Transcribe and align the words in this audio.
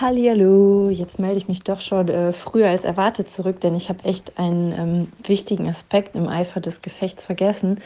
Hallihallo, 0.00 0.90
jetzt 0.90 1.20
melde 1.20 1.36
ich 1.36 1.46
mich 1.46 1.62
doch 1.62 1.80
schon 1.80 2.08
äh, 2.08 2.32
früher 2.32 2.68
als 2.68 2.82
erwartet 2.82 3.30
zurück, 3.30 3.60
denn 3.60 3.76
ich 3.76 3.88
habe 3.88 4.02
echt 4.02 4.36
einen 4.40 4.72
ähm, 4.72 5.12
wichtigen 5.24 5.68
Aspekt 5.68 6.16
im 6.16 6.26
Eifer 6.26 6.58
des 6.58 6.82
Gefechts 6.82 7.24
vergessen. 7.24 7.80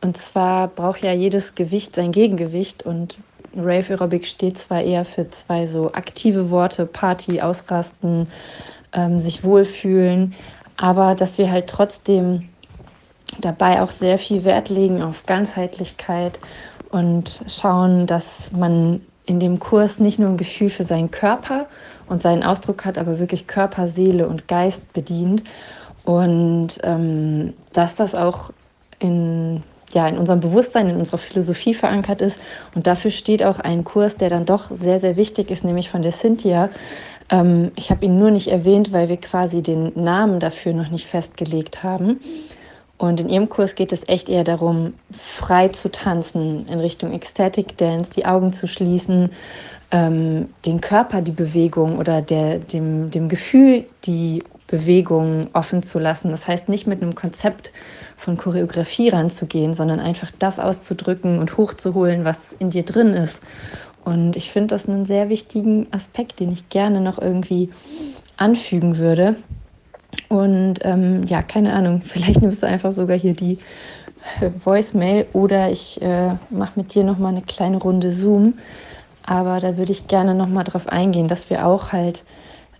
Und 0.00 0.16
zwar 0.16 0.68
braucht 0.68 1.02
ja 1.02 1.12
jedes 1.12 1.56
Gewicht 1.56 1.96
sein 1.96 2.12
Gegengewicht 2.12 2.84
und 2.84 3.18
Rave 3.56 3.94
Aerobic 3.94 4.28
steht 4.28 4.56
zwar 4.56 4.82
eher 4.82 5.04
für 5.04 5.30
zwei 5.30 5.66
so 5.66 5.90
aktive 5.94 6.50
Worte, 6.50 6.86
Party, 6.86 7.40
Ausrasten, 7.40 8.28
ähm, 8.92 9.18
sich 9.18 9.42
wohlfühlen, 9.42 10.34
aber 10.76 11.16
dass 11.16 11.38
wir 11.38 11.50
halt 11.50 11.66
trotzdem 11.66 12.50
dabei 13.40 13.82
auch 13.82 13.90
sehr 13.90 14.18
viel 14.18 14.44
Wert 14.44 14.68
legen 14.68 15.02
auf 15.02 15.26
Ganzheitlichkeit 15.26 16.38
und 16.92 17.40
schauen, 17.48 18.06
dass 18.06 18.52
man 18.52 19.00
in 19.28 19.40
dem 19.40 19.60
Kurs 19.60 19.98
nicht 19.98 20.18
nur 20.18 20.30
ein 20.30 20.38
Gefühl 20.38 20.70
für 20.70 20.84
seinen 20.84 21.10
Körper 21.10 21.66
und 22.08 22.22
seinen 22.22 22.42
Ausdruck 22.42 22.86
hat, 22.86 22.96
aber 22.96 23.18
wirklich 23.18 23.46
Körper, 23.46 23.86
Seele 23.86 24.26
und 24.26 24.48
Geist 24.48 24.92
bedient. 24.94 25.44
Und 26.04 26.78
ähm, 26.82 27.52
dass 27.74 27.94
das 27.94 28.14
auch 28.14 28.50
in, 28.98 29.62
ja, 29.92 30.08
in 30.08 30.16
unserem 30.16 30.40
Bewusstsein, 30.40 30.88
in 30.88 30.96
unserer 30.96 31.18
Philosophie 31.18 31.74
verankert 31.74 32.22
ist. 32.22 32.40
Und 32.74 32.86
dafür 32.86 33.10
steht 33.10 33.44
auch 33.44 33.60
ein 33.60 33.84
Kurs, 33.84 34.16
der 34.16 34.30
dann 34.30 34.46
doch 34.46 34.70
sehr, 34.74 34.98
sehr 34.98 35.16
wichtig 35.16 35.50
ist, 35.50 35.62
nämlich 35.62 35.90
von 35.90 36.00
der 36.00 36.12
Cynthia. 36.12 36.70
Ähm, 37.28 37.72
ich 37.76 37.90
habe 37.90 38.06
ihn 38.06 38.18
nur 38.18 38.30
nicht 38.30 38.48
erwähnt, 38.48 38.94
weil 38.94 39.10
wir 39.10 39.18
quasi 39.18 39.60
den 39.62 39.92
Namen 39.94 40.40
dafür 40.40 40.72
noch 40.72 40.88
nicht 40.88 41.06
festgelegt 41.06 41.82
haben. 41.82 42.20
Und 42.98 43.20
in 43.20 43.28
ihrem 43.28 43.48
Kurs 43.48 43.76
geht 43.76 43.92
es 43.92 44.06
echt 44.08 44.28
eher 44.28 44.42
darum, 44.42 44.94
frei 45.16 45.68
zu 45.68 45.90
tanzen 45.90 46.66
in 46.66 46.80
Richtung 46.80 47.12
Ecstatic 47.12 47.76
Dance, 47.76 48.10
die 48.14 48.26
Augen 48.26 48.52
zu 48.52 48.66
schließen, 48.66 49.30
ähm, 49.92 50.48
den 50.66 50.80
Körper 50.80 51.22
die 51.22 51.32
Bewegung 51.32 51.98
oder 51.98 52.20
der, 52.20 52.58
dem, 52.58 53.10
dem 53.10 53.28
Gefühl 53.28 53.86
die 54.04 54.42
Bewegung 54.66 55.48
offen 55.52 55.82
zu 55.82 55.98
lassen. 56.00 56.30
Das 56.30 56.46
heißt, 56.46 56.68
nicht 56.68 56.86
mit 56.86 57.00
einem 57.00 57.14
Konzept 57.14 57.72
von 58.16 58.36
Choreografie 58.36 59.08
ranzugehen, 59.08 59.74
sondern 59.74 60.00
einfach 60.00 60.30
das 60.38 60.58
auszudrücken 60.58 61.38
und 61.38 61.56
hochzuholen, 61.56 62.24
was 62.24 62.52
in 62.52 62.70
dir 62.70 62.82
drin 62.82 63.14
ist. 63.14 63.40
Und 64.04 64.36
ich 64.36 64.50
finde 64.50 64.74
das 64.74 64.88
einen 64.88 65.06
sehr 65.06 65.28
wichtigen 65.28 65.86
Aspekt, 65.92 66.40
den 66.40 66.52
ich 66.52 66.68
gerne 66.68 67.00
noch 67.00 67.18
irgendwie 67.18 67.70
anfügen 68.36 68.98
würde. 68.98 69.36
Und 70.28 70.76
ähm, 70.82 71.24
ja, 71.24 71.42
keine 71.42 71.72
Ahnung, 71.72 72.02
vielleicht 72.04 72.42
nimmst 72.42 72.62
du 72.62 72.66
einfach 72.66 72.92
sogar 72.92 73.18
hier 73.18 73.34
die 73.34 73.58
äh, 74.40 74.50
Voicemail 74.64 75.26
oder 75.32 75.70
ich 75.70 76.00
äh, 76.02 76.30
mache 76.50 76.72
mit 76.76 76.94
dir 76.94 77.04
nochmal 77.04 77.32
eine 77.32 77.42
kleine 77.42 77.78
Runde 77.78 78.10
Zoom. 78.10 78.54
Aber 79.22 79.60
da 79.60 79.76
würde 79.76 79.92
ich 79.92 80.08
gerne 80.08 80.34
nochmal 80.34 80.64
drauf 80.64 80.88
eingehen, 80.88 81.28
dass 81.28 81.50
wir 81.50 81.66
auch 81.66 81.92
halt 81.92 82.24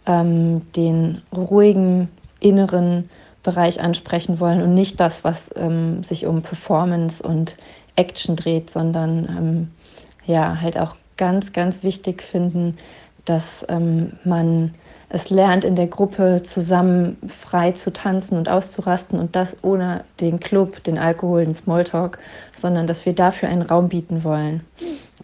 ähm, 0.07 0.63
den 0.73 1.23
ruhigen 1.35 2.09
inneren 2.41 3.11
Bereich 3.43 3.81
ansprechen 3.81 4.41
wollen 4.41 4.63
und 4.63 4.75
nicht 4.75 4.99
das, 4.99 5.25
was 5.25 5.51
ähm, 5.57 6.03
sich 6.03 6.27
um 6.27 6.43
Performance 6.43 7.23
und 7.23 7.57
Action 7.97 8.37
dreht, 8.37 8.71
sondern 8.71 9.25
ähm, 9.29 9.71
ja, 10.27 10.61
halt 10.61 10.79
auch 10.79 10.97
ganz, 11.17 11.53
ganz 11.53 11.83
wichtig 11.83 12.23
finden, 12.23 12.79
dass 13.25 13.65
ähm, 13.69 14.13
man 14.25 14.75
es 15.11 15.31
lernt, 15.31 15.65
in 15.65 15.75
der 15.75 15.87
Gruppe 15.87 16.43
zusammen 16.45 17.17
frei 17.29 17.73
zu 17.73 17.93
tanzen 17.93 18.37
und 18.37 18.49
auszurasten 18.49 19.19
und 19.19 19.35
das 19.37 19.57
ohne 19.63 20.05
den 20.21 20.39
Club, 20.39 20.85
den 20.85 20.99
Alkohol, 20.99 21.45
den 21.45 21.55
Smalltalk, 21.55 22.19
sondern 22.57 22.87
dass 22.87 23.07
wir 23.07 23.15
dafür 23.15 23.49
einen 23.49 23.63
Raum 23.63 23.89
bieten 23.89 24.23
wollen. 24.23 24.65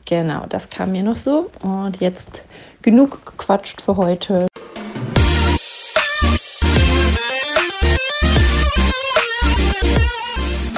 Genau, 0.07 0.47
das 0.49 0.71
kam 0.71 0.93
mir 0.93 1.03
noch 1.03 1.17
so. 1.17 1.51
Und 1.63 2.01
jetzt 2.01 2.43
genug 2.81 3.27
gequatscht 3.27 3.83
für 3.83 3.97
heute. 3.97 4.47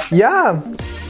Ja, 0.09 0.63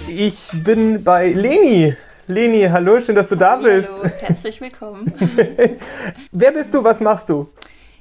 ich 0.07 0.49
bin 0.53 1.03
bei 1.03 1.29
Leni. 1.29 1.95
Leni, 2.27 2.67
hallo, 2.69 2.99
schön, 2.99 3.15
dass 3.15 3.29
du 3.29 3.35
da 3.35 3.55
bist. 3.55 3.87
Hallo, 3.87 4.11
herzlich 4.19 4.59
willkommen. 4.59 5.13
Wer 6.31 6.51
bist 6.51 6.73
du, 6.73 6.83
was 6.83 6.99
machst 6.99 7.29
du? 7.29 7.47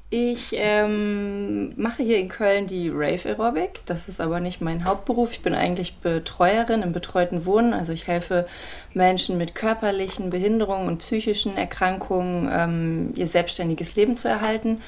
Ich 0.08 0.54
ähm, 0.54 1.72
mache 1.76 2.04
hier 2.04 2.18
in 2.18 2.28
Köln 2.28 2.68
die 2.68 2.90
Rave 2.90 3.28
Aerobic. 3.28 3.80
Das 3.86 4.06
ist 4.06 4.20
aber 4.20 4.38
nicht 4.38 4.60
mein 4.60 4.84
Hauptberuf. 4.84 5.32
Ich 5.32 5.42
bin 5.42 5.52
eigentlich 5.52 5.98
Betreuerin 5.98 6.82
im 6.82 6.92
betreuten 6.92 7.44
Wohnen. 7.44 7.74
Also 7.74 7.92
ich 7.92 8.06
helfe 8.06 8.46
Menschen 8.94 9.36
mit 9.36 9.56
körperlichen 9.56 10.30
Behinderungen 10.30 10.86
und 10.86 10.98
psychischen 10.98 11.56
Erkrankungen, 11.56 12.48
ähm, 12.52 13.12
ihr 13.16 13.26
selbstständiges 13.26 13.96
Leben 13.96 14.16
zu 14.16 14.28
erhalten. 14.28 14.80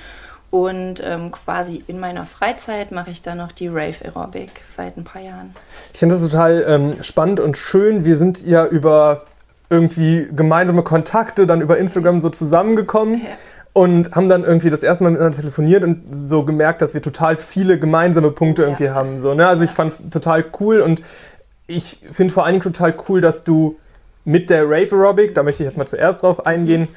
Und 0.51 1.03
ähm, 1.05 1.33
quasi 1.33 1.83
in 1.89 1.99
meiner 1.99 2.25
Freizeit 2.25 2.93
mache 2.93 3.11
ich 3.11 3.21
dann 3.21 3.39
noch 3.39 3.51
die 3.51 3.67
Rave 3.67 4.05
Aerobic 4.05 4.51
seit 4.71 4.97
ein 4.97 5.05
paar 5.05 5.21
Jahren. 5.21 5.55
Ich 5.93 5.99
finde 5.99 6.15
das 6.15 6.25
total 6.25 6.65
ähm, 6.67 7.03
spannend 7.03 7.41
und 7.41 7.59
schön. 7.59 8.05
Wir 8.05 8.17
sind 8.19 8.47
ja 8.47 8.65
über 8.65 9.27
irgendwie 9.69 10.29
gemeinsame 10.31 10.85
Kontakte 10.85 11.47
dann 11.47 11.61
über 11.61 11.77
Instagram 11.77 12.21
so 12.21 12.31
zusammengekommen. 12.31 13.17
Ja 13.17 13.31
und 13.79 14.17
haben 14.17 14.29
dann 14.29 14.43
irgendwie 14.43 14.71
das 14.71 14.83
erste 14.83 15.05
Mal 15.05 15.11
miteinander 15.11 15.39
telefoniert 15.39 15.85
und 15.85 16.03
so 16.11 16.45
gemerkt, 16.45 16.83
dass 16.83 16.95
wir 16.95 17.03
total 17.03 17.37
viele 17.37 17.79
gemeinsame 17.79 18.33
Punkte 18.33 18.63
irgendwie 18.63 18.87
ja. 18.87 18.95
haben. 18.95 19.21
So, 19.21 19.35
ne? 19.35 19.47
Also 19.47 19.63
ich 19.63 19.71
fand 19.71 19.93
es 19.93 20.11
total 20.11 20.45
cool 20.59 20.81
und 20.81 21.01
ich 21.69 22.01
finde 22.11 22.35
vor 22.35 22.45
allen 22.45 22.55
Dingen 22.55 22.65
total 22.65 22.93
cool, 23.09 23.21
dass 23.21 23.45
du 23.45 23.79
mit 24.25 24.51
der 24.51 24.65
Rave 24.65 24.89
Aerobic, 24.91 25.33
da 25.37 25.45
möchte 25.45 25.63
ich 25.63 25.69
jetzt 25.69 25.79
mal 25.79 25.87
zuerst 25.87 26.23
drauf 26.23 26.45
eingehen, 26.45 26.89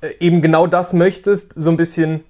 äh, 0.00 0.10
eben 0.20 0.40
genau 0.40 0.68
das 0.68 0.92
möchtest, 0.92 1.54
so 1.56 1.70
ein 1.70 1.76
bisschen 1.76 2.22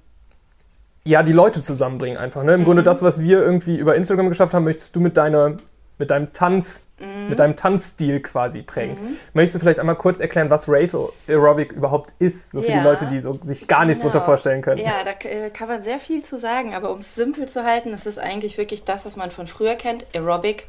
ja, 1.05 1.23
die 1.23 1.33
Leute 1.33 1.61
zusammenbringen 1.61 2.17
einfach. 2.17 2.45
Ne? 2.45 2.55
Im 2.55 2.61
mhm. 2.61 2.65
Grunde 2.65 2.83
das, 2.83 3.03
was 3.03 3.21
wir 3.21 3.43
irgendwie 3.43 3.77
über 3.77 3.95
Instagram 3.95 4.31
geschafft 4.31 4.55
haben, 4.55 4.65
möchtest 4.65 4.97
du 4.97 5.01
mit 5.01 5.19
deiner 5.19 5.59
mit 5.99 6.11
deinem 6.11 6.33
Tanz, 6.33 6.87
mhm. 6.99 7.29
mit 7.29 7.39
deinem 7.39 7.57
Tanzstil 7.57 8.21
quasi 8.21 8.63
prägen. 8.63 8.95
Mhm. 8.95 9.17
Möchtest 9.35 9.57
du 9.57 9.59
vielleicht 9.61 9.81
einmal 9.81 9.97
kurz 9.97 10.21
erklären, 10.21 10.49
was 10.49 10.69
Rave 10.69 11.11
Aerobic 11.29 11.73
überhaupt 11.73 12.13
ist, 12.19 12.53
so 12.53 12.63
für 12.63 12.71
ja. 12.71 12.79
die 12.79 12.85
Leute, 12.85 13.07
die 13.07 13.21
so, 13.21 13.39
sich 13.43 13.67
gar 13.67 13.85
nichts 13.85 14.03
genau. 14.03 14.13
darunter 14.13 14.27
vorstellen 14.27 14.63
können? 14.63 14.81
Ja, 14.81 15.05
da 15.05 15.29
äh, 15.29 15.51
kann 15.51 15.69
man 15.69 15.83
sehr 15.83 15.99
viel 15.99 16.23
zu 16.23 16.39
sagen, 16.39 16.75
aber 16.75 16.93
um 16.93 17.01
es 17.01 17.15
simpel 17.15 17.49
zu 17.49 17.65
halten, 17.65 17.93
es 17.93 18.07
ist 18.07 18.19
eigentlich 18.19 18.59
wirklich 18.59 18.85
das, 18.85 19.05
was 19.05 19.17
man 19.17 19.31
von 19.31 19.47
früher 19.47 19.75
kennt, 19.75 20.07
Aerobic 20.15 20.67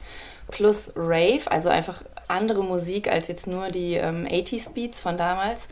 plus 0.49 0.93
Rave, 0.95 1.41
also 1.49 1.69
einfach 1.69 2.03
andere 2.27 2.63
Musik 2.63 3.07
als 3.07 3.27
jetzt 3.27 3.47
nur 3.47 3.69
die 3.69 3.95
ähm, 3.95 4.25
80s 4.25 4.73
Beats 4.73 4.99
von 4.99 5.17
damals. 5.17 5.67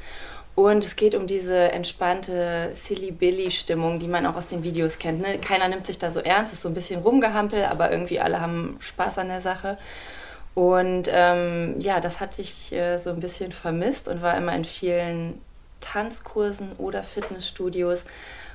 Und 0.57 0.83
es 0.83 0.95
geht 0.95 1.13
um 1.13 1.27
diese 1.27 1.71
entspannte 1.71 2.71
Silly-Billy-Stimmung, 2.73 3.99
die 3.99 4.07
man 4.07 4.25
auch 4.25 4.35
aus 4.35 4.47
den 4.47 4.63
Videos 4.63 4.97
kennt. 4.97 5.21
Ne? 5.21 5.37
Keiner 5.37 5.67
nimmt 5.67 5.85
sich 5.85 5.99
da 5.99 6.09
so 6.09 6.19
ernst, 6.19 6.51
ist 6.51 6.63
so 6.63 6.67
ein 6.67 6.73
bisschen 6.73 7.01
rumgehampel, 7.01 7.65
aber 7.65 7.91
irgendwie 7.91 8.19
alle 8.19 8.41
haben 8.41 8.75
Spaß 8.79 9.19
an 9.19 9.27
der 9.27 9.39
Sache. 9.39 9.77
Und 10.55 11.11
ähm, 11.13 11.75
ja, 11.79 11.99
das 11.99 12.19
hatte 12.19 12.41
ich 12.41 12.73
äh, 12.73 12.97
so 12.97 13.11
ein 13.11 13.19
bisschen 13.19 13.51
vermisst 13.51 14.07
und 14.07 14.23
war 14.23 14.35
immer 14.35 14.55
in 14.55 14.65
vielen 14.65 15.39
Tanzkursen 15.79 16.71
oder 16.79 17.03
Fitnessstudios 17.03 18.05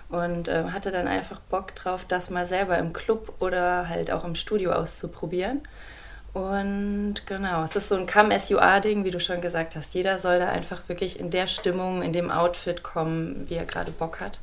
und 0.08 0.48
äh, 0.48 0.64
hatte 0.72 0.90
dann 0.90 1.06
einfach 1.06 1.38
Bock 1.38 1.72
drauf, 1.76 2.04
das 2.04 2.30
mal 2.30 2.46
selber 2.46 2.78
im 2.78 2.92
Club 2.92 3.32
oder 3.38 3.88
halt 3.88 4.10
auch 4.10 4.24
im 4.24 4.34
Studio 4.34 4.72
auszuprobieren. 4.72 5.60
Und 6.32 7.26
genau, 7.26 7.62
es 7.62 7.76
ist 7.76 7.88
so 7.88 7.94
ein 7.94 8.06
Come-As-You-Are-Ding, 8.06 9.04
wie 9.04 9.10
du 9.10 9.20
schon 9.20 9.42
gesagt 9.42 9.76
hast. 9.76 9.94
Jeder 9.94 10.18
soll 10.18 10.38
da 10.38 10.48
einfach 10.48 10.88
wirklich 10.88 11.20
in 11.20 11.30
der 11.30 11.46
Stimmung, 11.46 12.00
in 12.00 12.12
dem 12.12 12.30
Outfit 12.30 12.82
kommen, 12.82 13.44
wie 13.48 13.54
er 13.54 13.66
gerade 13.66 13.92
Bock 13.92 14.20
hat. 14.20 14.40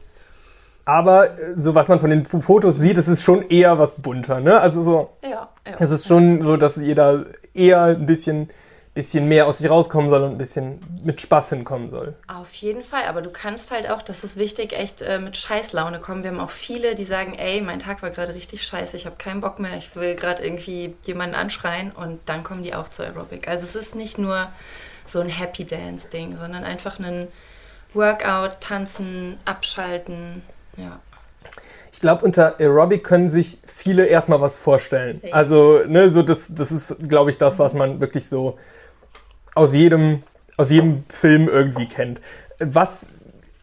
Aber 0.85 1.39
äh, 1.39 1.55
so 1.55 1.75
was 1.75 1.87
man 1.87 1.99
von 1.99 2.09
den 2.09 2.25
Fotos 2.25 2.77
sieht, 2.77 2.97
es 2.97 3.07
ist 3.07 3.23
schon 3.23 3.47
eher 3.49 3.79
was 3.79 3.95
bunter, 3.95 4.39
ne? 4.39 4.59
Also 4.59 4.81
so. 4.81 5.09
Ja, 5.23 5.49
ja. 5.67 5.75
Es 5.79 5.91
ist 5.91 6.07
schon 6.07 6.43
so, 6.43 6.57
dass 6.57 6.75
jeder 6.75 7.25
eher 7.53 7.83
ein 7.83 8.05
bisschen 8.05 8.49
bisschen 8.93 9.27
mehr 9.27 9.45
aus 9.47 9.59
sich 9.59 9.69
rauskommen 9.69 10.09
soll 10.09 10.23
und 10.23 10.31
ein 10.31 10.37
bisschen 10.37 10.79
mit 11.03 11.21
Spaß 11.21 11.49
hinkommen 11.49 11.91
soll. 11.91 12.15
Auf 12.27 12.53
jeden 12.55 12.81
Fall, 12.81 13.03
aber 13.07 13.21
du 13.21 13.29
kannst 13.29 13.71
halt 13.71 13.89
auch, 13.89 14.01
das 14.01 14.23
ist 14.23 14.35
wichtig, 14.35 14.73
echt 14.73 15.01
äh, 15.01 15.19
mit 15.19 15.37
Scheißlaune 15.37 15.99
kommen. 15.99 16.23
Wir 16.23 16.31
haben 16.31 16.39
auch 16.39 16.49
viele, 16.49 16.95
die 16.95 17.03
sagen, 17.03 17.35
ey, 17.35 17.61
mein 17.61 17.79
Tag 17.79 18.01
war 18.01 18.09
gerade 18.09 18.33
richtig 18.33 18.63
scheiße, 18.63 18.97
ich 18.97 19.05
habe 19.05 19.15
keinen 19.17 19.41
Bock 19.41 19.59
mehr, 19.59 19.77
ich 19.77 19.95
will 19.95 20.15
gerade 20.15 20.43
irgendwie 20.43 20.95
jemanden 21.03 21.35
anschreien 21.35 21.91
und 21.91 22.19
dann 22.25 22.43
kommen 22.43 22.63
die 22.63 22.73
auch 22.73 22.89
zur 22.89 23.05
Aerobic. 23.05 23.47
Also 23.47 23.65
es 23.65 23.75
ist 23.75 23.95
nicht 23.95 24.17
nur 24.17 24.47
so 25.05 25.19
ein 25.19 25.29
Happy 25.29 25.65
Dance 25.65 26.09
Ding, 26.09 26.35
sondern 26.37 26.63
einfach 26.63 26.99
ein 26.99 27.27
Workout, 27.93 28.59
tanzen, 28.59 29.39
abschalten, 29.45 30.41
ja. 30.77 30.99
Ich 31.91 32.01
glaube, 32.01 32.23
unter 32.23 32.59
Aerobic 32.59 33.03
können 33.03 33.29
sich 33.29 33.59
viele 33.65 34.05
erstmal 34.05 34.39
was 34.39 34.55
vorstellen. 34.57 35.21
Also, 35.31 35.81
ne, 35.85 36.11
so 36.11 36.21
das, 36.21 36.47
das 36.53 36.71
ist, 36.71 36.95
glaube 37.07 37.29
ich, 37.29 37.37
das, 37.37 37.59
was 37.59 37.73
man 37.73 37.99
wirklich 37.99 38.29
so 38.29 38.57
aus 39.55 39.73
jedem, 39.73 40.23
aus 40.57 40.69
jedem 40.69 41.03
Film 41.09 41.47
irgendwie 41.47 41.87
kennt. 41.87 42.21
Was 42.59 43.05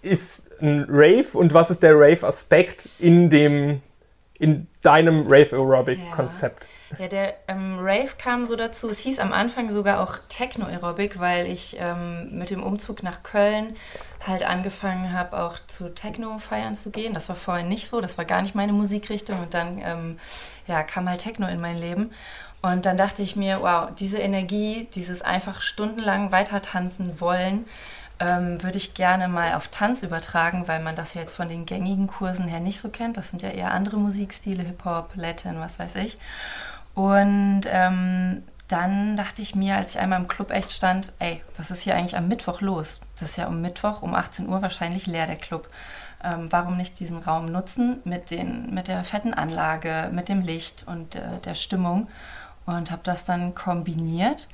ist 0.02 0.42
ein 0.60 0.86
Rave 0.88 1.26
und 1.32 1.52
was 1.52 1.70
ist 1.70 1.82
der 1.82 1.94
Rave-Aspekt 1.94 2.88
in 2.98 3.30
dem, 3.30 3.82
in 4.38 4.66
deinem 4.82 5.26
Rave 5.26 5.56
Aerobic-Konzept? 5.56 6.64
Ja. 6.64 6.70
Ja, 6.98 7.08
der 7.08 7.34
ähm, 7.48 7.78
Rave 7.80 8.10
kam 8.16 8.46
so 8.46 8.54
dazu. 8.54 8.88
Es 8.88 9.00
hieß 9.00 9.18
am 9.18 9.32
Anfang 9.32 9.72
sogar 9.72 10.00
auch 10.00 10.18
Techno-Aerobic, 10.28 11.18
weil 11.18 11.46
ich 11.46 11.76
ähm, 11.80 12.38
mit 12.38 12.50
dem 12.50 12.62
Umzug 12.62 13.02
nach 13.02 13.24
Köln 13.24 13.76
halt 14.24 14.44
angefangen 14.44 15.12
habe, 15.12 15.38
auch 15.42 15.58
zu 15.66 15.92
Techno-Feiern 15.92 16.76
zu 16.76 16.90
gehen. 16.90 17.12
Das 17.12 17.28
war 17.28 17.36
vorher 17.36 17.64
nicht 17.64 17.88
so, 17.88 18.00
das 18.00 18.18
war 18.18 18.24
gar 18.24 18.40
nicht 18.40 18.54
meine 18.54 18.72
Musikrichtung. 18.72 19.40
Und 19.40 19.52
dann 19.52 19.78
ähm, 19.78 20.18
ja, 20.68 20.84
kam 20.84 21.08
halt 21.08 21.22
Techno 21.22 21.48
in 21.48 21.60
mein 21.60 21.76
Leben. 21.76 22.10
Und 22.66 22.84
dann 22.84 22.96
dachte 22.96 23.22
ich 23.22 23.36
mir, 23.36 23.60
wow, 23.60 23.90
diese 23.96 24.18
Energie, 24.18 24.88
dieses 24.92 25.22
einfach 25.22 25.60
stundenlang 25.60 26.32
weiter 26.32 26.60
tanzen 26.60 27.20
wollen, 27.20 27.64
ähm, 28.18 28.60
würde 28.60 28.76
ich 28.76 28.94
gerne 28.94 29.28
mal 29.28 29.54
auf 29.54 29.68
Tanz 29.68 30.02
übertragen, 30.02 30.66
weil 30.66 30.80
man 30.80 30.96
das 30.96 31.14
jetzt 31.14 31.36
von 31.36 31.48
den 31.48 31.64
gängigen 31.64 32.08
Kursen 32.08 32.48
her 32.48 32.58
nicht 32.58 32.80
so 32.80 32.88
kennt. 32.88 33.16
Das 33.16 33.30
sind 33.30 33.40
ja 33.40 33.50
eher 33.50 33.70
andere 33.70 33.98
Musikstile, 33.98 34.64
Hip-Hop, 34.64 35.10
Latin, 35.14 35.60
was 35.60 35.78
weiß 35.78 35.94
ich. 35.94 36.18
Und 36.94 37.62
ähm, 37.66 38.42
dann 38.66 39.16
dachte 39.16 39.42
ich 39.42 39.54
mir, 39.54 39.76
als 39.76 39.94
ich 39.94 40.00
einmal 40.00 40.18
im 40.18 40.26
Club 40.26 40.50
echt 40.50 40.72
stand, 40.72 41.12
ey, 41.20 41.42
was 41.56 41.70
ist 41.70 41.82
hier 41.82 41.94
eigentlich 41.94 42.16
am 42.16 42.26
Mittwoch 42.26 42.62
los? 42.62 43.00
Das 43.20 43.30
ist 43.30 43.36
ja 43.36 43.46
um 43.46 43.60
Mittwoch 43.60 44.02
um 44.02 44.12
18 44.12 44.48
Uhr 44.48 44.60
wahrscheinlich 44.60 45.06
leer, 45.06 45.28
der 45.28 45.36
Club. 45.36 45.68
Ähm, 46.24 46.48
warum 46.50 46.76
nicht 46.76 46.98
diesen 46.98 47.18
Raum 47.18 47.46
nutzen 47.46 48.00
mit, 48.02 48.32
den, 48.32 48.74
mit 48.74 48.88
der 48.88 49.04
fetten 49.04 49.34
Anlage, 49.34 50.10
mit 50.12 50.28
dem 50.28 50.40
Licht 50.40 50.82
und 50.88 51.14
äh, 51.14 51.38
der 51.44 51.54
Stimmung? 51.54 52.08
Und 52.66 52.90
habe 52.90 53.02
das 53.04 53.24
dann 53.24 53.54
kombiniert. 53.54 54.48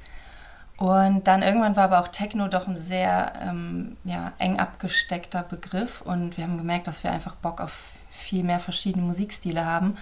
Und 0.77 1.29
dann 1.29 1.43
irgendwann 1.43 1.77
war 1.77 1.85
aber 1.85 2.01
auch 2.01 2.09
Techno 2.09 2.49
doch 2.49 2.67
ein 2.67 2.77
sehr 2.77 3.33
ähm, 3.41 3.97
ja, 4.05 4.33
eng 4.39 4.59
abgesteckter 4.59 5.43
Begriff. 5.43 6.03
Und 6.03 6.37
wir 6.37 6.45
haben 6.45 6.59
gemerkt, 6.59 6.87
dass 6.87 7.05
wir 7.05 7.11
einfach 7.11 7.37
Bock 7.37 7.61
auf 7.61 7.91
viel 8.11 8.45
mehr 8.45 8.59
verschiedene 8.59 9.05
Musikstile 9.05 9.65
haben 9.65 9.97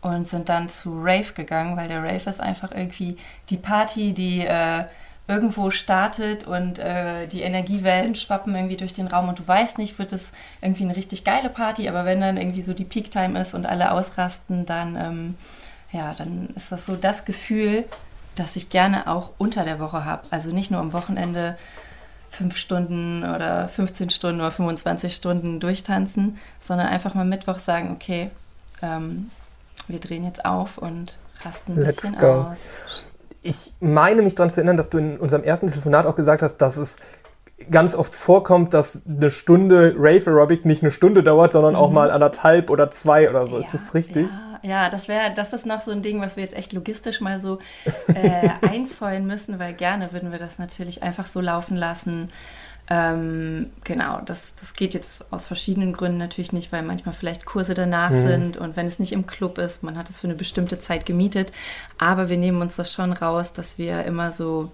und 0.00 0.28
sind 0.28 0.48
dann 0.50 0.68
zu 0.68 0.90
Rave 1.00 1.32
gegangen, 1.34 1.76
weil 1.76 1.88
der 1.88 2.02
Rave 2.02 2.28
ist 2.28 2.40
einfach 2.40 2.72
irgendwie 2.72 3.16
die 3.48 3.56
Party, 3.56 4.12
die 4.12 4.40
äh, 4.40 4.84
irgendwo 5.26 5.70
startet 5.70 6.46
und 6.46 6.78
äh, 6.78 7.26
die 7.26 7.40
Energiewellen 7.40 8.14
schwappen 8.14 8.54
irgendwie 8.54 8.76
durch 8.76 8.92
den 8.92 9.06
Raum. 9.06 9.30
Und 9.30 9.38
du 9.38 9.48
weißt 9.48 9.78
nicht, 9.78 9.98
wird 9.98 10.12
es 10.12 10.32
irgendwie 10.60 10.84
eine 10.84 10.96
richtig 10.96 11.24
geile 11.24 11.48
Party, 11.48 11.88
aber 11.88 12.04
wenn 12.04 12.20
dann 12.20 12.36
irgendwie 12.36 12.60
so 12.60 12.74
die 12.74 12.84
Peak-Time 12.84 13.38
ist 13.40 13.54
und 13.54 13.64
alle 13.64 13.92
ausrasten, 13.92 14.66
dann, 14.66 14.96
ähm, 14.96 15.36
ja, 15.94 16.12
dann 16.12 16.48
ist 16.56 16.72
das 16.72 16.86
so 16.86 16.96
das 16.96 17.24
Gefühl, 17.24 17.84
das 18.34 18.56
ich 18.56 18.68
gerne 18.68 19.06
auch 19.06 19.30
unter 19.38 19.64
der 19.64 19.78
Woche 19.78 20.04
habe. 20.04 20.24
Also 20.30 20.50
nicht 20.50 20.70
nur 20.70 20.80
am 20.80 20.92
Wochenende 20.92 21.56
fünf 22.28 22.56
Stunden 22.56 23.22
oder 23.22 23.68
15 23.68 24.10
Stunden 24.10 24.40
oder 24.40 24.50
25 24.50 25.14
Stunden 25.14 25.60
durchtanzen, 25.60 26.36
sondern 26.60 26.88
einfach 26.88 27.14
mal 27.14 27.24
Mittwoch 27.24 27.60
sagen, 27.60 27.92
okay, 27.94 28.30
ähm, 28.82 29.30
wir 29.86 30.00
drehen 30.00 30.24
jetzt 30.24 30.44
auf 30.44 30.78
und 30.78 31.16
rasten 31.44 31.74
ein 31.74 31.82
Let's 31.82 32.02
bisschen 32.02 32.18
go. 32.18 32.26
aus. 32.26 32.64
Ich 33.42 33.72
meine 33.78 34.22
mich 34.22 34.34
daran 34.34 34.50
zu 34.50 34.56
erinnern, 34.56 34.76
dass 34.76 34.90
du 34.90 34.98
in 34.98 35.18
unserem 35.18 35.44
ersten 35.44 35.68
Telefonat 35.68 36.06
auch 36.06 36.16
gesagt 36.16 36.42
hast, 36.42 36.56
dass 36.56 36.76
es 36.76 36.96
ganz 37.70 37.94
oft 37.94 38.16
vorkommt, 38.16 38.74
dass 38.74 39.02
eine 39.06 39.30
Stunde 39.30 39.94
Rave 39.96 40.26
Aerobic 40.26 40.64
nicht 40.64 40.82
eine 40.82 40.90
Stunde 40.90 41.22
dauert, 41.22 41.52
sondern 41.52 41.74
mhm. 41.74 41.78
auch 41.78 41.90
mal 41.92 42.10
anderthalb 42.10 42.68
oder 42.68 42.90
zwei 42.90 43.30
oder 43.30 43.46
so. 43.46 43.60
Ja, 43.60 43.64
ist 43.64 43.74
das 43.74 43.94
richtig? 43.94 44.28
Ja 44.28 44.53
ja, 44.64 44.88
das 44.88 45.08
wäre, 45.08 45.32
das 45.34 45.52
ist 45.52 45.66
noch 45.66 45.82
so 45.82 45.90
ein 45.90 46.00
Ding, 46.00 46.20
was 46.20 46.36
wir 46.36 46.42
jetzt 46.42 46.56
echt 46.56 46.72
logistisch 46.72 47.20
mal 47.20 47.38
so 47.38 47.58
äh, 48.14 48.48
einzäunen 48.62 49.26
müssen, 49.26 49.58
weil 49.58 49.74
gerne 49.74 50.12
würden 50.12 50.32
wir 50.32 50.38
das 50.38 50.58
natürlich 50.58 51.02
einfach 51.02 51.26
so 51.26 51.40
laufen 51.40 51.76
lassen. 51.76 52.30
Ähm, 52.88 53.70
genau, 53.82 54.20
das, 54.22 54.54
das 54.56 54.74
geht 54.74 54.92
jetzt 54.94 55.24
aus 55.30 55.46
verschiedenen 55.46 55.92
Gründen 55.92 56.18
natürlich 56.18 56.52
nicht, 56.52 56.72
weil 56.72 56.82
manchmal 56.82 57.14
vielleicht 57.14 57.44
Kurse 57.44 57.74
danach 57.74 58.10
mhm. 58.10 58.26
sind 58.26 58.56
und 58.56 58.76
wenn 58.76 58.86
es 58.86 58.98
nicht 58.98 59.12
im 59.12 59.26
Club 59.26 59.58
ist, 59.58 59.82
man 59.82 59.96
hat 59.96 60.10
es 60.10 60.18
für 60.18 60.26
eine 60.26 60.34
bestimmte 60.34 60.78
Zeit 60.78 61.06
gemietet. 61.06 61.52
Aber 61.98 62.28
wir 62.28 62.36
nehmen 62.36 62.60
uns 62.60 62.76
das 62.76 62.92
schon 62.92 63.12
raus, 63.12 63.52
dass 63.52 63.78
wir 63.78 64.04
immer 64.04 64.32
so 64.32 64.70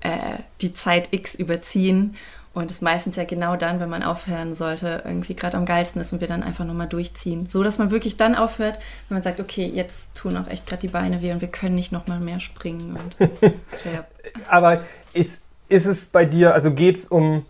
äh, 0.00 0.38
die 0.60 0.72
Zeit 0.72 1.12
X 1.12 1.34
überziehen 1.34 2.16
und 2.56 2.70
es 2.70 2.80
meistens 2.80 3.16
ja 3.16 3.24
genau 3.24 3.54
dann, 3.54 3.80
wenn 3.80 3.90
man 3.90 4.02
aufhören 4.02 4.54
sollte, 4.54 5.02
irgendwie 5.04 5.34
gerade 5.34 5.58
am 5.58 5.66
geilsten 5.66 6.00
ist 6.00 6.14
und 6.14 6.22
wir 6.22 6.26
dann 6.26 6.42
einfach 6.42 6.64
nochmal 6.64 6.86
durchziehen. 6.86 7.46
So, 7.46 7.62
dass 7.62 7.76
man 7.76 7.90
wirklich 7.90 8.16
dann 8.16 8.34
aufhört, 8.34 8.78
wenn 9.08 9.16
man 9.16 9.22
sagt, 9.22 9.40
okay, 9.40 9.66
jetzt 9.66 10.14
tun 10.14 10.38
auch 10.38 10.48
echt 10.48 10.66
gerade 10.66 10.80
die 10.80 10.88
Beine 10.88 11.20
weh 11.20 11.32
und 11.32 11.42
wir 11.42 11.48
können 11.48 11.74
nicht 11.74 11.92
nochmal 11.92 12.18
mehr 12.18 12.40
springen. 12.40 12.96
Und, 12.96 13.30
ja. 13.42 14.06
Aber 14.48 14.80
ist, 15.12 15.42
ist 15.68 15.84
es 15.84 16.06
bei 16.06 16.24
dir, 16.24 16.54
also 16.54 16.70
geht 16.70 16.96
es 16.96 17.08
um 17.08 17.44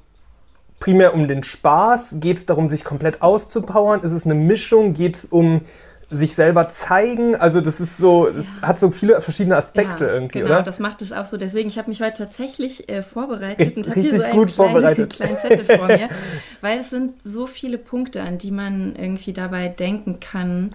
primär 0.81 1.15
um 1.15 1.29
den 1.29 1.45
Spaß? 1.45 2.17
Geht 2.19 2.39
es 2.39 2.47
darum, 2.47 2.69
sich 2.69 2.83
komplett 2.83 3.23
auszupowern? 3.23 4.01
Ist 4.01 4.11
es 4.11 4.25
eine 4.25 4.35
Mischung? 4.35 4.93
Geht 4.93 5.15
es 5.15 5.25
um 5.25 5.61
sich 6.09 6.35
selber 6.35 6.69
zeigen. 6.69 7.35
Also 7.35 7.61
das 7.61 7.81
ist 7.81 7.99
so, 7.99 8.29
es 8.29 8.47
ja. 8.61 8.69
hat 8.69 8.79
so 8.79 8.91
viele 8.91 9.21
verschiedene 9.21 9.57
Aspekte 9.57 10.07
ja, 10.07 10.13
irgendwie, 10.13 10.39
genau, 10.39 10.51
oder? 10.51 10.63
das 10.63 10.79
macht 10.79 11.03
es 11.03 11.13
auch 11.13 11.27
so. 11.27 11.37
Deswegen, 11.37 11.69
ich 11.69 11.79
habe 11.79 11.89
mich 11.89 12.01
heute 12.01 12.19
tatsächlich 12.19 12.89
äh, 12.89 13.03
vorbereitet 13.03 13.77
und 13.77 13.89
habe 13.89 14.01
hier 14.01 14.19
so 14.19 14.25
einen 14.25 14.47
kleinen, 14.47 15.09
kleinen 15.09 15.37
Zettel 15.37 15.65
vor 15.65 15.87
mir, 15.87 16.09
weil 16.61 16.79
es 16.79 16.91
sind 16.91 17.23
so 17.23 17.47
viele 17.47 17.79
Punkte, 17.79 18.23
an 18.23 18.39
die 18.39 18.53
man 18.53 18.95
irgendwie 18.95 19.33
dabei 19.33 19.69
denken 19.69 20.21
kann. 20.21 20.75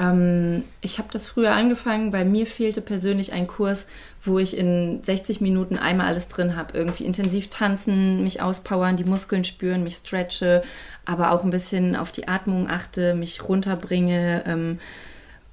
Ähm, 0.00 0.64
ich 0.80 0.98
habe 0.98 1.08
das 1.12 1.26
früher 1.26 1.52
angefangen, 1.52 2.12
weil 2.12 2.24
mir 2.24 2.46
fehlte 2.46 2.80
persönlich 2.80 3.32
ein 3.32 3.46
Kurs, 3.46 3.86
wo 4.24 4.38
ich 4.38 4.56
in 4.56 5.02
60 5.02 5.40
Minuten 5.40 5.76
einmal 5.76 6.06
alles 6.06 6.28
drin 6.28 6.56
habe. 6.56 6.76
Irgendwie 6.76 7.04
intensiv 7.04 7.48
tanzen, 7.48 8.22
mich 8.22 8.40
auspowern, 8.40 8.96
die 8.96 9.04
Muskeln 9.04 9.44
spüren, 9.44 9.84
mich 9.84 9.96
stretche, 9.96 10.62
aber 11.04 11.32
auch 11.32 11.44
ein 11.44 11.50
bisschen 11.50 11.96
auf 11.96 12.12
die 12.12 12.28
Atmung 12.28 12.68
achte, 12.68 13.14
mich 13.14 13.46
runterbringe. 13.46 14.44
Ähm, 14.46 14.78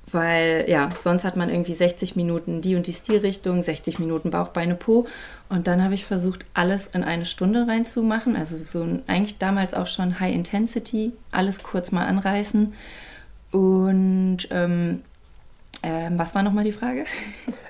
weil 0.09 0.65
ja, 0.69 0.89
sonst 0.97 1.25
hat 1.25 1.35
man 1.35 1.49
irgendwie 1.49 1.73
60 1.73 2.15
Minuten 2.15 2.61
die 2.61 2.75
und 2.75 2.87
die 2.87 2.93
Stilrichtung, 2.93 3.61
60 3.61 3.99
Minuten 3.99 4.31
Bauch, 4.31 4.49
Beine, 4.49 4.75
Po. 4.75 5.05
Und 5.49 5.67
dann 5.67 5.83
habe 5.83 5.95
ich 5.95 6.05
versucht, 6.05 6.45
alles 6.53 6.87
in 6.87 7.03
eine 7.03 7.25
Stunde 7.25 7.67
reinzumachen. 7.67 8.37
Also 8.37 8.57
so 8.63 8.87
eigentlich 9.07 9.37
damals 9.37 9.73
auch 9.73 9.87
schon 9.87 10.21
High 10.21 10.33
Intensity, 10.33 11.11
alles 11.31 11.61
kurz 11.61 11.91
mal 11.91 12.05
anreißen. 12.05 12.73
Und 13.51 14.47
ähm, 14.51 15.01
ähm, 15.83 16.17
was 16.17 16.35
war 16.35 16.43
nochmal 16.43 16.63
die 16.63 16.71
Frage? 16.71 17.05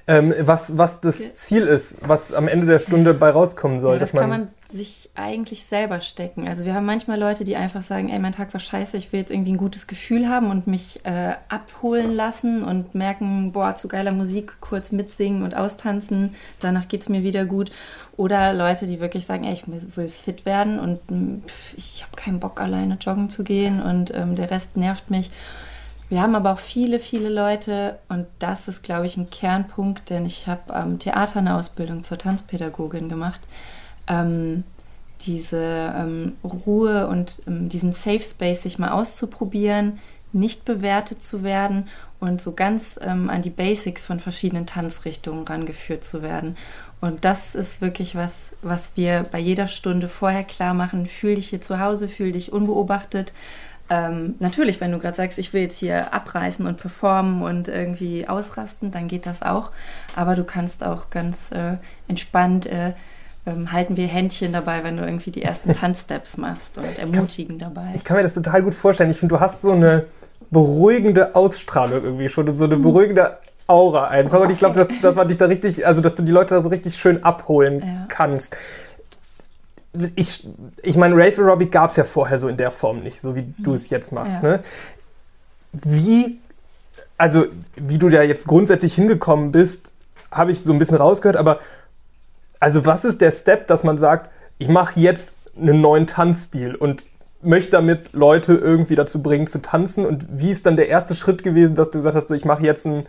Ähm, 0.09 0.33
was, 0.39 0.77
was 0.77 1.01
das 1.01 1.33
Ziel 1.33 1.63
ist, 1.63 1.97
was 2.07 2.33
am 2.33 2.47
Ende 2.47 2.65
der 2.65 2.79
Stunde 2.79 3.13
bei 3.13 3.29
rauskommen 3.29 3.81
soll. 3.81 3.95
Ja, 3.95 3.99
das 3.99 4.13
man 4.13 4.21
kann 4.21 4.29
man 4.29 4.47
sich 4.71 5.09
eigentlich 5.15 5.65
selber 5.65 5.99
stecken. 5.99 6.47
Also 6.47 6.63
wir 6.63 6.73
haben 6.73 6.85
manchmal 6.85 7.19
Leute, 7.19 7.43
die 7.43 7.57
einfach 7.57 7.81
sagen, 7.81 8.07
ey, 8.07 8.17
mein 8.17 8.31
Tag 8.31 8.53
war 8.53 8.61
scheiße, 8.61 8.95
ich 8.95 9.11
will 9.11 9.19
jetzt 9.19 9.31
irgendwie 9.31 9.51
ein 9.51 9.57
gutes 9.57 9.85
Gefühl 9.85 10.29
haben 10.29 10.49
und 10.49 10.65
mich 10.65 11.01
äh, 11.03 11.33
abholen 11.49 12.13
lassen 12.13 12.63
und 12.63 12.95
merken, 12.95 13.51
boah, 13.51 13.75
zu 13.75 13.89
geiler 13.89 14.13
Musik, 14.13 14.61
kurz 14.61 14.93
mitsingen 14.93 15.43
und 15.43 15.57
austanzen, 15.57 16.35
danach 16.61 16.87
geht 16.87 17.01
es 17.01 17.09
mir 17.09 17.23
wieder 17.23 17.43
gut. 17.43 17.69
Oder 18.15 18.53
Leute, 18.53 18.87
die 18.87 19.01
wirklich 19.01 19.25
sagen, 19.25 19.43
ey, 19.43 19.55
ich 19.55 19.65
will 19.67 20.07
fit 20.07 20.45
werden 20.45 20.79
und 20.79 21.01
pff, 21.49 21.73
ich 21.75 22.03
habe 22.03 22.15
keinen 22.15 22.39
Bock, 22.39 22.61
alleine 22.61 22.97
joggen 23.01 23.29
zu 23.29 23.43
gehen 23.43 23.81
und 23.81 24.13
ähm, 24.15 24.37
der 24.37 24.51
Rest 24.51 24.77
nervt 24.77 25.11
mich. 25.11 25.31
Wir 26.09 26.21
haben 26.21 26.35
aber 26.35 26.53
auch 26.53 26.59
viele, 26.59 26.99
viele 26.99 27.29
Leute 27.29 27.99
und 28.07 28.27
das 28.39 28.67
ist, 28.67 28.81
glaube 28.81 29.05
ich, 29.05 29.17
ein 29.17 29.29
Kernpunkt, 29.29 30.09
denn 30.09 30.25
ich 30.25 30.47
habe 30.47 30.73
am 30.73 30.91
ähm, 30.91 30.99
Theater 30.99 31.39
eine 31.39 31.55
Ausbildung 31.55 32.03
zur 32.03 32.17
Tanzpädagogin 32.17 33.09
gemacht. 33.09 33.41
Ähm, 34.07 34.63
diese 35.21 35.93
ähm, 35.97 36.35
Ruhe 36.43 37.07
und 37.07 37.41
ähm, 37.47 37.67
diesen 37.67 37.91
Safe 37.91 38.21
Space 38.21 38.63
sich 38.63 38.79
mal 38.79 38.89
auszuprobieren, 38.89 39.99
nicht 40.31 40.63
bewertet 40.63 41.23
zu 41.23 41.43
werden 41.43 41.87
und 42.19 42.41
so 42.41 42.53
ganz 42.53 42.99
ähm, 43.01 43.29
an 43.29 43.41
die 43.41 43.49
Basics 43.49 44.05
von 44.05 44.19
verschiedenen 44.19 44.65
Tanzrichtungen 44.65 45.45
rangeführt 45.45 46.03
zu 46.03 46.21
werden. 46.21 46.55
Und 47.01 47.25
das 47.25 47.53
ist 47.53 47.81
wirklich 47.81 48.15
was, 48.15 48.51
was 48.61 48.93
wir 48.95 49.25
bei 49.31 49.39
jeder 49.39 49.67
Stunde 49.67 50.07
vorher 50.07 50.43
klar 50.43 50.73
machen. 50.73 51.05
Fühl 51.05 51.35
dich 51.35 51.49
hier 51.49 51.61
zu 51.61 51.79
Hause, 51.79 52.07
fühl 52.07 52.31
dich 52.31 52.51
unbeobachtet 52.51 53.33
ähm, 53.89 54.35
natürlich, 54.39 54.81
wenn 54.81 54.91
du 54.91 54.99
gerade 54.99 55.15
sagst, 55.15 55.37
ich 55.37 55.53
will 55.53 55.61
jetzt 55.61 55.79
hier 55.79 56.13
abreißen 56.13 56.65
und 56.65 56.77
performen 56.77 57.41
und 57.41 57.67
irgendwie 57.67 58.27
ausrasten, 58.27 58.91
dann 58.91 59.07
geht 59.07 59.25
das 59.25 59.41
auch. 59.41 59.71
Aber 60.15 60.35
du 60.35 60.43
kannst 60.43 60.83
auch 60.83 61.09
ganz 61.09 61.51
äh, 61.51 61.77
entspannt 62.07 62.65
äh, 62.65 62.93
ähm, 63.47 63.71
halten 63.71 63.95
wir 63.95 64.07
Händchen 64.07 64.51
dabei, 64.51 64.83
wenn 64.83 64.97
du 64.97 65.03
irgendwie 65.03 65.31
die 65.31 65.41
ersten 65.41 65.73
Tanzsteps 65.73 66.37
machst 66.37 66.77
und 66.77 66.99
ermutigen 66.99 67.57
kann, 67.57 67.73
dabei. 67.73 67.91
Ich 67.95 68.03
kann 68.03 68.17
mir 68.17 68.23
das 68.23 68.33
total 68.33 68.61
gut 68.61 68.75
vorstellen. 68.75 69.09
Ich 69.09 69.17
finde, 69.17 69.35
du 69.35 69.39
hast 69.39 69.61
so 69.61 69.71
eine 69.71 70.05
beruhigende 70.51 71.35
Ausstrahlung 71.35 72.03
irgendwie 72.03 72.29
schon 72.29 72.49
und 72.49 72.55
so 72.55 72.65
eine 72.65 72.75
mhm. 72.75 72.83
beruhigende 72.83 73.37
Aura 73.67 74.07
einfach. 74.07 74.41
Und 74.41 74.51
ich 74.51 74.59
glaube, 74.59 74.75
dass, 74.75 74.87
dass 75.01 75.15
man 75.15 75.27
dich 75.27 75.37
da 75.37 75.45
richtig, 75.45 75.85
also 75.85 76.01
dass 76.01 76.15
du 76.15 76.23
die 76.23 76.31
Leute 76.31 76.55
da 76.55 76.61
so 76.61 76.69
richtig 76.69 76.95
schön 76.95 77.23
abholen 77.23 77.81
ja. 77.81 78.05
kannst 78.09 78.55
ich, 80.15 80.47
ich 80.83 80.97
meine, 80.97 81.15
Rave 81.15 81.41
Aerobic 81.41 81.71
gab 81.71 81.91
es 81.91 81.95
ja 81.95 82.03
vorher 82.03 82.39
so 82.39 82.47
in 82.47 82.57
der 82.57 82.71
Form 82.71 82.99
nicht, 82.99 83.21
so 83.21 83.35
wie 83.35 83.41
mhm. 83.41 83.55
du 83.59 83.73
es 83.73 83.89
jetzt 83.89 84.11
machst. 84.11 84.43
Ja. 84.43 84.49
Ne? 84.49 84.59
Wie, 85.73 86.39
also 87.17 87.45
wie 87.75 87.97
du 87.97 88.09
da 88.09 88.21
jetzt 88.21 88.47
grundsätzlich 88.47 88.93
hingekommen 88.95 89.51
bist, 89.51 89.93
habe 90.31 90.51
ich 90.51 90.61
so 90.61 90.71
ein 90.71 90.79
bisschen 90.79 90.97
rausgehört, 90.97 91.37
aber 91.37 91.59
also 92.59 92.85
was 92.85 93.05
ist 93.05 93.21
der 93.21 93.31
Step, 93.31 93.67
dass 93.67 93.83
man 93.83 93.97
sagt, 93.97 94.31
ich 94.57 94.67
mache 94.67 94.99
jetzt 94.99 95.31
einen 95.57 95.81
neuen 95.81 96.07
Tanzstil 96.07 96.75
und 96.75 97.03
möchte 97.41 97.71
damit 97.71 98.13
Leute 98.13 98.53
irgendwie 98.53 98.95
dazu 98.95 99.21
bringen 99.21 99.47
zu 99.47 99.61
tanzen 99.61 100.05
und 100.05 100.25
wie 100.29 100.51
ist 100.51 100.65
dann 100.65 100.75
der 100.75 100.89
erste 100.89 101.15
Schritt 101.15 101.43
gewesen, 101.43 101.75
dass 101.75 101.91
du 101.91 101.99
gesagt 101.99 102.15
hast, 102.15 102.31
ich 102.31 102.45
mache 102.45 102.63
jetzt 102.63 102.85
einen 102.85 103.07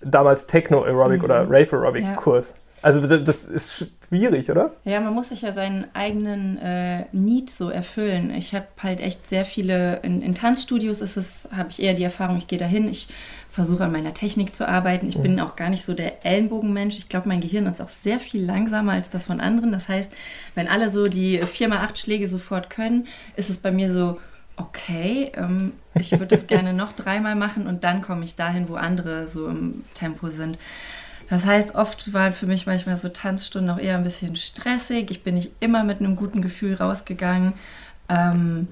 damals 0.00 0.46
Techno-Aerobic 0.46 1.18
mhm. 1.18 1.24
oder 1.24 1.50
Rave-Aerobic-Kurs. 1.50 2.50
Ja. 2.50 2.56
Also 2.82 3.00
das 3.00 3.44
ist 3.44 3.86
schwierig, 4.14 4.50
oder? 4.50 4.72
Ja, 4.84 5.00
man 5.00 5.14
muss 5.14 5.30
sich 5.30 5.42
ja 5.42 5.52
seinen 5.52 5.86
eigenen 5.94 6.58
äh, 6.58 7.06
Need 7.12 7.50
so 7.50 7.68
erfüllen. 7.68 8.32
Ich 8.34 8.54
habe 8.54 8.66
halt 8.82 9.00
echt 9.00 9.28
sehr 9.28 9.44
viele, 9.44 10.00
in, 10.02 10.22
in 10.22 10.34
Tanzstudios 10.34 11.00
ist 11.00 11.16
es, 11.16 11.48
habe 11.54 11.70
ich 11.70 11.82
eher 11.82 11.94
die 11.94 12.04
Erfahrung, 12.04 12.36
ich 12.38 12.46
gehe 12.46 12.58
dahin, 12.58 12.88
ich 12.88 13.08
versuche 13.48 13.84
an 13.84 13.92
meiner 13.92 14.14
Technik 14.14 14.54
zu 14.54 14.68
arbeiten. 14.68 15.08
Ich 15.08 15.18
mhm. 15.18 15.22
bin 15.22 15.40
auch 15.40 15.56
gar 15.56 15.68
nicht 15.68 15.84
so 15.84 15.94
der 15.94 16.24
Ellenbogenmensch. 16.24 16.98
Ich 16.98 17.08
glaube, 17.08 17.28
mein 17.28 17.40
Gehirn 17.40 17.66
ist 17.66 17.80
auch 17.80 17.88
sehr 17.88 18.20
viel 18.20 18.44
langsamer 18.44 18.92
als 18.92 19.10
das 19.10 19.24
von 19.24 19.40
anderen. 19.40 19.72
Das 19.72 19.88
heißt, 19.88 20.12
wenn 20.54 20.68
alle 20.68 20.88
so 20.88 21.08
die 21.08 21.42
4x8 21.42 21.96
Schläge 21.96 22.28
sofort 22.28 22.70
können, 22.70 23.06
ist 23.36 23.50
es 23.50 23.58
bei 23.58 23.72
mir 23.72 23.92
so, 23.92 24.18
okay, 24.56 25.32
ähm, 25.34 25.72
ich 25.94 26.12
würde 26.12 26.28
das 26.28 26.46
gerne 26.48 26.72
noch 26.72 26.92
dreimal 26.92 27.34
machen 27.34 27.66
und 27.66 27.84
dann 27.84 28.02
komme 28.02 28.24
ich 28.24 28.36
dahin, 28.36 28.68
wo 28.68 28.74
andere 28.74 29.26
so 29.26 29.48
im 29.48 29.84
Tempo 29.94 30.28
sind. 30.28 30.58
Das 31.30 31.46
heißt, 31.46 31.74
oft 31.74 32.12
waren 32.12 32.32
für 32.32 32.46
mich 32.46 32.66
manchmal 32.66 32.96
so 32.96 33.08
Tanzstunden 33.08 33.70
auch 33.70 33.78
eher 33.78 33.96
ein 33.96 34.04
bisschen 34.04 34.36
stressig. 34.36 35.10
Ich 35.10 35.22
bin 35.22 35.34
nicht 35.34 35.52
immer 35.60 35.84
mit 35.84 36.00
einem 36.00 36.16
guten 36.16 36.42
Gefühl 36.42 36.74
rausgegangen. 36.74 37.54
Ähm, 38.08 38.68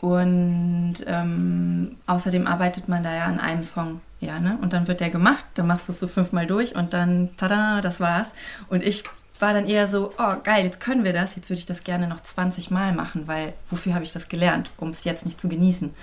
und 0.00 0.94
ähm, 1.06 1.96
außerdem 2.06 2.46
arbeitet 2.46 2.88
man 2.88 3.02
da 3.02 3.14
ja 3.14 3.24
an 3.24 3.40
einem 3.40 3.64
Song. 3.64 4.00
Ja, 4.20 4.38
ne? 4.38 4.58
Und 4.62 4.72
dann 4.72 4.86
wird 4.88 5.00
der 5.00 5.10
gemacht, 5.10 5.44
dann 5.54 5.66
machst 5.66 5.88
du 5.88 5.92
es 5.92 6.00
so 6.00 6.08
fünfmal 6.08 6.46
durch 6.46 6.74
und 6.74 6.94
dann, 6.94 7.30
tada, 7.36 7.80
das 7.80 8.00
war's. 8.00 8.32
Und 8.68 8.82
ich 8.82 9.04
war 9.40 9.52
dann 9.52 9.66
eher 9.66 9.86
so, 9.86 10.12
oh 10.18 10.34
geil, 10.42 10.64
jetzt 10.64 10.80
können 10.80 11.04
wir 11.04 11.12
das, 11.12 11.36
jetzt 11.36 11.50
würde 11.50 11.58
ich 11.58 11.66
das 11.66 11.84
gerne 11.84 12.06
noch 12.06 12.20
20 12.20 12.70
Mal 12.70 12.92
machen, 12.94 13.26
weil 13.26 13.52
wofür 13.68 13.94
habe 13.94 14.04
ich 14.04 14.12
das 14.12 14.28
gelernt, 14.28 14.70
um 14.78 14.90
es 14.90 15.04
jetzt 15.04 15.26
nicht 15.26 15.40
zu 15.40 15.48
genießen. 15.48 15.94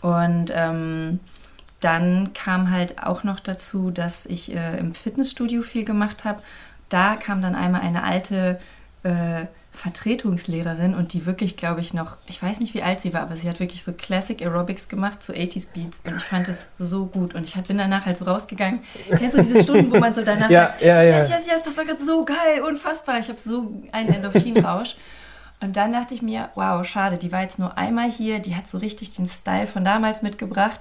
Und 0.00 0.52
ähm, 0.54 1.20
dann 1.80 2.32
kam 2.34 2.70
halt 2.70 3.02
auch 3.02 3.24
noch 3.24 3.40
dazu, 3.40 3.90
dass 3.90 4.26
ich 4.26 4.54
äh, 4.54 4.78
im 4.78 4.94
Fitnessstudio 4.94 5.62
viel 5.62 5.84
gemacht 5.84 6.24
habe. 6.24 6.42
Da 6.88 7.16
kam 7.16 7.40
dann 7.40 7.54
einmal 7.54 7.80
eine 7.80 8.02
alte 8.02 8.60
äh, 9.02 9.46
Vertretungslehrerin 9.72 10.94
und 10.94 11.14
die 11.14 11.24
wirklich, 11.24 11.56
glaube 11.56 11.80
ich, 11.80 11.94
noch, 11.94 12.18
ich 12.26 12.42
weiß 12.42 12.60
nicht, 12.60 12.74
wie 12.74 12.82
alt 12.82 13.00
sie 13.00 13.14
war, 13.14 13.22
aber 13.22 13.36
sie 13.36 13.48
hat 13.48 13.58
wirklich 13.58 13.82
so 13.82 13.92
Classic 13.92 14.42
Aerobics 14.42 14.88
gemacht 14.88 15.22
zu 15.22 15.32
80s 15.32 15.68
Beats 15.72 16.02
und 16.06 16.18
ich 16.18 16.22
fand 16.22 16.48
es 16.48 16.68
so 16.78 17.06
gut 17.06 17.34
und 17.34 17.44
ich 17.44 17.54
bin 17.62 17.78
danach 17.78 18.04
halt 18.04 18.18
so 18.18 18.26
rausgegangen. 18.26 18.80
Kennst 19.08 19.38
du 19.38 19.40
diese 19.40 19.62
Stunden, 19.62 19.90
wo 19.90 19.98
man 19.98 20.12
so 20.12 20.22
danach 20.22 20.50
ja, 20.50 20.64
sagt, 20.64 20.82
ja, 20.82 21.02
ja. 21.02 21.18
yes, 21.18 21.30
yes, 21.30 21.46
yes, 21.46 21.62
das 21.64 21.76
war 21.78 21.86
gerade 21.86 22.04
so 22.04 22.26
geil, 22.26 22.62
unfassbar, 22.68 23.20
ich 23.20 23.28
habe 23.28 23.38
so 23.38 23.72
einen 23.92 24.10
Endorphinrausch. 24.10 24.96
Und 25.62 25.76
dann 25.76 25.92
dachte 25.92 26.14
ich 26.14 26.20
mir, 26.20 26.50
wow, 26.54 26.84
schade, 26.86 27.16
die 27.16 27.32
war 27.32 27.42
jetzt 27.42 27.58
nur 27.58 27.78
einmal 27.78 28.10
hier, 28.10 28.38
die 28.38 28.56
hat 28.56 28.66
so 28.66 28.78
richtig 28.78 29.12
den 29.12 29.26
Style 29.26 29.66
von 29.66 29.84
damals 29.84 30.20
mitgebracht. 30.22 30.80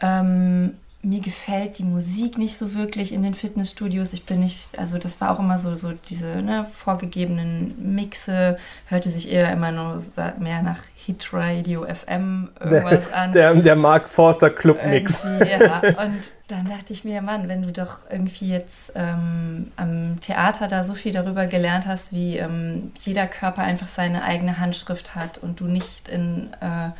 Ähm, 0.00 0.74
mir 1.02 1.20
gefällt 1.20 1.78
die 1.78 1.84
Musik 1.84 2.36
nicht 2.36 2.58
so 2.58 2.74
wirklich 2.74 3.12
in 3.12 3.22
den 3.22 3.32
Fitnessstudios. 3.32 4.12
Ich 4.12 4.26
bin 4.26 4.40
nicht, 4.40 4.78
also 4.78 4.98
das 4.98 5.18
war 5.20 5.30
auch 5.30 5.38
immer 5.38 5.58
so, 5.58 5.74
so 5.74 5.92
diese 5.92 6.42
ne, 6.42 6.66
vorgegebenen 6.74 7.94
Mixe, 7.94 8.58
hörte 8.86 9.08
sich 9.08 9.30
eher 9.30 9.50
immer 9.50 9.72
nur 9.72 10.02
mehr 10.38 10.62
nach 10.62 10.80
Hit 10.94 11.32
Radio 11.32 11.86
FM 11.86 12.50
irgendwas 12.60 13.08
der, 13.08 13.16
an. 13.16 13.32
Der, 13.32 13.54
der 13.54 13.76
Mark 13.76 14.10
Forster 14.10 14.50
Club 14.50 14.78
Mix. 14.84 15.22
Ja, 15.24 15.78
und 16.04 16.32
dann 16.48 16.68
dachte 16.68 16.92
ich 16.92 17.04
mir, 17.04 17.22
Mann, 17.22 17.48
wenn 17.48 17.62
du 17.62 17.72
doch 17.72 18.00
irgendwie 18.10 18.50
jetzt 18.50 18.92
ähm, 18.94 19.72
am 19.76 20.20
Theater 20.20 20.68
da 20.68 20.84
so 20.84 20.92
viel 20.92 21.12
darüber 21.12 21.46
gelernt 21.46 21.86
hast, 21.86 22.12
wie 22.12 22.36
ähm, 22.36 22.92
jeder 22.98 23.26
Körper 23.26 23.62
einfach 23.62 23.88
seine 23.88 24.22
eigene 24.22 24.58
Handschrift 24.58 25.14
hat 25.14 25.38
und 25.38 25.60
du 25.60 25.64
nicht 25.64 26.10
in 26.10 26.52
äh, 26.60 26.90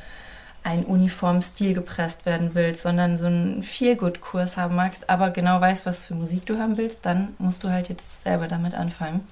einen 0.63 0.85
uniformen 0.85 1.43
Stil 1.43 1.75
gepresst 1.75 2.27
werden 2.27 2.51
willst, 2.55 2.83
sondern 2.83 3.17
so 3.17 3.27
einen 3.27 3.63
Feel-Good-Kurs 3.63 4.57
haben 4.57 4.77
magst, 4.77 5.09
aber 5.09 5.31
genau 5.31 5.61
weißt, 5.61 5.87
was 5.87 6.05
für 6.05 6.15
Musik 6.15 6.47
du 6.47 6.59
haben 6.59 6.77
willst, 6.77 7.07
dann 7.07 7.35
musst 7.39 7.65
du 7.65 7.71
halt 7.71 7.89
jetzt 7.89 8.23
selber 8.23 8.47
damit 8.47 8.75
anfangen. 8.75 9.27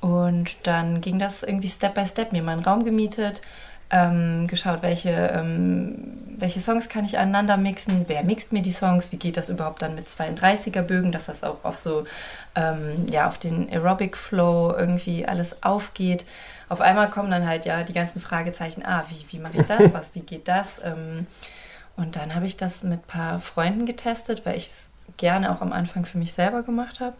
Und 0.00 0.56
dann 0.64 1.00
ging 1.00 1.18
das 1.18 1.42
irgendwie 1.42 1.68
Step 1.68 1.94
by 1.94 2.06
Step, 2.06 2.32
mir 2.32 2.42
meinen 2.42 2.64
Raum 2.64 2.84
gemietet, 2.84 3.42
ähm, 3.90 4.48
geschaut, 4.48 4.82
welche, 4.82 5.10
ähm, 5.10 6.18
welche 6.36 6.60
Songs 6.60 6.88
kann 6.88 7.04
ich 7.04 7.18
aneinander 7.18 7.56
mixen, 7.56 8.04
wer 8.08 8.24
mixt 8.24 8.52
mir 8.52 8.62
die 8.62 8.72
Songs, 8.72 9.12
wie 9.12 9.16
geht 9.16 9.36
das 9.36 9.48
überhaupt 9.48 9.80
dann 9.80 9.94
mit 9.94 10.08
32er 10.08 10.82
Bögen, 10.82 11.12
dass 11.12 11.26
das 11.26 11.44
auch 11.44 11.64
auf 11.64 11.78
so, 11.78 12.04
ähm, 12.56 13.06
ja, 13.10 13.28
auf 13.28 13.38
den 13.38 13.68
Aerobic 13.70 14.16
Flow 14.16 14.74
irgendwie 14.76 15.26
alles 15.26 15.62
aufgeht 15.62 16.24
auf 16.68 16.80
einmal 16.80 17.10
kommen 17.10 17.30
dann 17.30 17.46
halt 17.46 17.64
ja 17.64 17.82
die 17.82 17.92
ganzen 17.92 18.20
Fragezeichen, 18.20 18.84
ah, 18.84 19.04
wie, 19.08 19.24
wie 19.30 19.40
mache 19.40 19.58
ich 19.58 19.66
das, 19.66 19.80
was, 19.92 20.14
wie 20.14 20.20
geht 20.20 20.48
das? 20.48 20.80
Ähm, 20.82 21.26
und 21.96 22.16
dann 22.16 22.34
habe 22.34 22.46
ich 22.46 22.56
das 22.56 22.82
mit 22.82 23.00
ein 23.00 23.06
paar 23.06 23.40
Freunden 23.40 23.86
getestet, 23.86 24.44
weil 24.44 24.56
ich 24.56 24.66
es 24.66 24.90
gerne 25.16 25.50
auch 25.50 25.60
am 25.62 25.72
Anfang 25.72 26.04
für 26.04 26.18
mich 26.18 26.32
selber 26.32 26.62
gemacht 26.62 27.00
habe. 27.00 27.16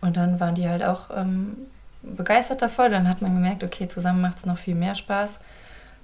Und 0.00 0.16
dann 0.16 0.40
waren 0.40 0.54
die 0.54 0.68
halt 0.68 0.84
auch 0.84 1.10
ähm, 1.14 1.56
begeistert 2.02 2.62
davon. 2.62 2.92
Dann 2.92 3.08
hat 3.08 3.22
man 3.22 3.34
gemerkt, 3.34 3.64
okay, 3.64 3.88
zusammen 3.88 4.20
macht 4.20 4.38
es 4.38 4.46
noch 4.46 4.58
viel 4.58 4.74
mehr 4.74 4.94
Spaß. 4.94 5.40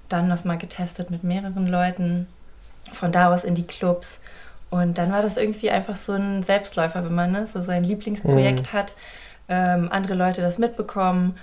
Dann 0.09 0.29
das 0.29 0.45
mal 0.45 0.57
getestet 0.57 1.09
mit 1.09 1.23
mehreren 1.23 1.67
Leuten, 1.67 2.27
von 2.91 3.11
da 3.11 3.31
aus 3.33 3.43
in 3.43 3.55
die 3.55 3.67
Clubs. 3.67 4.19
Und 4.69 4.97
dann 4.97 5.11
war 5.11 5.21
das 5.21 5.37
irgendwie 5.37 5.71
einfach 5.71 5.95
so 5.95 6.13
ein 6.13 6.43
Selbstläufer, 6.43 7.05
wenn 7.05 7.15
man 7.15 7.31
ne, 7.31 7.47
so 7.47 7.61
sein 7.61 7.83
Lieblingsprojekt 7.83 8.73
mhm. 8.73 8.77
hat, 8.77 8.93
ähm, 9.47 9.89
andere 9.91 10.13
Leute 10.15 10.41
das 10.41 10.57
mitbekommen 10.57 11.37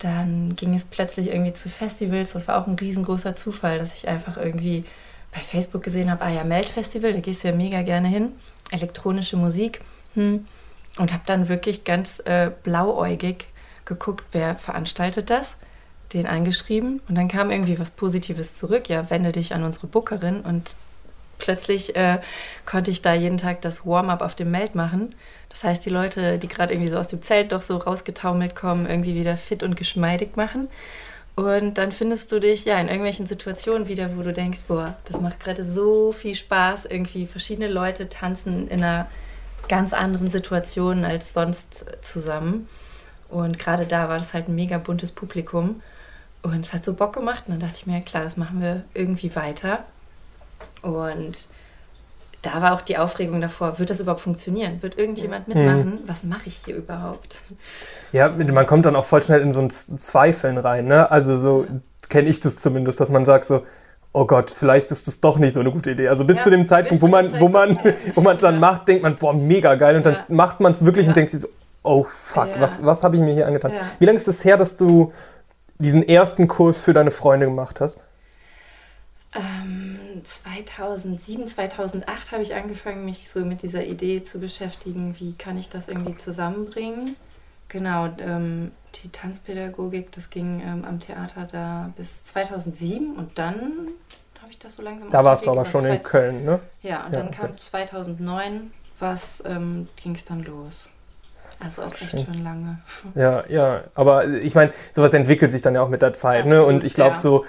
dann 0.00 0.56
ging 0.56 0.74
es 0.74 0.84
plötzlich 0.84 1.28
irgendwie 1.28 1.52
zu 1.52 1.68
Festivals. 1.68 2.32
Das 2.32 2.48
war 2.48 2.60
auch 2.60 2.66
ein 2.66 2.74
riesengroßer 2.74 3.34
Zufall, 3.34 3.78
dass 3.78 3.96
ich 3.96 4.08
einfach 4.08 4.36
irgendwie 4.36 4.84
bei 5.32 5.40
Facebook 5.40 5.82
gesehen 5.82 6.10
habe, 6.10 6.24
ah 6.24 6.30
ja, 6.30 6.42
Meldfestival, 6.42 7.12
da 7.12 7.20
gehst 7.20 7.44
du 7.44 7.48
ja 7.48 7.54
mega 7.54 7.82
gerne 7.82 8.08
hin. 8.08 8.32
Elektronische 8.70 9.36
Musik. 9.36 9.80
Hm. 10.14 10.46
Und 10.98 11.12
habe 11.12 11.22
dann 11.26 11.48
wirklich 11.48 11.84
ganz 11.84 12.20
äh, 12.24 12.50
blauäugig 12.62 13.46
geguckt, 13.84 14.24
wer 14.32 14.56
veranstaltet 14.56 15.30
das, 15.30 15.56
den 16.12 16.26
eingeschrieben. 16.26 17.00
Und 17.08 17.14
dann 17.14 17.28
kam 17.28 17.50
irgendwie 17.50 17.78
was 17.78 17.92
Positives 17.92 18.54
zurück. 18.54 18.88
Ja, 18.88 19.08
wende 19.10 19.32
dich 19.32 19.54
an 19.54 19.64
unsere 19.64 19.86
Bookerin. 19.86 20.40
Und 20.40 20.74
plötzlich 21.40 21.96
äh, 21.96 22.18
konnte 22.66 22.90
ich 22.90 23.02
da 23.02 23.14
jeden 23.14 23.38
Tag 23.38 23.60
das 23.62 23.84
Warm-up 23.84 24.22
auf 24.22 24.34
dem 24.36 24.50
Meld 24.50 24.74
machen. 24.74 25.10
Das 25.48 25.64
heißt, 25.64 25.84
die 25.84 25.90
Leute, 25.90 26.38
die 26.38 26.48
gerade 26.48 26.72
irgendwie 26.72 26.90
so 26.90 26.96
aus 26.96 27.08
dem 27.08 27.22
Zelt 27.22 27.52
doch 27.52 27.62
so 27.62 27.76
rausgetaumelt 27.76 28.54
kommen, 28.54 28.88
irgendwie 28.88 29.16
wieder 29.16 29.36
fit 29.36 29.62
und 29.62 29.76
geschmeidig 29.76 30.36
machen. 30.36 30.68
Und 31.36 31.78
dann 31.78 31.90
findest 31.92 32.32
du 32.32 32.38
dich 32.38 32.64
ja 32.64 32.78
in 32.78 32.88
irgendwelchen 32.88 33.26
Situationen 33.26 33.88
wieder, 33.88 34.16
wo 34.16 34.22
du 34.22 34.32
denkst, 34.32 34.60
boah, 34.68 34.96
das 35.06 35.20
macht 35.20 35.40
gerade 35.40 35.64
so 35.64 36.12
viel 36.12 36.34
Spaß. 36.34 36.84
Irgendwie 36.84 37.26
verschiedene 37.26 37.68
Leute 37.68 38.08
tanzen 38.08 38.68
in 38.68 38.82
einer 38.82 39.08
ganz 39.68 39.92
anderen 39.92 40.28
Situation 40.28 41.04
als 41.04 41.32
sonst 41.32 41.86
zusammen. 42.02 42.68
Und 43.28 43.58
gerade 43.58 43.86
da 43.86 44.08
war 44.08 44.18
das 44.18 44.34
halt 44.34 44.48
ein 44.48 44.54
mega 44.54 44.78
buntes 44.78 45.12
Publikum. 45.12 45.80
Und 46.42 46.64
es 46.64 46.72
hat 46.72 46.84
so 46.84 46.94
Bock 46.94 47.14
gemacht. 47.14 47.44
Und 47.46 47.52
dann 47.52 47.60
dachte 47.60 47.78
ich 47.78 47.86
mir, 47.86 48.00
klar, 48.02 48.24
das 48.24 48.36
machen 48.36 48.60
wir 48.60 48.84
irgendwie 48.92 49.34
weiter. 49.34 49.84
Und 50.82 51.48
da 52.42 52.62
war 52.62 52.74
auch 52.74 52.80
die 52.80 52.96
Aufregung 52.96 53.40
davor, 53.40 53.78
wird 53.78 53.90
das 53.90 54.00
überhaupt 54.00 54.22
funktionieren? 54.22 54.82
Wird 54.82 54.98
irgendjemand 54.98 55.48
mhm. 55.48 55.54
mitmachen? 55.54 55.90
Mhm. 55.90 55.98
Was 56.06 56.24
mache 56.24 56.46
ich 56.46 56.60
hier 56.64 56.76
überhaupt? 56.76 57.42
Ja, 58.12 58.28
man 58.28 58.66
kommt 58.66 58.86
dann 58.86 58.96
auch 58.96 59.04
voll 59.04 59.22
schnell 59.22 59.40
in 59.40 59.52
so 59.52 59.60
ein 59.60 59.70
Zweifeln 59.70 60.58
rein. 60.58 60.86
Ne? 60.86 61.10
Also 61.10 61.38
so 61.38 61.66
kenne 62.08 62.28
ich 62.28 62.40
das 62.40 62.58
zumindest, 62.58 62.98
dass 63.00 63.10
man 63.10 63.24
sagt 63.24 63.44
so, 63.44 63.64
oh 64.12 64.26
Gott, 64.26 64.50
vielleicht 64.50 64.90
ist 64.90 65.06
das 65.06 65.20
doch 65.20 65.38
nicht 65.38 65.54
so 65.54 65.60
eine 65.60 65.70
gute 65.70 65.92
Idee. 65.92 66.08
Also 66.08 66.24
bis 66.24 66.38
ja, 66.38 66.42
zu 66.42 66.50
dem 66.50 66.66
Zeitpunkt, 66.66 67.02
wo 67.02 67.08
man, 67.08 67.30
Zeitpunkt, 67.30 67.40
wo 67.40 67.48
man, 67.48 67.74
ja. 67.84 67.94
wo 68.14 68.20
man 68.20 68.36
es 68.36 68.42
dann 68.42 68.54
ja. 68.54 68.60
macht, 68.60 68.88
denkt 68.88 69.02
man, 69.02 69.16
boah, 69.16 69.34
mega 69.34 69.74
geil. 69.74 69.96
Und 69.96 70.06
dann 70.06 70.16
macht 70.28 70.60
man 70.60 70.72
es 70.72 70.84
wirklich 70.84 71.06
und 71.06 71.16
denkt 71.16 71.30
sich 71.30 71.42
so, 71.42 71.48
oh 71.82 72.04
fuck, 72.04 72.48
was, 72.58 72.84
was 72.84 73.02
habe 73.02 73.16
ich 73.16 73.22
mir 73.22 73.34
hier 73.34 73.46
angetan? 73.46 73.72
Wie 73.98 74.06
lange 74.06 74.16
ist 74.16 74.26
es 74.26 74.36
das 74.36 74.44
her, 74.44 74.56
dass 74.56 74.76
du 74.76 75.12
diesen 75.78 76.06
ersten 76.06 76.48
Kurs 76.48 76.80
für 76.80 76.92
deine 76.92 77.10
Freunde 77.10 77.46
gemacht 77.46 77.80
hast? 77.80 78.04
Ähm 79.34 80.09
2007, 80.22 81.46
2008 81.46 82.32
habe 82.32 82.42
ich 82.42 82.54
angefangen, 82.54 83.04
mich 83.04 83.30
so 83.30 83.44
mit 83.44 83.62
dieser 83.62 83.84
Idee 83.84 84.22
zu 84.22 84.38
beschäftigen, 84.38 85.16
wie 85.18 85.34
kann 85.34 85.58
ich 85.58 85.68
das 85.68 85.88
irgendwie 85.88 86.12
zusammenbringen. 86.12 87.16
Genau, 87.68 88.08
ähm, 88.18 88.72
die 88.96 89.10
Tanzpädagogik, 89.10 90.10
das 90.12 90.30
ging 90.30 90.60
ähm, 90.60 90.84
am 90.84 90.98
Theater 90.98 91.46
da 91.50 91.92
bis 91.96 92.24
2007 92.24 93.14
und 93.14 93.38
dann 93.38 93.88
habe 94.40 94.50
ich 94.50 94.58
das 94.58 94.74
so 94.74 94.82
langsam. 94.82 95.10
Da 95.10 95.24
warst 95.24 95.46
du 95.46 95.50
aber 95.50 95.64
schon 95.64 95.84
in 95.84 96.02
Köln, 96.02 96.44
ne? 96.44 96.60
Ja, 96.82 97.04
und 97.06 97.12
ja, 97.12 97.18
dann 97.20 97.28
okay. 97.28 97.36
kam 97.42 97.58
2009, 97.58 98.72
was 98.98 99.42
ähm, 99.46 99.88
ging 100.02 100.14
es 100.14 100.24
dann 100.24 100.42
los. 100.42 100.90
Also 101.64 101.82
auch 101.82 101.92
echt 101.92 102.24
schon 102.24 102.42
lange. 102.42 102.78
Ja, 103.14 103.44
ja, 103.48 103.82
aber 103.94 104.26
ich 104.26 104.54
meine, 104.54 104.72
sowas 104.92 105.12
entwickelt 105.12 105.50
sich 105.50 105.62
dann 105.62 105.74
ja 105.74 105.82
auch 105.82 105.88
mit 105.88 106.00
der 106.00 106.12
Zeit, 106.12 106.44
Absolut, 106.44 106.58
ne? 106.58 106.64
Und 106.64 106.84
ich 106.84 106.94
glaube 106.94 107.16
ja. 107.16 107.20
so, 107.20 107.44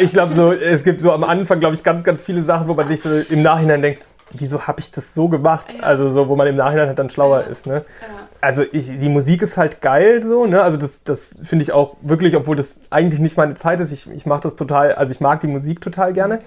ich 0.00 0.12
glaube 0.12 0.32
so, 0.32 0.52
es 0.52 0.84
gibt 0.84 1.00
so 1.00 1.12
am 1.12 1.24
Anfang, 1.24 1.60
glaube 1.60 1.74
ich, 1.74 1.82
ganz, 1.82 2.02
ganz 2.02 2.24
viele 2.24 2.42
Sachen, 2.42 2.68
wo 2.68 2.74
man 2.74 2.88
sich 2.88 3.02
so 3.02 3.10
im 3.14 3.42
Nachhinein 3.42 3.82
denkt, 3.82 4.02
wieso 4.32 4.66
habe 4.66 4.80
ich 4.80 4.90
das 4.90 5.14
so 5.14 5.28
gemacht? 5.28 5.66
Ja. 5.76 5.82
Also 5.82 6.10
so, 6.10 6.28
wo 6.28 6.36
man 6.36 6.46
im 6.46 6.56
Nachhinein 6.56 6.88
halt 6.88 6.98
dann 6.98 7.10
schlauer 7.10 7.42
ja. 7.42 7.46
ist, 7.46 7.66
ne? 7.66 7.84
Also 8.40 8.62
ich, 8.70 8.98
die 8.98 9.08
Musik 9.08 9.42
ist 9.42 9.56
halt 9.56 9.80
geil 9.80 10.22
so, 10.22 10.46
ne? 10.46 10.62
Also 10.62 10.78
das, 10.78 11.02
das 11.04 11.36
finde 11.42 11.62
ich 11.62 11.72
auch 11.72 11.96
wirklich, 12.00 12.36
obwohl 12.36 12.56
das 12.56 12.78
eigentlich 12.90 13.20
nicht 13.20 13.36
meine 13.36 13.54
Zeit 13.54 13.80
ist, 13.80 13.92
ich, 13.92 14.10
ich 14.10 14.26
mache 14.26 14.42
das 14.42 14.56
total, 14.56 14.92
also 14.94 15.12
ich 15.12 15.20
mag 15.20 15.40
die 15.40 15.46
Musik 15.46 15.80
total 15.80 16.12
gerne. 16.12 16.40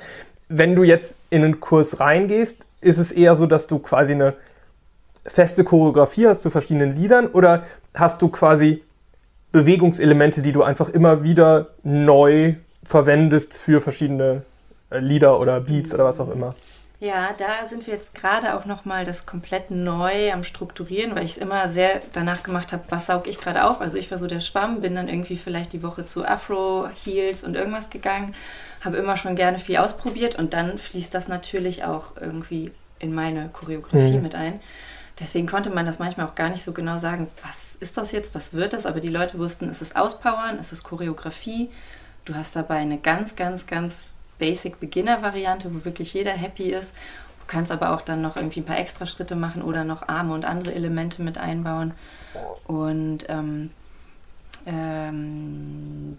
Wenn 0.48 0.76
du 0.76 0.84
jetzt 0.84 1.18
in 1.30 1.44
einen 1.44 1.60
Kurs 1.60 2.00
reingehst, 2.00 2.66
ist 2.82 2.98
es 2.98 3.12
eher 3.12 3.36
so, 3.36 3.46
dass 3.46 3.68
du 3.68 3.80
quasi 3.80 4.14
eine 4.14 4.34
feste 5.26 5.64
Choreografie 5.64 6.28
hast 6.28 6.42
zu 6.42 6.50
verschiedenen 6.50 6.96
Liedern 6.96 7.28
oder 7.28 7.64
hast 7.94 8.22
du 8.22 8.30
quasi 8.30 8.84
Bewegungselemente, 9.52 10.42
die 10.42 10.52
du 10.52 10.64
einfach 10.64 10.90
immer 10.90 11.24
wieder 11.24 11.70
neu 11.84 12.56
verwendest 12.84 13.54
für 13.54 13.82
verschiedene 13.82 14.44
äh, 14.92 15.00
Lieder 15.00 15.40
oder 15.40 15.60
Beats 15.60 15.94
oder 15.94 16.06
was 16.06 16.20
auch 16.20 16.30
immer? 16.30 16.56
Ja, 17.02 17.30
da 17.38 17.66
sind 17.66 17.88
wir 17.88 17.94
jetzt 17.94 18.14
gerade 18.14 18.56
auch 18.56 18.66
nochmal 18.66 19.06
das 19.06 19.26
komplett 19.26 19.72
neu 19.72 20.34
am 20.34 20.44
Strukturieren, 20.44 21.16
weil 21.16 21.24
ich 21.24 21.32
es 21.32 21.38
immer 21.38 21.70
sehr 21.70 22.02
danach 22.12 22.44
gemacht 22.44 22.74
habe, 22.74 22.84
was 22.90 23.06
saug 23.06 23.26
ich 23.26 23.40
gerade 23.40 23.64
auf. 23.64 23.80
Also 23.80 23.98
ich 23.98 24.12
war 24.12 24.18
so 24.18 24.28
der 24.28 24.42
Schwamm, 24.42 24.82
bin 24.82 24.96
dann 24.96 25.08
irgendwie 25.08 25.38
vielleicht 25.38 25.72
die 25.72 25.82
Woche 25.82 26.04
zu 26.04 26.26
Afro, 26.26 26.90
Heels 26.90 27.44
und 27.44 27.56
irgendwas 27.56 27.90
gegangen, 27.90 28.36
habe 28.84 28.98
immer 28.98 29.16
schon 29.16 29.36
gerne 29.36 29.60
viel 29.60 29.78
ausprobiert 29.78 30.36
und 30.36 30.54
dann 30.54 30.78
fließt 30.78 31.14
das 31.16 31.30
natürlich 31.30 31.86
auch 31.86 32.18
irgendwie 32.20 32.72
in 33.00 33.16
meine 33.16 33.50
Choreografie 33.54 34.18
mhm. 34.18 34.24
mit 34.24 34.36
ein. 34.36 34.60
Deswegen 35.20 35.48
konnte 35.48 35.70
man 35.70 35.86
das 35.86 36.00
manchmal 36.00 36.28
auch 36.28 36.36
gar 36.36 36.50
nicht 36.50 36.64
so 36.64 36.72
genau 36.72 36.98
sagen, 36.98 37.28
was 37.44 37.76
ist 37.76 37.98
das 37.98 38.12
jetzt, 38.12 38.34
was 38.36 38.54
wird 38.54 38.74
das, 38.74 38.86
aber 38.86 39.00
die 39.00 39.10
Leute 39.10 39.38
wussten, 39.38 39.70
es 39.70 39.82
ist 39.82 39.96
Auspowern, 39.96 40.58
es 40.60 40.72
ist 40.72 40.84
Choreografie. 40.84 41.70
Du 42.26 42.36
hast 42.36 42.56
dabei 42.56 42.78
eine 42.78 42.98
ganz, 42.98 43.36
ganz, 43.36 43.68
ganz 43.68 44.14
Basic 44.38 44.80
Beginner 44.80 45.22
Variante, 45.22 45.74
wo 45.74 45.84
wirklich 45.84 46.14
jeder 46.14 46.32
happy 46.32 46.70
ist. 46.70 46.94
Du 47.42 47.46
kannst 47.48 47.72
aber 47.72 47.92
auch 47.92 48.02
dann 48.02 48.22
noch 48.22 48.38
irgendwie 48.38 48.62
ein 48.62 48.66
paar 48.66 48.80
extra 48.80 49.06
Schritte 49.06 49.36
machen 49.36 49.62
oder 49.62 49.84
noch 49.84 50.08
Arme 50.08 50.34
und 50.34 50.46
andere 50.46 50.74
Elemente 50.74 51.22
mit 51.22 51.38
einbauen. 51.38 51.94
Und 52.66 53.26
ähm, 53.28 53.72
ähm, 54.66 56.18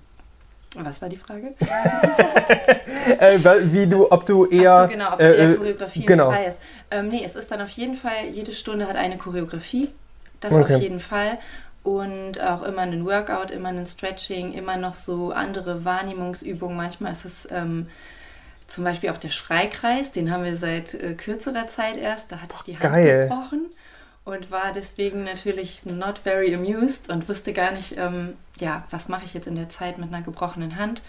was 0.76 1.02
war 1.02 1.08
die 1.08 1.16
Frage? 1.16 1.54
äh, 3.18 3.38
wie 3.72 3.86
du, 3.86 4.10
ob 4.10 4.24
du 4.24 4.46
eher. 4.46 4.82
So, 4.82 4.88
genau, 4.88 5.14
ob 5.14 5.20
äh, 5.20 5.36
eher 5.36 5.54
Choreografie 5.56 6.06
genau. 6.06 6.30
frei 6.30 6.46
ist. 6.46 6.58
Ähm, 6.90 7.08
nee, 7.08 7.22
es 7.24 7.36
ist 7.36 7.50
dann 7.50 7.60
auf 7.60 7.70
jeden 7.70 7.94
Fall, 7.94 8.26
jede 8.30 8.52
Stunde 8.52 8.86
hat 8.86 8.96
eine 8.96 9.18
Choreografie. 9.18 9.88
Das 10.40 10.52
okay. 10.52 10.74
auf 10.74 10.80
jeden 10.80 11.00
Fall 11.00 11.38
und 11.82 12.40
auch 12.40 12.62
immer 12.62 12.82
ein 12.82 13.04
Workout, 13.06 13.50
immer 13.50 13.70
ein 13.70 13.86
Stretching, 13.86 14.52
immer 14.52 14.76
noch 14.76 14.94
so 14.94 15.32
andere 15.32 15.84
Wahrnehmungsübungen. 15.84 16.76
Manchmal 16.76 17.12
ist 17.12 17.24
es 17.24 17.48
ähm, 17.50 17.88
zum 18.66 18.84
Beispiel 18.84 19.10
auch 19.10 19.18
der 19.18 19.30
Schreikreis, 19.30 20.10
den 20.10 20.30
haben 20.30 20.44
wir 20.44 20.56
seit 20.56 20.94
äh, 20.94 21.14
kürzerer 21.14 21.66
Zeit 21.66 21.96
erst. 21.96 22.30
Da 22.32 22.40
hatte 22.40 22.54
ich 22.58 22.62
die 22.62 22.78
Hand 22.78 22.94
Geil. 22.94 23.28
gebrochen 23.28 23.66
und 24.24 24.50
war 24.50 24.72
deswegen 24.72 25.24
natürlich 25.24 25.84
not 25.84 26.18
very 26.18 26.54
amused 26.54 27.08
und 27.08 27.28
wusste 27.28 27.52
gar 27.52 27.72
nicht, 27.72 27.98
ähm, 27.98 28.34
ja, 28.58 28.84
was 28.90 29.08
mache 29.08 29.24
ich 29.24 29.34
jetzt 29.34 29.46
in 29.46 29.56
der 29.56 29.68
Zeit 29.68 29.98
mit 29.98 30.12
einer 30.12 30.22
gebrochenen 30.22 30.76
Hand. 30.76 31.02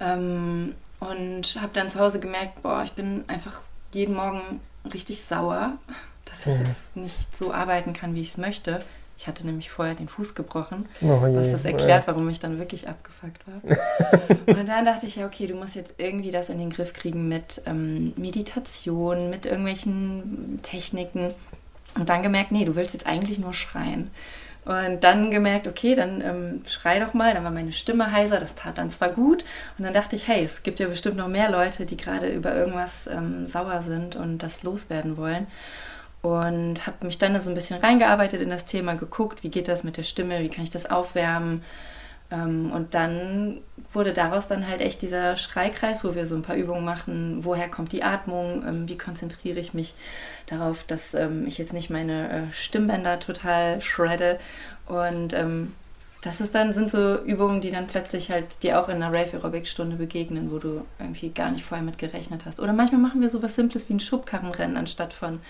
Ähm, 0.00 0.74
und 1.00 1.58
habe 1.60 1.72
dann 1.72 1.90
zu 1.90 2.00
Hause 2.00 2.20
gemerkt, 2.20 2.62
boah, 2.62 2.82
ich 2.82 2.92
bin 2.92 3.24
einfach 3.28 3.60
jeden 3.92 4.14
Morgen 4.14 4.60
richtig 4.92 5.22
sauer, 5.22 5.78
dass 6.24 6.40
ich 6.40 6.58
mhm. 6.58 6.66
jetzt 6.66 6.96
nicht 6.96 7.36
so 7.36 7.52
arbeiten 7.52 7.92
kann, 7.92 8.14
wie 8.14 8.20
ich 8.20 8.30
es 8.30 8.36
möchte. 8.36 8.80
Ich 9.16 9.26
hatte 9.26 9.44
nämlich 9.44 9.68
vorher 9.68 9.96
den 9.96 10.08
Fuß 10.08 10.36
gebrochen, 10.36 10.88
oh 11.00 11.26
je, 11.26 11.34
was 11.34 11.50
das 11.50 11.64
erklärt, 11.64 12.06
warum 12.06 12.28
ich 12.28 12.38
dann 12.38 12.60
wirklich 12.60 12.86
abgefuckt 12.86 13.42
war. 13.48 14.36
und 14.56 14.68
dann 14.68 14.84
dachte 14.84 15.06
ich, 15.06 15.16
ja, 15.16 15.26
okay, 15.26 15.48
du 15.48 15.54
musst 15.54 15.74
jetzt 15.74 15.94
irgendwie 15.98 16.30
das 16.30 16.50
in 16.50 16.58
den 16.58 16.70
Griff 16.70 16.92
kriegen 16.92 17.26
mit 17.26 17.60
ähm, 17.66 18.12
Meditation, 18.16 19.28
mit 19.28 19.44
irgendwelchen 19.44 20.60
Techniken. 20.62 21.34
Und 21.96 22.08
dann 22.08 22.22
gemerkt, 22.22 22.52
nee, 22.52 22.64
du 22.64 22.76
willst 22.76 22.94
jetzt 22.94 23.06
eigentlich 23.06 23.38
nur 23.38 23.52
schreien. 23.52 24.10
Und 24.64 25.02
dann 25.02 25.30
gemerkt, 25.30 25.66
okay, 25.66 25.94
dann 25.94 26.20
ähm, 26.20 26.62
schrei 26.66 27.00
doch 27.00 27.14
mal. 27.14 27.32
Dann 27.32 27.44
war 27.44 27.50
meine 27.50 27.72
Stimme 27.72 28.12
heiser, 28.12 28.38
das 28.38 28.54
tat 28.54 28.76
dann 28.76 28.90
zwar 28.90 29.08
gut. 29.08 29.44
Und 29.78 29.84
dann 29.84 29.94
dachte 29.94 30.14
ich, 30.14 30.28
hey, 30.28 30.44
es 30.44 30.62
gibt 30.62 30.78
ja 30.78 30.88
bestimmt 30.88 31.16
noch 31.16 31.28
mehr 31.28 31.50
Leute, 31.50 31.86
die 31.86 31.96
gerade 31.96 32.28
über 32.28 32.54
irgendwas 32.54 33.06
ähm, 33.06 33.46
sauer 33.46 33.82
sind 33.82 34.14
und 34.14 34.38
das 34.38 34.62
loswerden 34.62 35.16
wollen 35.16 35.46
und 36.22 36.86
habe 36.86 37.06
mich 37.06 37.18
dann 37.18 37.40
so 37.40 37.50
ein 37.50 37.54
bisschen 37.54 37.80
reingearbeitet 37.80 38.40
in 38.40 38.50
das 38.50 38.66
Thema, 38.66 38.94
geguckt, 38.94 39.42
wie 39.42 39.50
geht 39.50 39.68
das 39.68 39.84
mit 39.84 39.96
der 39.96 40.02
Stimme, 40.02 40.40
wie 40.40 40.48
kann 40.48 40.64
ich 40.64 40.70
das 40.70 40.86
aufwärmen. 40.86 41.62
Ähm, 42.30 42.72
und 42.72 42.94
dann 42.94 43.60
wurde 43.92 44.12
daraus 44.12 44.46
dann 44.46 44.68
halt 44.68 44.80
echt 44.80 45.02
dieser 45.02 45.36
Schreikreis, 45.36 46.04
wo 46.04 46.14
wir 46.14 46.26
so 46.26 46.34
ein 46.34 46.42
paar 46.42 46.56
Übungen 46.56 46.84
machen, 46.84 47.44
woher 47.44 47.68
kommt 47.68 47.92
die 47.92 48.02
Atmung, 48.02 48.64
ähm, 48.66 48.88
wie 48.88 48.98
konzentriere 48.98 49.58
ich 49.58 49.74
mich 49.74 49.94
darauf, 50.46 50.84
dass 50.84 51.14
ähm, 51.14 51.46
ich 51.46 51.58
jetzt 51.58 51.72
nicht 51.72 51.90
meine 51.90 52.28
äh, 52.30 52.52
Stimmbänder 52.52 53.18
total 53.20 53.80
shredde 53.80 54.38
und 54.86 55.34
das 56.22 56.40
ist 56.40 56.54
dann, 56.54 56.72
sind 56.72 56.90
so 56.90 57.16
Übungen, 57.22 57.60
die 57.60 57.70
dann 57.70 57.86
plötzlich 57.86 58.30
halt 58.30 58.62
dir 58.62 58.80
auch 58.80 58.88
in 58.88 58.96
einer 58.96 59.12
Rave-Aerobic-Stunde 59.16 59.96
begegnen, 59.96 60.50
wo 60.50 60.58
du 60.58 60.84
irgendwie 60.98 61.30
gar 61.30 61.50
nicht 61.50 61.64
vorher 61.64 61.84
mit 61.84 61.98
gerechnet 61.98 62.44
hast. 62.44 62.58
Oder 62.58 62.72
manchmal 62.72 63.00
machen 63.00 63.20
wir 63.20 63.28
so 63.28 63.42
was 63.42 63.54
Simples 63.54 63.88
wie 63.88 63.94
ein 63.94 64.00
Schubkarrenrennen 64.00 64.76
anstatt 64.76 65.12
von 65.12 65.40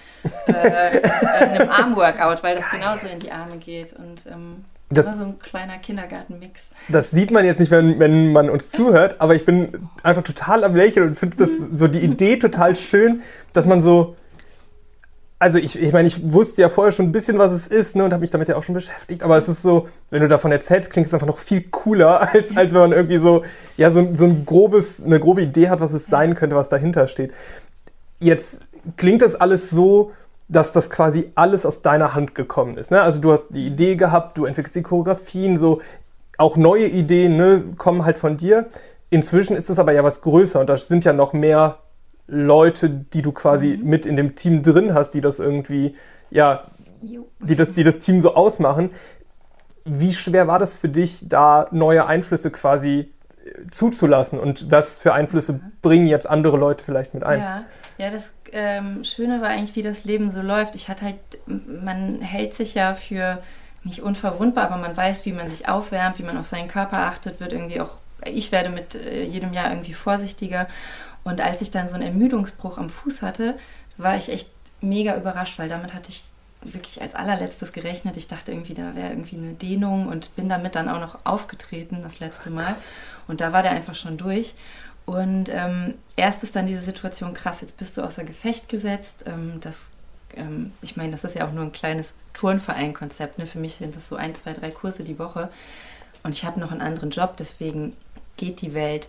äh, 0.47 0.53
äh, 0.53 1.11
einem 1.37 1.71
Armworkout, 1.71 2.43
weil 2.43 2.57
das 2.57 2.71
genauso 2.71 3.07
in 3.07 3.19
die 3.19 3.33
Arme 3.33 3.57
geht. 3.57 3.95
Und 3.95 4.27
ähm, 4.27 4.65
das, 4.91 5.07
immer 5.07 5.15
so 5.15 5.25
ein 5.25 5.39
kleiner 5.39 5.79
Kindergarten-Mix. 5.79 6.71
Das 6.89 7.11
sieht 7.11 7.31
man 7.31 7.45
jetzt 7.45 7.61
nicht, 7.61 7.71
wenn, 7.71 7.99
wenn 7.99 8.33
man 8.33 8.49
uns 8.49 8.71
zuhört, 8.71 9.21
aber 9.21 9.35
ich 9.35 9.45
bin 9.45 9.89
einfach 10.03 10.23
total 10.23 10.65
am 10.65 10.75
Lächeln 10.75 11.09
und 11.09 11.15
finde 11.15 11.37
das 11.37 11.51
so 11.75 11.89
die 11.89 11.99
Idee 11.99 12.37
total 12.37 12.75
schön, 12.75 13.23
dass 13.53 13.67
man 13.67 13.81
so 13.81 14.17
also 15.41 15.59
ich, 15.59 15.81
ich 15.81 15.93
meine, 15.93 16.09
ich 16.09 16.33
wusste 16.33 16.63
ja 16.63 16.69
vorher 16.69 16.93
schon 16.93 17.07
ein 17.07 17.13
bisschen, 17.13 17.39
was 17.39 17.53
es 17.53 17.69
ist, 17.69 17.95
ne, 17.95 18.05
und 18.05 18.13
habe 18.13 18.23
mich 18.23 18.31
damit 18.31 18.49
ja 18.49 18.57
auch 18.57 18.63
schon 18.63 18.75
beschäftigt. 18.75 19.23
Aber 19.23 19.39
es 19.39 19.49
ist 19.49 19.63
so, 19.63 19.89
wenn 20.11 20.21
du 20.21 20.29
davon 20.29 20.51
erzählst, 20.51 20.91
klingt 20.91 21.07
es 21.07 21.15
einfach 21.15 21.27
noch 21.27 21.39
viel 21.39 21.63
cooler, 21.71 22.21
als, 22.35 22.57
als 22.57 22.73
wenn 22.73 22.81
man 22.81 22.93
irgendwie 22.93 23.19
so, 23.19 23.45
ja, 23.77 23.91
so, 23.91 24.15
so 24.15 24.25
ein 24.25 24.45
grobes, 24.45 25.03
eine 25.03 25.21
grobe 25.21 25.43
Idee 25.43 25.69
hat, 25.69 25.81
was 25.81 25.93
es 25.93 26.07
sein 26.07 26.35
könnte, 26.35 26.57
was 26.57 26.69
dahinter 26.69 27.07
steht. 27.07 27.33
Jetzt 28.19 28.59
klingt 28.97 29.23
das 29.23 29.37
alles 29.37 29.71
so, 29.71 30.13
dass 30.49 30.73
das 30.73 30.89
quasi 30.89 31.31
alles 31.35 31.67
aus 31.67 31.83
deiner 31.83 32.15
Hand 32.15 32.35
gekommen 32.35 32.77
ist. 32.77 32.91
Ne? 32.91 33.03
Also 33.03 33.21
du 33.21 33.33
hast 33.33 33.49
die 33.51 33.67
Idee 33.67 33.97
gehabt, 33.97 34.39
du 34.39 34.47
entwickelst 34.47 34.77
die 34.77 34.83
Choreografien, 34.83 35.59
so 35.59 35.81
auch 36.39 36.57
neue 36.57 36.87
Ideen 36.87 37.37
ne, 37.37 37.63
kommen 37.77 38.05
halt 38.05 38.19
von 38.19 38.37
dir. 38.37 38.67
Inzwischen 39.11 39.57
ist 39.57 39.69
es 39.69 39.79
aber 39.79 39.93
ja 39.93 40.05
was 40.05 40.23
größer 40.23 40.61
und 40.61 40.69
da 40.69 40.79
sind 40.79 41.05
ja 41.05 41.13
noch 41.13 41.33
mehr 41.33 41.79
Leute, 42.29 42.91
die 42.91 43.23
du 43.23 43.33
quasi 43.33 43.79
mhm. 43.79 43.89
mit 43.89 44.07
in 44.07 44.17
dem 44.17 44.37
Team 44.37 44.63
drin 44.63 44.95
hast, 44.95 45.13
die 45.13 45.21
das 45.21 45.39
irgendwie, 45.39 45.97
ja, 46.31 46.65
die 47.01 47.57
das, 47.57 47.73
die 47.73 47.85
das 47.85 47.99
Team 47.99 48.21
so 48.21 48.35
ausmachen. 48.35 48.91
Wie 49.85 50.13
schwer 50.13 50.47
war 50.47 50.59
das 50.59 50.77
für 50.77 50.89
dich, 50.89 51.29
da 51.29 51.69
neue 51.71 52.07
Einflüsse 52.07 52.51
quasi 52.51 53.13
äh, 53.45 53.71
zuzulassen 53.71 54.39
und 54.39 54.71
was 54.71 54.99
für 54.99 55.15
Einflüsse 55.15 55.61
bringen 55.81 56.07
jetzt 56.07 56.29
andere 56.29 56.59
Leute 56.59 56.85
vielleicht 56.85 57.15
mit 57.15 57.25
ein? 57.25 57.41
Ja, 57.41 57.65
ja 57.97 58.11
das 58.11 58.33
ähm, 58.53 59.05
Schöne 59.05 59.41
war 59.41 59.49
eigentlich, 59.49 59.77
wie 59.77 59.83
das 59.83 60.05
Leben 60.05 60.31
so 60.31 60.43
läuft. 60.43 60.75
Ich 60.75 60.89
hatte 60.89 61.05
halt, 61.05 61.17
man 61.47 62.21
hält 62.21 62.55
sich 62.55 62.75
ja 62.75 62.95
für 62.95 63.43
nicht 63.85 64.03
unverwundbar, 64.03 64.65
aber 64.65 64.77
man 64.77 64.97
weiß, 64.97 65.25
wie 65.25 65.33
man 65.33 65.49
sich 65.49 65.69
aufwärmt, 65.69 66.19
wie 66.19 66.25
man 66.25 66.37
auf 66.37 66.47
seinen 66.47 66.69
Körper 66.69 66.99
achtet, 66.99 67.41
wird 67.41 67.53
irgendwie 67.53 67.81
auch, 67.81 67.99
ich 68.25 68.53
werde 68.53 68.71
mit 68.71 68.95
äh, 68.95 69.23
jedem 69.25 69.53
Jahr 69.53 69.71
irgendwie 69.71 69.93
vorsichtiger 69.93 70.69
und 71.25 71.41
als 71.41 71.61
ich 71.61 71.71
dann 71.71 71.89
so 71.89 71.95
einen 71.95 72.05
Ermüdungsbruch 72.05 72.79
am 72.79 72.89
Fuß 72.89 73.23
hatte, 73.23 73.59
war 73.97 74.17
ich 74.17 74.31
echt 74.31 74.49
mega 74.81 75.17
überrascht, 75.17 75.59
weil 75.59 75.69
damit 75.69 75.93
hatte 75.95 76.11
ich 76.11 76.23
wirklich 76.63 77.03
als 77.03 77.15
allerletztes 77.15 77.73
gerechnet. 77.73 78.17
Ich 78.17 78.29
dachte 78.29 78.53
irgendwie, 78.53 78.75
da 78.75 78.95
wäre 78.95 79.11
irgendwie 79.11 79.37
eine 79.37 79.53
Dehnung 79.53 80.09
und 80.09 80.35
bin 80.37 80.49
damit 80.49 80.75
dann 80.75 80.89
auch 80.89 81.01
noch 81.01 81.19
aufgetreten 81.25 82.01
das 82.03 82.19
letzte 82.21 82.51
Mal. 82.51 82.75
Und 83.27 83.41
da 83.41 83.53
war 83.53 83.63
der 83.63 83.73
einfach 83.73 83.95
schon 83.95 84.17
durch. 84.17 84.55
Und 85.09 85.49
ähm, 85.49 85.95
erst 86.17 86.43
ist 86.43 86.55
dann 86.55 86.67
diese 86.67 86.83
Situation 86.83 87.33
krass, 87.33 87.63
jetzt 87.63 87.79
bist 87.79 87.97
du 87.97 88.03
außer 88.03 88.25
Gefecht 88.25 88.69
gesetzt. 88.69 89.25
Ähm, 89.25 89.55
das, 89.63 89.89
ähm, 90.37 90.73
ich 90.83 90.99
meine, 90.99 91.13
das 91.13 91.25
ist 91.25 91.35
ja 91.35 91.49
auch 91.49 91.53
nur 91.53 91.65
ein 91.65 91.73
kleines 91.73 92.13
Turnverein-Konzept. 92.35 93.39
Ne? 93.39 93.47
Für 93.47 93.59
mich 93.59 93.77
sind 93.77 93.97
das 93.97 94.07
so 94.07 94.17
ein, 94.17 94.35
zwei, 94.35 94.53
drei 94.53 94.71
Kurse 94.71 95.05
die 95.05 95.19
Woche. 95.19 95.49
Und 96.25 96.35
ich 96.35 96.45
habe 96.45 96.61
noch 96.61 96.73
einen 96.73 96.83
anderen 96.83 97.09
Job, 97.09 97.39
deswegen 97.39 97.97
geht 98.37 98.61
die 98.61 98.75
Welt 98.75 99.09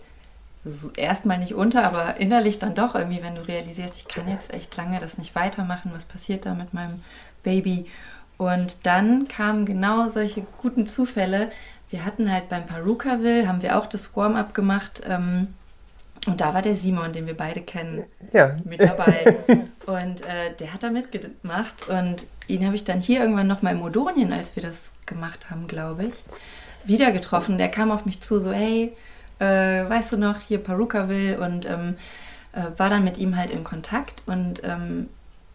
so 0.64 0.90
erstmal 0.96 1.36
nicht 1.36 1.52
unter, 1.52 1.84
aber 1.84 2.18
innerlich 2.18 2.58
dann 2.58 2.74
doch 2.74 2.94
irgendwie, 2.94 3.22
wenn 3.22 3.34
du 3.34 3.46
realisierst, 3.46 3.98
ich 3.98 4.08
kann 4.08 4.26
jetzt 4.26 4.54
echt 4.54 4.74
lange 4.78 5.00
das 5.00 5.18
nicht 5.18 5.34
weitermachen, 5.34 5.90
was 5.92 6.06
passiert 6.06 6.46
da 6.46 6.54
mit 6.54 6.72
meinem 6.72 7.02
Baby? 7.42 7.90
Und 8.38 8.86
dann 8.86 9.28
kamen 9.28 9.66
genau 9.66 10.08
solche 10.08 10.46
guten 10.62 10.86
Zufälle. 10.86 11.52
Wir 11.90 12.06
hatten 12.06 12.32
halt 12.32 12.48
beim 12.48 12.64
Perukaville, 12.64 13.46
haben 13.46 13.60
wir 13.60 13.76
auch 13.76 13.84
das 13.84 14.16
Warm-up 14.16 14.54
gemacht. 14.54 15.02
Ähm, 15.06 15.48
und 16.26 16.40
da 16.40 16.52
war 16.52 16.60
der 16.60 16.74
Simon, 16.74 17.12
den 17.12 17.26
wir 17.26 17.36
beide 17.36 17.62
kennen, 17.62 18.04
ja. 18.32 18.56
mit 18.68 18.80
dabei. 18.80 19.38
Und 19.86 20.20
äh, 20.20 20.54
der 20.58 20.74
hat 20.74 20.82
da 20.82 20.90
mitgemacht. 20.90 21.88
Und 21.88 22.26
ihn 22.46 22.66
habe 22.66 22.76
ich 22.76 22.84
dann 22.84 23.00
hier 23.00 23.20
irgendwann 23.20 23.46
nochmal 23.46 23.72
im 23.72 23.80
Modonien, 23.80 24.32
als 24.32 24.54
wir 24.54 24.62
das 24.62 24.90
gemacht 25.06 25.50
haben, 25.50 25.66
glaube 25.66 26.04
ich, 26.04 26.16
wieder 26.84 27.10
getroffen. 27.10 27.56
Der 27.56 27.70
kam 27.70 27.90
auf 27.90 28.04
mich 28.04 28.20
zu, 28.20 28.38
so, 28.38 28.52
hey, 28.52 28.94
äh, 29.38 29.44
weißt 29.88 30.12
du 30.12 30.18
noch, 30.18 30.40
hier 30.40 30.58
Paruka 30.58 31.08
will 31.08 31.38
und 31.40 31.66
ähm, 31.66 31.96
äh, 32.52 32.78
war 32.78 32.90
dann 32.90 33.02
mit 33.04 33.16
ihm 33.16 33.36
halt 33.36 33.50
in 33.50 33.64
Kontakt 33.64 34.22
und 34.26 34.62
ähm, 34.62 35.08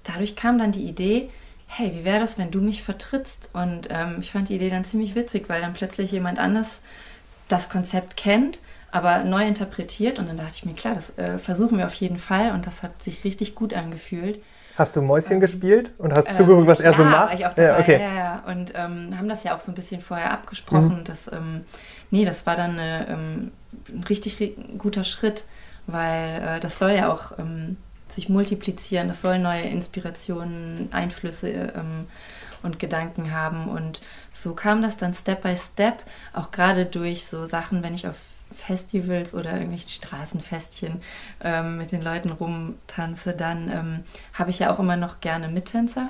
dadurch 0.03 0.35
kam 0.35 0.57
dann 0.57 0.71
die 0.71 0.87
Idee, 0.87 1.29
hey, 1.67 1.93
wie 1.93 2.03
wäre 2.03 2.19
das, 2.19 2.37
wenn 2.37 2.51
du 2.51 2.61
mich 2.61 2.83
vertrittst? 2.83 3.51
Und 3.53 3.87
ähm, 3.91 4.17
ich 4.19 4.31
fand 4.31 4.49
die 4.49 4.55
Idee 4.55 4.69
dann 4.69 4.85
ziemlich 4.85 5.15
witzig, 5.15 5.49
weil 5.49 5.61
dann 5.61 5.73
plötzlich 5.73 6.11
jemand 6.11 6.39
anders 6.39 6.81
das 7.47 7.69
Konzept 7.69 8.17
kennt, 8.17 8.59
aber 8.95 9.25
neu 9.25 9.45
interpretiert 9.45 10.19
und 10.19 10.29
dann 10.29 10.37
dachte 10.37 10.53
ich 10.55 10.65
mir, 10.65 10.73
klar, 10.73 10.95
das 10.95 11.17
äh, 11.17 11.37
versuchen 11.37 11.77
wir 11.77 11.85
auf 11.85 11.95
jeden 11.95 12.17
Fall 12.17 12.51
und 12.51 12.65
das 12.65 12.81
hat 12.81 13.03
sich 13.03 13.25
richtig 13.25 13.53
gut 13.53 13.73
angefühlt. 13.73 14.39
Hast 14.77 14.95
du 14.95 15.01
Mäuschen 15.01 15.33
ähm, 15.33 15.39
gespielt 15.41 15.91
und 15.97 16.13
hast 16.13 16.29
ähm, 16.29 16.37
zugeguckt, 16.37 16.67
was 16.67 16.79
er 16.79 16.93
so 16.93 17.03
macht? 17.03 17.27
War 17.27 17.33
ich 17.33 17.45
auch 17.45 17.53
dabei, 17.53 17.67
ja, 17.67 17.79
okay. 17.79 17.99
ja, 17.99 18.15
ja. 18.15 18.43
Und 18.47 18.71
ähm, 18.73 19.17
haben 19.17 19.27
das 19.27 19.43
ja 19.43 19.53
auch 19.53 19.59
so 19.59 19.73
ein 19.73 19.75
bisschen 19.75 19.99
vorher 19.99 20.31
abgesprochen. 20.31 20.99
Mhm. 20.99 21.03
Dass, 21.03 21.27
ähm, 21.27 21.65
nee, 22.09 22.23
das 22.23 22.45
war 22.45 22.55
dann 22.55 22.71
eine, 22.79 23.07
ähm, 23.09 23.51
ein 23.89 24.05
richtig 24.05 24.55
guter 24.77 25.03
Schritt, 25.03 25.43
weil 25.87 26.41
äh, 26.41 26.59
das 26.61 26.79
soll 26.79 26.91
ja 26.91 27.11
auch 27.11 27.37
ähm, 27.37 27.75
sich 28.07 28.29
multiplizieren, 28.29 29.09
das 29.09 29.21
soll 29.21 29.39
neue 29.39 29.63
Inspirationen, 29.63 30.87
Einflüsse 30.91 31.73
und 32.61 32.79
Gedanken 32.79 33.33
haben. 33.33 33.67
Und 33.67 33.99
so 34.31 34.53
kam 34.53 34.81
das 34.81 34.95
dann 34.95 35.11
Step 35.11 35.41
by 35.41 35.57
Step, 35.57 36.03
auch 36.31 36.51
gerade 36.51 36.85
durch 36.85 37.25
so 37.25 37.45
Sachen, 37.45 37.83
wenn 37.83 37.93
ich 37.93 38.07
auf 38.07 38.15
Festivals 38.55 39.33
oder 39.33 39.53
irgendwelchen 39.53 39.89
Straßenfestchen 39.89 41.01
ähm, 41.43 41.77
mit 41.77 41.91
den 41.91 42.01
Leuten 42.01 42.31
rumtanze, 42.31 43.33
dann 43.33 43.69
ähm, 43.69 44.03
habe 44.33 44.49
ich 44.49 44.59
ja 44.59 44.73
auch 44.73 44.79
immer 44.79 44.97
noch 44.97 45.21
gerne 45.21 45.47
Mittänzer. 45.47 46.09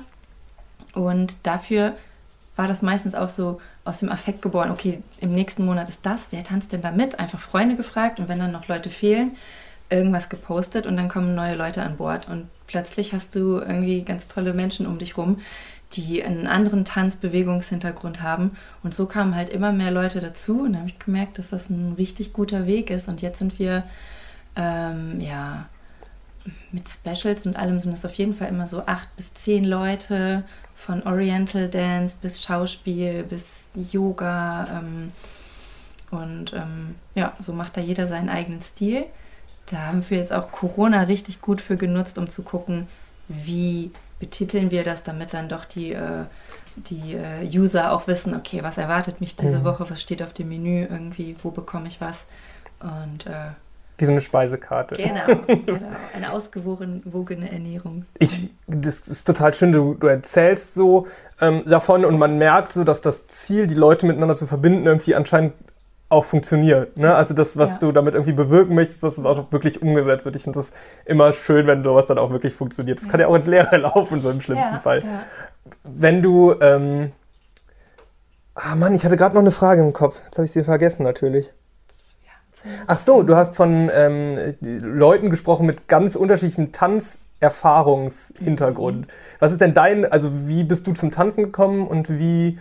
Und 0.93 1.38
dafür 1.43 1.95
war 2.55 2.67
das 2.67 2.81
meistens 2.81 3.15
auch 3.15 3.29
so 3.29 3.60
aus 3.84 3.99
dem 3.99 4.10
Affekt 4.10 4.41
geboren, 4.41 4.71
okay, 4.71 5.03
im 5.19 5.34
nächsten 5.34 5.65
Monat 5.65 5.89
ist 5.89 6.05
das, 6.05 6.31
wer 6.31 6.43
tanzt 6.43 6.71
denn 6.71 6.81
da 6.81 6.91
mit? 6.91 7.19
Einfach 7.19 7.39
Freunde 7.39 7.75
gefragt 7.75 8.19
und 8.19 8.29
wenn 8.29 8.39
dann 8.39 8.51
noch 8.51 8.67
Leute 8.67 8.89
fehlen, 8.89 9.36
irgendwas 9.89 10.29
gepostet 10.29 10.88
und 10.88 10.97
dann 10.97 11.10
kommen 11.10 11.36
neue 11.36 11.55
Leute 11.55 11.84
an 11.84 11.97
Bord 11.97 12.27
und 12.27 12.47
plötzlich 12.65 13.13
hast 13.13 13.36
du 13.36 13.60
irgendwie 13.60 14.01
ganz 14.01 14.27
tolle 14.27 14.53
Menschen 14.53 14.88
um 14.88 14.97
dich 14.97 15.17
rum, 15.17 15.41
die 15.93 16.24
einen 16.24 16.48
anderen 16.48 16.86
Tanzbewegungshintergrund 16.86 18.21
haben. 18.21 18.58
Und 18.84 18.93
so 18.93 19.06
kamen 19.06 19.36
halt 19.36 19.50
immer 19.50 19.71
mehr 19.71 19.91
Leute 19.91 20.19
dazu 20.19 20.62
und 20.62 20.74
da 20.74 20.80
habe 20.80 20.89
ich 20.89 21.00
gemerkt, 21.00 21.38
dass 21.39 21.50
das 21.50 21.69
ein 21.69 21.93
richtig 21.93 22.34
guter 22.34 22.67
Weg 22.67 22.89
ist. 22.89 23.08
Und 23.08 23.21
jetzt 23.21 23.39
sind 23.39 23.60
wir, 23.60 23.84
ähm, 24.56 25.19
ja, 25.21 25.67
mit 26.71 26.88
Specials 26.89 27.45
und 27.45 27.56
allem 27.56 27.80
sind 27.80 27.93
es 27.93 28.06
auf 28.06 28.13
jeden 28.15 28.34
Fall 28.34 28.50
immer 28.50 28.67
so 28.67 28.86
acht 28.86 29.15
bis 29.15 29.34
zehn 29.34 29.63
Leute, 29.63 30.43
von 30.76 31.02
Oriental 31.04 31.69
Dance 31.69 32.17
bis 32.21 32.43
Schauspiel 32.43 33.24
bis 33.24 33.63
Yoga. 33.74 34.67
Ähm, 34.80 35.12
und 36.12 36.54
ähm, 36.54 36.95
ja, 37.15 37.34
so 37.39 37.54
macht 37.54 37.78
da 37.78 37.82
jeder 37.82 38.08
seinen 38.08 38.30
eigenen 38.30 38.62
Stil. 38.62 39.06
Da 39.65 39.78
haben 39.88 40.08
wir 40.08 40.19
jetzt 40.19 40.34
auch 40.34 40.52
Corona 40.52 41.04
richtig 41.04 41.41
gut 41.41 41.62
für 41.62 41.78
genutzt, 41.78 42.17
um 42.17 42.30
zu 42.30 42.43
gucken, 42.43 42.88
wie 43.28 43.91
betiteln 44.19 44.71
wir 44.71 44.84
das, 44.84 45.04
damit 45.04 45.34
dann 45.34 45.49
doch 45.49 45.65
die, 45.65 45.93
äh, 45.93 46.25
die 46.75 47.15
äh, 47.15 47.45
User 47.45 47.91
auch 47.91 48.08
wissen, 48.08 48.36
okay, 48.36 48.63
was 48.63 48.78
erwartet 48.78 49.21
mich 49.21 49.36
diese 49.36 49.60
mhm. 49.60 49.63
Woche, 49.65 49.89
was 49.89 50.01
steht 50.01 50.23
auf 50.23 50.34
dem 50.34 50.49
Menü 50.49 50.86
irgendwie, 50.86 51.36
wo 51.43 51.51
bekomme 51.51 51.88
ich 51.88 52.01
was. 52.01 52.25
Und 52.80 53.25
äh, 53.28 53.51
wie 53.97 54.06
so 54.06 54.12
eine 54.12 54.21
Speisekarte. 54.21 54.95
Genau, 54.95 55.25
genau. 55.47 55.80
eine 56.13 56.34
ausgewogene 56.34 57.51
Ernährung. 57.51 58.06
Ich, 58.19 58.49
das 58.67 59.08
ist 59.08 59.25
total 59.25 59.54
schön, 59.54 59.71
du, 59.71 59.93
du 59.93 60.08
erzählst 60.08 60.73
so 60.73 61.08
ähm, 61.39 61.63
davon 61.65 62.04
und 62.04 62.17
man 62.17 62.38
merkt 62.38 62.73
so, 62.73 62.84
dass 62.84 62.99
das 62.99 63.28
Ziel, 63.28 63.67
die 63.67 63.75
Leute 63.75 64.06
miteinander 64.06 64.36
zu 64.36 64.47
verbinden, 64.47 64.86
irgendwie 64.86 65.15
anscheinend 65.15 65.54
auch 66.10 66.26
funktioniert. 66.26 66.98
Ne? 66.98 67.15
Also 67.15 67.34
das, 67.34 67.58
was 67.58 67.72
ja. 67.72 67.78
du 67.80 67.91
damit 67.91 68.13
irgendwie 68.13 68.34
bewirken 68.34 68.76
möchtest, 68.76 69.02
dass 69.04 69.18
es 69.18 69.26
auch 69.26 69.52
wirklich 69.52 69.82
umgesetzt 69.82 70.26
wird. 70.26 70.36
Ich 70.36 70.44
finde 70.44 70.60
das 70.60 70.72
immer 71.06 71.34
schön, 71.34 71.65
wenn 71.68 71.84
sowas 71.84 72.06
dann 72.06 72.20
auch 72.20 72.30
wirklich 72.30 72.54
funktioniert. 72.54 73.00
Das 73.00 73.06
ja. 73.06 73.12
kann 73.12 73.20
ja 73.20 73.28
auch 73.28 73.36
ins 73.36 73.48
Leere 73.48 73.78
laufen, 73.78 74.22
so 74.22 74.30
im 74.30 74.41
schlimmsten 74.41 74.76
ja, 74.76 74.80
Fall. 74.80 75.04
Wenn 75.84 76.22
du, 76.22 76.54
ähm, 76.62 77.12
ah 78.54 78.76
Mann, 78.76 78.94
ich 78.94 79.04
hatte 79.04 79.18
gerade 79.18 79.34
noch 79.34 79.41
eine 79.41 79.52
Frage 79.52 79.82
im 79.82 79.94
Kopf. 79.94 80.22
Jetzt 80.26 80.38
habe 80.38 80.46
ich 80.46 80.52
sie 80.52 80.63
vergessen 80.63 81.02
natürlich. 81.04 81.50
Ach 82.88 82.98
so, 83.00 83.24
du 83.24 83.36
hast 83.36 83.56
von 83.56 83.89
ähm, 83.94 84.56
Leuten 84.62 85.30
gesprochen 85.30 85.65
mit 85.65 85.88
ganz 85.88 86.15
unterschiedlichem 86.15 86.72
Tanzerfahrungshintergrund. 86.72 89.02
Mhm. 89.02 89.08
Was 89.39 89.52
ist 89.52 89.62
denn 89.62 89.74
dein, 89.74 90.06
also 90.06 90.48
wie 90.48 90.63
bist 90.63 90.86
du 90.88 90.94
zum 90.94 91.12
Tanzen 91.12 91.44
gekommen 91.44 91.86
und 91.88 92.18
wie 92.18 92.58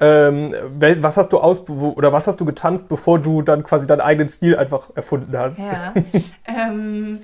ähm, 0.00 0.54
was 0.78 1.16
hast 1.16 1.32
du 1.32 1.38
aus 1.38 1.68
oder 1.68 2.12
was 2.12 2.26
hast 2.28 2.40
du 2.40 2.44
getanzt, 2.44 2.88
bevor 2.88 3.18
du 3.18 3.42
dann 3.42 3.64
quasi 3.64 3.86
deinen 3.86 4.00
eigenen 4.00 4.28
Stil 4.28 4.56
einfach 4.56 4.90
erfunden 4.94 5.36
hast? 5.36 5.58
Ja, 5.58 5.92
ähm, 6.46 7.20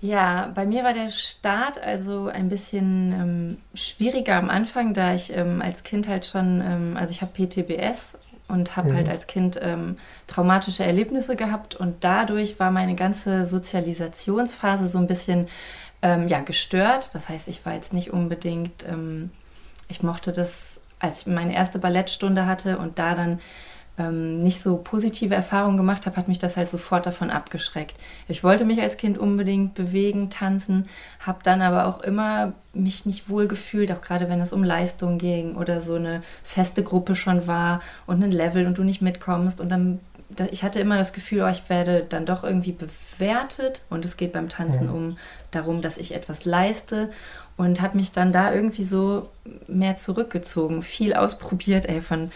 ja 0.00 0.52
bei 0.54 0.66
mir 0.66 0.84
war 0.84 0.92
der 0.92 1.10
Start 1.10 1.82
also 1.82 2.26
ein 2.26 2.50
bisschen 2.50 3.12
ähm, 3.12 3.58
schwieriger 3.74 4.36
am 4.36 4.50
Anfang, 4.50 4.92
da 4.92 5.14
ich 5.14 5.34
ähm, 5.34 5.62
als 5.62 5.84
Kind 5.84 6.06
halt 6.06 6.26
schon, 6.26 6.60
ähm, 6.60 6.96
also 6.98 7.12
ich 7.12 7.22
habe 7.22 7.32
PTBS 7.32 8.18
und 8.46 8.76
habe 8.76 8.90
mhm. 8.90 8.96
halt 8.96 9.08
als 9.08 9.26
Kind 9.26 9.58
ähm, 9.62 9.96
traumatische 10.26 10.84
Erlebnisse 10.84 11.34
gehabt 11.34 11.76
und 11.76 12.04
dadurch 12.04 12.60
war 12.60 12.70
meine 12.70 12.94
ganze 12.94 13.46
Sozialisationsphase 13.46 14.86
so 14.86 14.98
ein 14.98 15.06
bisschen 15.06 15.48
ja, 16.00 16.42
gestört. 16.42 17.12
Das 17.14 17.28
heißt, 17.28 17.48
ich 17.48 17.66
war 17.66 17.74
jetzt 17.74 17.92
nicht 17.92 18.12
unbedingt, 18.12 18.84
ich 19.88 20.00
mochte 20.04 20.30
das 20.30 20.80
als 20.98 21.22
ich 21.22 21.26
meine 21.26 21.54
erste 21.54 21.78
Ballettstunde 21.78 22.46
hatte 22.46 22.78
und 22.78 22.98
da 22.98 23.14
dann 23.14 23.40
ähm, 23.98 24.42
nicht 24.42 24.60
so 24.60 24.76
positive 24.76 25.34
Erfahrungen 25.34 25.76
gemacht 25.76 26.06
habe, 26.06 26.16
hat 26.16 26.28
mich 26.28 26.38
das 26.38 26.56
halt 26.56 26.70
sofort 26.70 27.06
davon 27.06 27.30
abgeschreckt. 27.30 27.96
Ich 28.28 28.44
wollte 28.44 28.64
mich 28.64 28.80
als 28.80 28.96
Kind 28.96 29.18
unbedingt 29.18 29.74
bewegen, 29.74 30.30
tanzen, 30.30 30.88
habe 31.20 31.40
dann 31.42 31.62
aber 31.62 31.86
auch 31.86 32.00
immer 32.00 32.52
mich 32.72 33.06
nicht 33.06 33.28
wohl 33.28 33.48
gefühlt, 33.48 33.90
auch 33.90 34.00
gerade 34.00 34.28
wenn 34.28 34.40
es 34.40 34.52
um 34.52 34.62
Leistung 34.62 35.18
ging 35.18 35.56
oder 35.56 35.80
so 35.80 35.96
eine 35.96 36.22
feste 36.44 36.82
Gruppe 36.82 37.14
schon 37.14 37.46
war 37.46 37.80
und 38.06 38.22
ein 38.22 38.32
Level 38.32 38.66
und 38.66 38.78
du 38.78 38.84
nicht 38.84 39.02
mitkommst 39.02 39.60
und 39.60 39.68
dann 39.70 40.00
ich 40.50 40.62
hatte 40.62 40.78
immer 40.78 40.98
das 40.98 41.14
Gefühl, 41.14 41.42
oh, 41.42 41.48
ich 41.48 41.70
werde 41.70 42.04
dann 42.06 42.26
doch 42.26 42.44
irgendwie 42.44 42.72
bewertet 42.72 43.84
und 43.88 44.04
es 44.04 44.18
geht 44.18 44.32
beim 44.32 44.50
Tanzen 44.50 44.88
ja. 44.88 44.92
um 44.92 45.16
darum, 45.50 45.80
dass 45.80 45.96
ich 45.96 46.14
etwas 46.14 46.44
leiste 46.44 47.08
und 47.58 47.82
habe 47.82 47.96
mich 47.98 48.12
dann 48.12 48.32
da 48.32 48.54
irgendwie 48.54 48.84
so 48.84 49.28
mehr 49.66 49.96
zurückgezogen, 49.96 50.82
viel 50.82 51.12
ausprobiert, 51.12 51.86
ey, 51.86 52.00
von 52.00 52.20
ein 52.20 52.32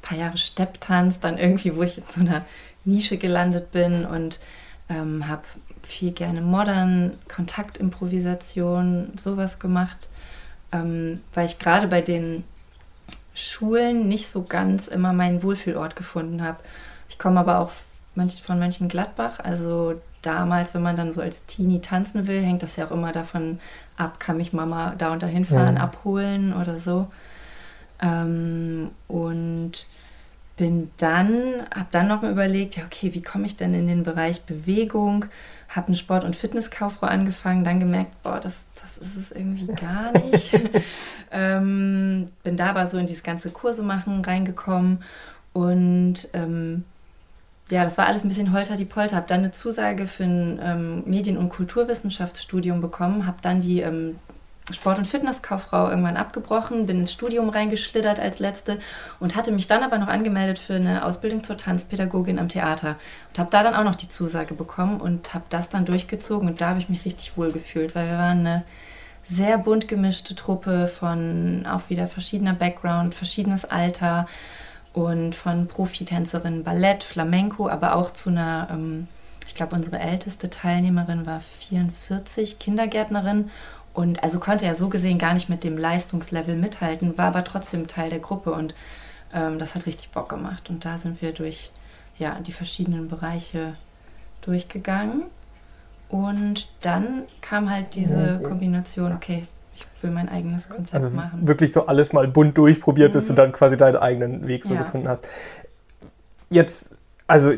paar 0.00 0.18
Jahre 0.18 0.38
Stepptanz, 0.38 1.20
dann 1.20 1.38
irgendwie, 1.38 1.76
wo 1.76 1.82
ich 1.82 1.98
in 1.98 2.04
so 2.08 2.20
einer 2.22 2.44
Nische 2.84 3.18
gelandet 3.18 3.70
bin 3.70 4.06
und 4.06 4.40
ähm, 4.88 5.28
habe 5.28 5.42
viel 5.82 6.10
gerne 6.12 6.40
modern 6.40 7.18
Kontaktimprovisation, 7.32 9.12
sowas 9.16 9.58
gemacht, 9.58 10.08
ähm, 10.72 11.20
weil 11.34 11.46
ich 11.46 11.58
gerade 11.58 11.86
bei 11.86 12.00
den 12.00 12.42
Schulen 13.34 14.08
nicht 14.08 14.28
so 14.28 14.42
ganz 14.42 14.88
immer 14.88 15.12
meinen 15.12 15.42
Wohlfühlort 15.42 15.96
gefunden 15.96 16.42
habe. 16.42 16.58
Ich 17.10 17.18
komme 17.18 17.40
aber 17.40 17.58
auch 17.58 17.72
von 18.42 18.58
Mönchengladbach, 18.58 19.38
also 19.40 20.00
damals, 20.22 20.74
wenn 20.74 20.82
man 20.82 20.96
dann 20.96 21.12
so 21.12 21.20
als 21.20 21.44
Teenie 21.46 21.80
tanzen 21.80 22.26
will, 22.26 22.40
hängt 22.40 22.62
das 22.62 22.76
ja 22.76 22.86
auch 22.86 22.90
immer 22.92 23.12
davon 23.12 23.60
ab, 23.96 24.20
kann 24.20 24.36
mich 24.36 24.52
Mama 24.52 24.94
da 24.96 25.12
und 25.12 25.22
dahin 25.22 25.44
fahren, 25.44 25.76
ja. 25.76 25.82
abholen 25.82 26.54
oder 26.54 26.78
so. 26.78 27.08
Ähm, 28.00 28.90
und 29.08 29.86
bin 30.56 30.90
dann, 30.98 31.62
habe 31.74 31.88
dann 31.90 32.08
noch 32.08 32.22
mal 32.22 32.30
überlegt, 32.30 32.76
ja, 32.76 32.84
okay, 32.84 33.14
wie 33.14 33.22
komme 33.22 33.46
ich 33.46 33.56
denn 33.56 33.74
in 33.74 33.86
den 33.86 34.02
Bereich 34.02 34.42
Bewegung? 34.42 35.24
Habe 35.68 35.88
eine 35.88 35.96
Sport- 35.96 36.24
und 36.24 36.36
Fitnesskauffrau 36.36 37.06
angefangen, 37.06 37.64
dann 37.64 37.80
gemerkt, 37.80 38.22
boah, 38.22 38.38
das, 38.38 38.64
das 38.80 38.98
ist 38.98 39.16
es 39.16 39.32
irgendwie 39.32 39.66
gar 39.66 40.12
nicht. 40.26 40.52
ähm, 41.32 42.28
bin 42.42 42.56
da 42.56 42.70
aber 42.70 42.86
so 42.86 42.98
in 42.98 43.06
dieses 43.06 43.22
ganze 43.22 43.50
Kurse 43.50 43.82
machen 43.82 44.22
reingekommen 44.24 45.02
und 45.52 46.28
ähm, 46.34 46.84
ja, 47.70 47.84
das 47.84 47.96
war 47.96 48.06
alles 48.06 48.24
ein 48.24 48.28
bisschen 48.28 48.52
holter 48.52 48.76
die 48.76 48.84
Polter. 48.84 49.16
Habe 49.16 49.26
dann 49.26 49.40
eine 49.40 49.52
Zusage 49.52 50.06
für 50.06 50.24
ein 50.24 50.60
ähm, 50.62 51.02
Medien- 51.06 51.38
und 51.38 51.48
Kulturwissenschaftsstudium 51.48 52.80
bekommen, 52.80 53.26
habe 53.26 53.38
dann 53.40 53.60
die 53.60 53.80
ähm, 53.80 54.16
Sport- 54.70 54.98
und 54.98 55.06
Fitnesskauffrau 55.06 55.88
irgendwann 55.88 56.16
abgebrochen, 56.16 56.86
bin 56.86 57.00
ins 57.00 57.12
Studium 57.12 57.48
reingeschlittert 57.48 58.20
als 58.20 58.38
letzte 58.38 58.78
und 59.18 59.34
hatte 59.34 59.50
mich 59.50 59.66
dann 59.66 59.82
aber 59.82 59.98
noch 59.98 60.06
angemeldet 60.06 60.58
für 60.58 60.74
eine 60.74 61.04
Ausbildung 61.04 61.42
zur 61.42 61.56
Tanzpädagogin 61.56 62.38
am 62.38 62.48
Theater 62.48 62.96
und 63.30 63.38
habe 63.38 63.50
da 63.50 63.62
dann 63.62 63.74
auch 63.74 63.84
noch 63.84 63.96
die 63.96 64.08
Zusage 64.08 64.54
bekommen 64.54 65.00
und 65.00 65.34
habe 65.34 65.44
das 65.50 65.68
dann 65.68 65.84
durchgezogen 65.84 66.48
und 66.48 66.60
da 66.60 66.70
habe 66.70 66.78
ich 66.78 66.88
mich 66.88 67.04
richtig 67.04 67.36
wohl 67.36 67.50
gefühlt, 67.50 67.94
weil 67.94 68.08
wir 68.08 68.18
waren 68.18 68.40
eine 68.40 68.64
sehr 69.24 69.58
bunt 69.58 69.88
gemischte 69.88 70.34
Truppe 70.34 70.86
von 70.86 71.66
auch 71.66 71.90
wieder 71.90 72.06
verschiedener 72.06 72.54
Background, 72.54 73.14
verschiedenes 73.14 73.64
Alter 73.64 74.26
und 74.92 75.34
von 75.34 75.68
Profitänzerin 75.68 76.64
Ballett, 76.64 77.02
Flamenco, 77.02 77.68
aber 77.68 77.96
auch 77.96 78.10
zu 78.12 78.30
einer, 78.30 78.68
ähm, 78.70 79.08
ich 79.46 79.54
glaube, 79.54 79.74
unsere 79.74 79.98
älteste 79.98 80.50
Teilnehmerin 80.50 81.26
war 81.26 81.40
44, 81.40 82.58
Kindergärtnerin 82.58 83.50
und 83.94 84.22
also 84.22 84.40
konnte 84.40 84.64
er 84.64 84.74
so 84.74 84.88
gesehen 84.88 85.18
gar 85.18 85.34
nicht 85.34 85.48
mit 85.48 85.64
dem 85.64 85.76
Leistungslevel 85.76 86.56
mithalten, 86.56 87.18
war 87.18 87.26
aber 87.26 87.44
trotzdem 87.44 87.86
Teil 87.86 88.10
der 88.10 88.20
Gruppe 88.20 88.52
und 88.52 88.74
ähm, 89.34 89.58
das 89.58 89.74
hat 89.74 89.86
richtig 89.86 90.10
Bock 90.10 90.28
gemacht. 90.28 90.70
Und 90.70 90.84
da 90.84 90.98
sind 90.98 91.20
wir 91.22 91.32
durch 91.32 91.70
ja, 92.18 92.38
die 92.40 92.52
verschiedenen 92.52 93.08
Bereiche 93.08 93.74
durchgegangen. 94.42 95.24
Und 96.08 96.68
dann 96.82 97.22
kam 97.40 97.70
halt 97.70 97.94
diese 97.94 98.40
Kombination, 98.42 99.12
okay, 99.12 99.44
ich 99.96 100.02
will 100.02 100.10
mein 100.10 100.28
eigenes 100.28 100.68
Konzept 100.68 101.04
also 101.04 101.14
machen. 101.14 101.46
Wirklich 101.46 101.72
so 101.72 101.86
alles 101.86 102.12
mal 102.12 102.26
bunt 102.28 102.58
durchprobiert, 102.58 103.10
mhm. 103.10 103.18
bis 103.18 103.26
du 103.26 103.32
mhm. 103.32 103.36
dann 103.36 103.52
quasi 103.52 103.76
deinen 103.76 103.96
eigenen 103.96 104.48
Weg 104.48 104.64
so 104.64 104.74
ja. 104.74 104.82
gefunden 104.82 105.08
hast. 105.08 105.26
Jetzt, 106.50 106.86
also 107.26 107.52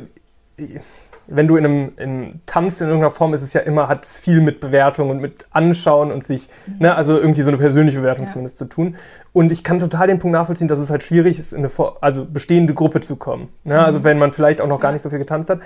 wenn 1.26 1.48
du 1.48 1.56
in 1.56 1.64
einem, 1.64 1.92
in 1.96 2.40
Tanz 2.46 2.80
in 2.80 2.88
irgendeiner 2.88 3.10
Form 3.10 3.32
ist 3.34 3.42
es 3.42 3.52
ja 3.52 3.60
immer, 3.60 3.88
hat 3.88 4.04
es 4.04 4.18
viel 4.18 4.40
mit 4.40 4.60
Bewertung 4.60 5.10
und 5.10 5.20
mit 5.20 5.46
Anschauen 5.50 6.12
und 6.12 6.24
sich, 6.24 6.48
mhm. 6.66 6.74
ne, 6.80 6.94
also 6.94 7.18
irgendwie 7.18 7.42
so 7.42 7.48
eine 7.48 7.58
persönliche 7.58 7.98
Bewertung 7.98 8.26
ja. 8.26 8.32
zumindest 8.32 8.58
zu 8.58 8.66
tun. 8.66 8.96
Und 9.32 9.50
ich 9.50 9.64
kann 9.64 9.80
total 9.80 10.06
den 10.06 10.18
Punkt 10.18 10.32
nachvollziehen, 10.32 10.68
dass 10.68 10.78
es 10.78 10.90
halt 10.90 11.02
schwierig 11.02 11.38
ist, 11.38 11.52
in 11.52 11.58
eine 11.58 11.70
also 12.00 12.24
bestehende 12.24 12.74
Gruppe 12.74 13.00
zu 13.00 13.16
kommen. 13.16 13.48
Ne? 13.64 13.78
Also 13.82 14.00
mhm. 14.00 14.04
wenn 14.04 14.18
man 14.18 14.32
vielleicht 14.32 14.60
auch 14.60 14.68
noch 14.68 14.80
gar 14.80 14.92
nicht 14.92 15.02
so 15.02 15.10
viel 15.10 15.18
getanzt 15.18 15.48
hat. 15.48 15.60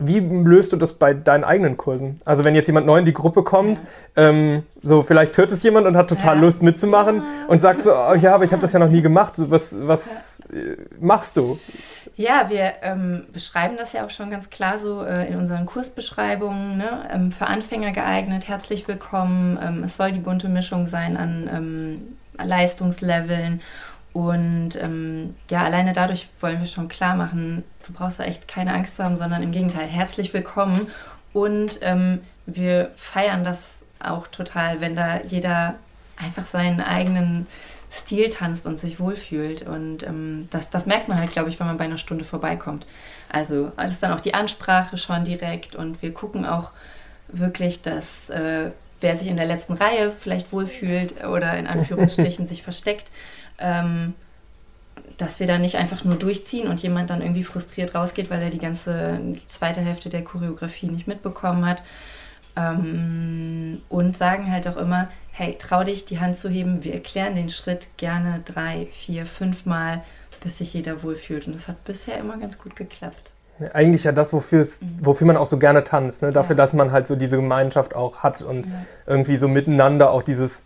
Wie 0.00 0.20
löst 0.20 0.72
du 0.72 0.76
das 0.76 0.92
bei 0.92 1.12
deinen 1.12 1.42
eigenen 1.42 1.76
Kursen? 1.76 2.20
Also 2.24 2.44
wenn 2.44 2.54
jetzt 2.54 2.68
jemand 2.68 2.86
neu 2.86 2.98
in 2.98 3.04
die 3.04 3.12
Gruppe 3.12 3.42
kommt, 3.42 3.82
ja. 4.16 4.28
ähm, 4.28 4.62
so 4.80 5.02
vielleicht 5.02 5.36
hört 5.36 5.50
es 5.50 5.62
jemand 5.64 5.88
und 5.88 5.96
hat 5.96 6.08
total 6.08 6.36
ja. 6.36 6.42
Lust 6.42 6.62
mitzumachen 6.62 7.16
ja. 7.16 7.22
und 7.48 7.58
sagt 7.58 7.82
so, 7.82 7.90
oh, 7.90 8.14
ja, 8.14 8.34
aber 8.34 8.44
ich 8.44 8.52
habe 8.52 8.62
das 8.62 8.72
ja 8.72 8.78
noch 8.78 8.90
nie 8.90 9.02
gemacht. 9.02 9.34
So, 9.34 9.50
was 9.50 9.74
was 9.76 10.40
äh, 10.52 10.76
machst 11.00 11.36
du? 11.36 11.58
Ja, 12.14 12.48
wir 12.48 12.74
ähm, 12.82 13.26
beschreiben 13.32 13.76
das 13.76 13.92
ja 13.92 14.04
auch 14.04 14.10
schon 14.10 14.30
ganz 14.30 14.50
klar 14.50 14.78
so 14.78 15.02
äh, 15.02 15.28
in 15.28 15.36
unseren 15.36 15.66
Kursbeschreibungen. 15.66 16.76
Ne? 16.76 17.08
Ähm, 17.12 17.32
für 17.32 17.46
Anfänger 17.46 17.90
geeignet, 17.90 18.46
herzlich 18.46 18.86
willkommen. 18.86 19.58
Ähm, 19.60 19.82
es 19.82 19.96
soll 19.96 20.12
die 20.12 20.20
bunte 20.20 20.48
Mischung 20.48 20.86
sein 20.86 21.16
an 21.16 21.50
ähm, 21.52 22.16
Leistungsleveln 22.44 23.60
und 24.18 24.70
ähm, 24.82 25.36
ja, 25.48 25.62
alleine 25.62 25.92
dadurch 25.92 26.28
wollen 26.40 26.58
wir 26.58 26.66
schon 26.66 26.88
klar 26.88 27.14
machen, 27.14 27.62
du 27.86 27.92
brauchst 27.92 28.18
da 28.18 28.24
echt 28.24 28.48
keine 28.48 28.74
Angst 28.74 28.96
zu 28.96 29.04
haben, 29.04 29.14
sondern 29.14 29.44
im 29.44 29.52
Gegenteil, 29.52 29.86
herzlich 29.86 30.34
willkommen. 30.34 30.88
Und 31.32 31.78
ähm, 31.82 32.22
wir 32.44 32.90
feiern 32.96 33.44
das 33.44 33.84
auch 34.00 34.26
total, 34.26 34.80
wenn 34.80 34.96
da 34.96 35.20
jeder 35.20 35.76
einfach 36.16 36.46
seinen 36.46 36.80
eigenen 36.80 37.46
Stil 37.92 38.28
tanzt 38.28 38.66
und 38.66 38.80
sich 38.80 38.98
wohlfühlt. 38.98 39.62
Und 39.62 40.02
ähm, 40.02 40.48
das, 40.50 40.68
das 40.68 40.84
merkt 40.84 41.06
man 41.06 41.20
halt, 41.20 41.30
glaube 41.30 41.48
ich, 41.50 41.60
wenn 41.60 41.68
man 41.68 41.76
bei 41.76 41.84
einer 41.84 41.96
Stunde 41.96 42.24
vorbeikommt. 42.24 42.86
Also 43.28 43.70
ist 43.88 44.02
dann 44.02 44.12
auch 44.12 44.20
die 44.20 44.34
Ansprache 44.34 44.98
schon 44.98 45.22
direkt 45.22 45.76
und 45.76 46.02
wir 46.02 46.12
gucken 46.12 46.44
auch 46.44 46.72
wirklich, 47.28 47.82
dass 47.82 48.30
äh, 48.30 48.72
wer 49.00 49.16
sich 49.16 49.28
in 49.28 49.36
der 49.36 49.46
letzten 49.46 49.74
Reihe 49.74 50.10
vielleicht 50.10 50.50
wohlfühlt 50.50 51.24
oder 51.24 51.56
in 51.56 51.68
Anführungsstrichen 51.68 52.46
sich 52.48 52.64
versteckt, 52.64 53.12
ähm, 53.58 54.14
dass 55.16 55.40
wir 55.40 55.46
da 55.46 55.58
nicht 55.58 55.76
einfach 55.76 56.04
nur 56.04 56.14
durchziehen 56.14 56.68
und 56.68 56.82
jemand 56.82 57.10
dann 57.10 57.22
irgendwie 57.22 57.44
frustriert 57.44 57.94
rausgeht, 57.94 58.30
weil 58.30 58.42
er 58.42 58.50
die 58.50 58.58
ganze 58.58 59.20
zweite 59.48 59.80
Hälfte 59.80 60.08
der 60.08 60.22
Choreografie 60.22 60.88
nicht 60.88 61.08
mitbekommen 61.08 61.66
hat. 61.66 61.82
Ähm, 62.56 63.82
und 63.88 64.16
sagen 64.16 64.50
halt 64.50 64.66
auch 64.66 64.76
immer, 64.76 65.08
hey, 65.30 65.56
trau 65.58 65.84
dich, 65.84 66.04
die 66.04 66.18
Hand 66.18 66.36
zu 66.36 66.48
heben. 66.48 66.82
Wir 66.82 66.94
erklären 66.94 67.34
den 67.34 67.50
Schritt 67.50 67.88
gerne 67.96 68.40
drei, 68.44 68.88
vier, 68.90 69.26
fünf 69.26 69.66
Mal, 69.66 70.02
bis 70.42 70.58
sich 70.58 70.74
jeder 70.74 71.02
wohlfühlt. 71.02 71.46
Und 71.46 71.54
das 71.54 71.68
hat 71.68 71.84
bisher 71.84 72.18
immer 72.18 72.36
ganz 72.36 72.58
gut 72.58 72.74
geklappt. 72.74 73.32
Eigentlich 73.72 74.04
ja 74.04 74.12
das, 74.12 74.32
wofür, 74.32 74.60
es, 74.60 74.82
mhm. 74.82 74.98
wofür 75.00 75.26
man 75.26 75.36
auch 75.36 75.46
so 75.46 75.58
gerne 75.58 75.84
tanzt. 75.84 76.22
Ne? 76.22 76.30
Dafür, 76.30 76.56
ja. 76.56 76.62
dass 76.62 76.74
man 76.74 76.92
halt 76.92 77.06
so 77.06 77.16
diese 77.16 77.36
Gemeinschaft 77.36 77.94
auch 77.94 78.22
hat 78.22 78.42
und 78.42 78.66
ja. 78.66 78.72
irgendwie 79.06 79.36
so 79.36 79.48
miteinander 79.48 80.10
auch 80.10 80.22
dieses 80.22 80.62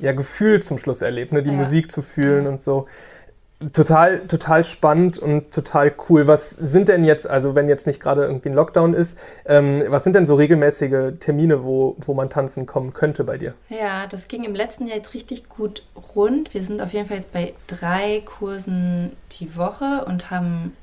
ja, 0.00 0.12
Gefühl 0.12 0.62
zum 0.62 0.78
Schluss 0.78 1.02
erlebt, 1.02 1.32
ne? 1.32 1.42
die 1.42 1.50
ja. 1.50 1.56
Musik 1.56 1.90
zu 1.90 2.02
fühlen 2.02 2.46
und 2.46 2.60
so. 2.60 2.86
Total, 3.72 4.26
total 4.26 4.64
spannend 4.64 5.18
und 5.18 5.52
total 5.52 5.94
cool. 6.08 6.26
Was 6.26 6.50
sind 6.50 6.88
denn 6.88 7.04
jetzt, 7.04 7.30
also 7.30 7.54
wenn 7.54 7.68
jetzt 7.68 7.86
nicht 7.86 8.00
gerade 8.00 8.24
irgendwie 8.24 8.50
ein 8.50 8.54
Lockdown 8.54 8.92
ist, 8.92 9.16
ähm, 9.46 9.82
was 9.86 10.04
sind 10.04 10.16
denn 10.16 10.26
so 10.26 10.34
regelmäßige 10.34 11.18
Termine, 11.20 11.64
wo, 11.64 11.96
wo 12.04 12.14
man 12.14 12.28
tanzen 12.28 12.66
kommen 12.66 12.92
könnte 12.92 13.24
bei 13.24 13.38
dir? 13.38 13.54
Ja, 13.68 14.06
das 14.06 14.28
ging 14.28 14.44
im 14.44 14.54
letzten 14.54 14.86
Jahr 14.86 14.96
jetzt 14.96 15.14
richtig 15.14 15.48
gut 15.48 15.84
rund. 16.14 16.52
Wir 16.52 16.62
sind 16.62 16.82
auf 16.82 16.92
jeden 16.92 17.06
Fall 17.06 17.16
jetzt 17.16 17.32
bei 17.32 17.54
drei 17.66 18.22
Kursen 18.26 19.12
die 19.40 19.56
Woche 19.56 20.04
und 20.06 20.30
haben 20.30 20.76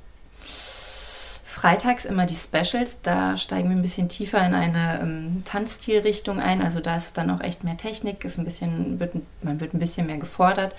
freitags 1.62 2.06
immer 2.06 2.26
die 2.26 2.36
Specials. 2.36 3.02
Da 3.04 3.38
steigen 3.38 3.70
wir 3.70 3.76
ein 3.76 3.84
bisschen 3.84 4.10
tiefer 4.10 4.44
in 4.44 4.56
eine 4.56 5.00
ähm, 5.02 5.44
Tanzstilrichtung 5.46 6.40
ein. 6.40 6.62
Also 6.62 6.80
da 6.80 6.96
ist 6.96 7.18
dann 7.18 7.30
auch 7.30 7.42
echt 7.42 7.64
mehr 7.64 7.78
Technik, 7.78 8.26
ist 8.26 8.40
ein 8.40 8.46
bisschen, 8.46 9.00
wird, 9.00 9.14
man 9.44 9.60
wird 9.60 9.76
ein 9.76 9.80
bisschen 9.80 10.08
mehr 10.08 10.18
gefordert. 10.18 10.76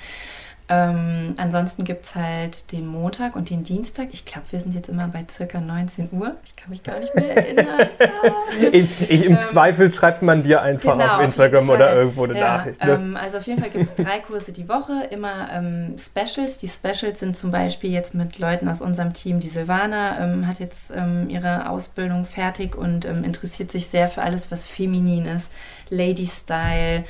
Ähm, 0.72 1.34
ansonsten 1.36 1.84
gibt 1.84 2.06
es 2.06 2.14
halt 2.14 2.72
den 2.72 2.86
Montag 2.86 3.36
und 3.36 3.50
den 3.50 3.62
Dienstag. 3.62 4.08
Ich 4.12 4.24
glaube, 4.24 4.46
wir 4.50 4.60
sind 4.60 4.74
jetzt 4.74 4.88
immer 4.88 5.06
bei 5.06 5.26
circa 5.30 5.60
19 5.60 6.08
Uhr. 6.12 6.36
Ich 6.46 6.56
kann 6.56 6.70
mich 6.70 6.82
gar 6.82 6.98
nicht 6.98 7.14
mehr 7.14 7.36
erinnern. 7.36 7.88
ich, 8.72 9.10
ich, 9.10 9.24
Im 9.26 9.32
ähm, 9.32 9.38
Zweifel 9.38 9.92
schreibt 9.92 10.22
man 10.22 10.42
dir 10.42 10.62
einfach 10.62 10.96
genau, 10.96 11.16
auf 11.16 11.22
Instagram 11.24 11.68
auf 11.68 11.76
oder 11.76 11.94
irgendwo 11.94 12.24
eine 12.24 12.38
ja, 12.38 12.56
Nachricht. 12.56 12.82
Ne? 12.82 12.92
Ähm, 12.92 13.18
also 13.18 13.36
auf 13.36 13.46
jeden 13.46 13.60
Fall 13.60 13.68
gibt 13.68 13.84
es 13.84 13.94
drei 13.94 14.20
Kurse 14.20 14.52
die 14.52 14.66
Woche, 14.66 15.08
immer 15.10 15.50
ähm, 15.52 15.96
Specials. 15.98 16.56
Die 16.56 16.68
Specials 16.68 17.20
sind 17.20 17.36
zum 17.36 17.50
Beispiel 17.50 17.90
jetzt 17.90 18.14
mit 18.14 18.38
Leuten 18.38 18.66
aus 18.66 18.80
unserem 18.80 19.12
Team. 19.12 19.40
Die 19.40 19.50
Silvana 19.50 20.20
ähm, 20.20 20.46
hat 20.46 20.58
jetzt 20.58 20.90
ähm, 20.96 21.28
ihre 21.28 21.68
Ausbildung 21.68 22.24
fertig 22.24 22.76
und 22.76 23.04
interessiert 23.04 23.70
sich 23.70 23.88
sehr 23.88 24.08
für 24.08 24.22
alles, 24.22 24.50
was 24.50 24.66
feminin 24.66 25.26
ist. 25.26 25.52
Lady 25.90 26.26
Style, 26.26 27.04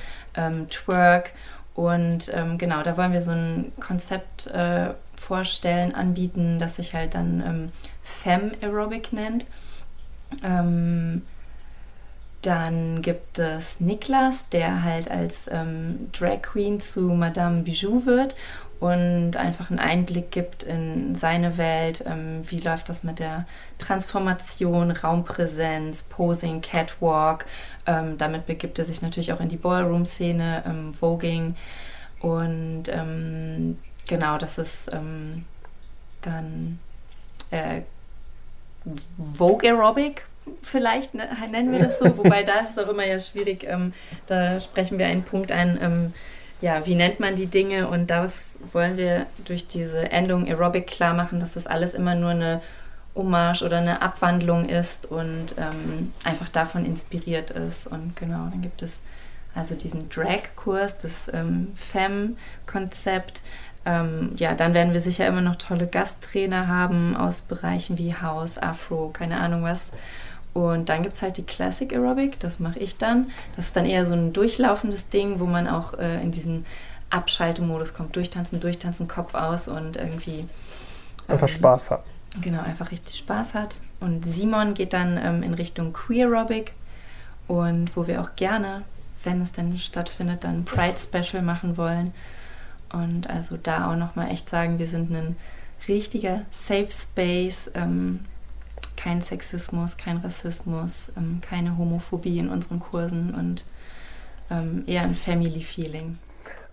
Twerk 0.70 1.31
und 1.74 2.30
ähm, 2.35 2.58
genau, 2.58 2.82
da 2.82 2.96
wollen 2.96 3.12
wir 3.12 3.22
so 3.22 3.30
ein 3.30 3.72
Konzept 3.80 4.46
äh, 4.48 4.90
vorstellen, 5.14 5.94
anbieten, 5.94 6.58
das 6.58 6.76
sich 6.76 6.94
halt 6.94 7.14
dann 7.14 7.42
ähm, 7.46 7.72
Femme 8.02 8.52
Aerobic 8.61 9.12
nennt. 9.12 9.46
Ähm, 10.42 11.22
dann 12.42 13.02
gibt 13.02 13.38
es 13.38 13.80
Niklas, 13.80 14.48
der 14.48 14.82
halt 14.82 15.11
als 15.11 15.48
ähm, 15.50 16.08
Drag 16.12 16.42
Queen 16.42 16.80
zu 16.80 17.02
Madame 17.02 17.62
Bijou 17.62 18.04
wird 18.04 18.35
und 18.80 19.37
einfach 19.37 19.70
einen 19.70 19.78
Einblick 19.78 20.32
gibt 20.32 20.64
in 20.64 21.14
seine 21.14 21.56
Welt. 21.56 22.02
Ähm, 22.04 22.40
wie 22.50 22.58
läuft 22.58 22.88
das 22.88 23.04
mit 23.04 23.20
der 23.20 23.46
Transformation, 23.78 24.90
Raumpräsenz, 24.90 26.02
Posing, 26.02 26.62
Catwalk. 26.62 27.46
Ähm, 27.87 28.16
damit 28.18 28.47
begibt 28.47 28.79
er 28.79 28.85
sich 28.85 29.03
natürlich 29.03 29.33
auch 29.33 29.40
in 29.40 29.49
die 29.49 29.57
Ballroom-Szene, 29.57 30.62
ähm, 30.66 30.95
Voging. 30.95 31.57
Und 32.21 32.85
ähm, 32.88 33.79
genau, 34.07 34.38
das 34.38 34.59
ist 34.59 34.90
ähm, 34.92 35.45
dann 36.21 36.79
äh, 37.51 37.83
Vogue 39.25 39.68
Aerobic, 39.68 40.25
vielleicht 40.62 41.14
ne, 41.14 41.29
nennen 41.51 41.73
wir 41.73 41.79
das 41.79 41.99
so, 41.99 42.16
wobei 42.16 42.42
da 42.42 42.61
ist 42.61 42.77
es 42.77 42.79
auch 42.79 42.88
immer 42.88 43.05
ja 43.07 43.18
schwierig, 43.18 43.64
ähm, 43.64 43.92
da 44.27 44.61
sprechen 44.61 44.99
wir 44.99 45.07
einen 45.07 45.23
Punkt 45.23 45.53
ein, 45.53 45.79
ähm, 45.81 46.14
ja, 46.61 46.87
wie 46.87 46.95
nennt 46.95 47.18
man 47.21 47.35
die 47.35 47.47
Dinge 47.47 47.88
und 47.88 48.09
das 48.09 48.59
wollen 48.73 48.97
wir 48.97 49.27
durch 49.45 49.66
diese 49.66 50.11
Endung 50.12 50.47
Aerobic 50.47 50.87
klar 50.87 51.14
machen, 51.14 51.40
dass 51.40 51.55
das 51.55 51.66
alles 51.66 51.95
immer 51.95 52.14
nur 52.14 52.31
eine 52.31 52.61
Hommage 53.14 53.62
oder 53.62 53.79
eine 53.79 54.03
Abwandlung 54.03 54.68
ist 54.68 55.07
und 55.07 55.55
ähm, 55.59 56.12
einfach 56.25 56.48
davon 56.48 56.85
inspiriert 56.85 57.51
ist. 57.51 57.87
Und 57.87 58.16
genau, 58.16 58.48
dann 58.51 58.62
gibt 58.62 58.83
es 58.83 59.01
also 59.55 59.75
diesen 59.75 60.09
Drag-Kurs, 60.09 60.98
das 60.98 61.31
ähm, 61.33 61.72
Femme-Konzept. 61.75 63.42
Ähm, 63.85 64.33
ja, 64.37 64.55
dann 64.55 64.75
werden 64.75 64.92
wir 64.92 65.01
sicher 65.01 65.27
immer 65.27 65.40
noch 65.40 65.57
tolle 65.57 65.87
Gasttrainer 65.87 66.68
haben 66.68 67.16
aus 67.16 67.42
Bereichen 67.42 67.98
wie 67.98 68.14
House, 68.14 68.59
Afro, 68.59 69.11
keine 69.11 69.40
Ahnung 69.40 69.62
was. 69.62 69.90
Und 70.55 70.88
dann 70.88 71.03
gibt 71.03 71.16
es 71.16 71.22
halt 71.22 71.38
die 71.38 71.44
Classic 71.44 71.92
Aerobic, 71.92 72.38
das 72.40 72.61
mache 72.61 72.79
ich 72.79 72.98
dann. 72.98 73.31
Das 73.57 73.66
ist 73.66 73.77
dann 73.77 73.87
eher 73.87 74.07
so 74.07 74.12
ein 74.12 74.33
durchlaufendes 74.33 75.09
Ding, 75.09 75.40
wo 75.40 75.46
man 75.46 75.66
auch 75.66 75.94
äh, 75.94 76.22
in 76.22 76.31
diesen 76.31 76.66
Abschaltemodus 77.11 77.94
kommt. 77.94 78.16
Durchtanzen, 78.16 78.61
durchtanzen, 78.61 79.09
Kopf 79.09 79.35
aus 79.35 79.68
und 79.68 79.96
irgendwie. 79.96 80.40
Ähm, 80.40 80.48
einfach 81.29 81.48
Spaß 81.48 81.90
hat. 81.90 82.05
Genau, 82.40 82.62
einfach 82.62 82.90
richtig 82.90 83.16
Spaß 83.16 83.55
hat. 83.55 83.81
Und 84.01 84.25
Simon 84.25 84.75
geht 84.75 84.92
dann 84.92 85.18
ähm, 85.18 85.42
in 85.42 85.55
Richtung 85.55 85.92
Queer 85.92 86.29
Aerobic 86.29 86.73
und 87.47 87.95
wo 87.97 88.07
wir 88.07 88.23
auch 88.23 88.35
gerne, 88.37 88.83
wenn 89.25 89.40
es 89.42 89.53
denn 89.53 89.79
stattfindet, 89.79 90.45
dann 90.45 90.64
Pride 90.64 90.97
Special 90.99 91.42
machen 91.42 91.77
wollen. 91.77 92.12
Und 92.92 93.29
also 93.29 93.57
da 93.57 93.90
auch 93.90 93.97
nochmal 93.97 94.31
echt 94.31 94.49
sagen, 94.49 94.79
wir 94.79 94.87
sind 94.87 95.11
ein 95.11 95.37
richtiger 95.88 96.42
Safe 96.51 96.90
Space. 96.90 97.71
Ähm, 97.75 98.21
kein 98.97 99.21
Sexismus, 99.21 99.97
kein 99.97 100.18
Rassismus, 100.18 101.11
ähm, 101.16 101.40
keine 101.40 101.77
Homophobie 101.77 102.38
in 102.38 102.49
unseren 102.49 102.79
Kursen 102.81 103.35
und 103.35 103.64
ähm, 104.51 104.85
eher 104.87 105.03
ein 105.03 105.14
Family 105.14 105.62
Feeling. 105.62 106.18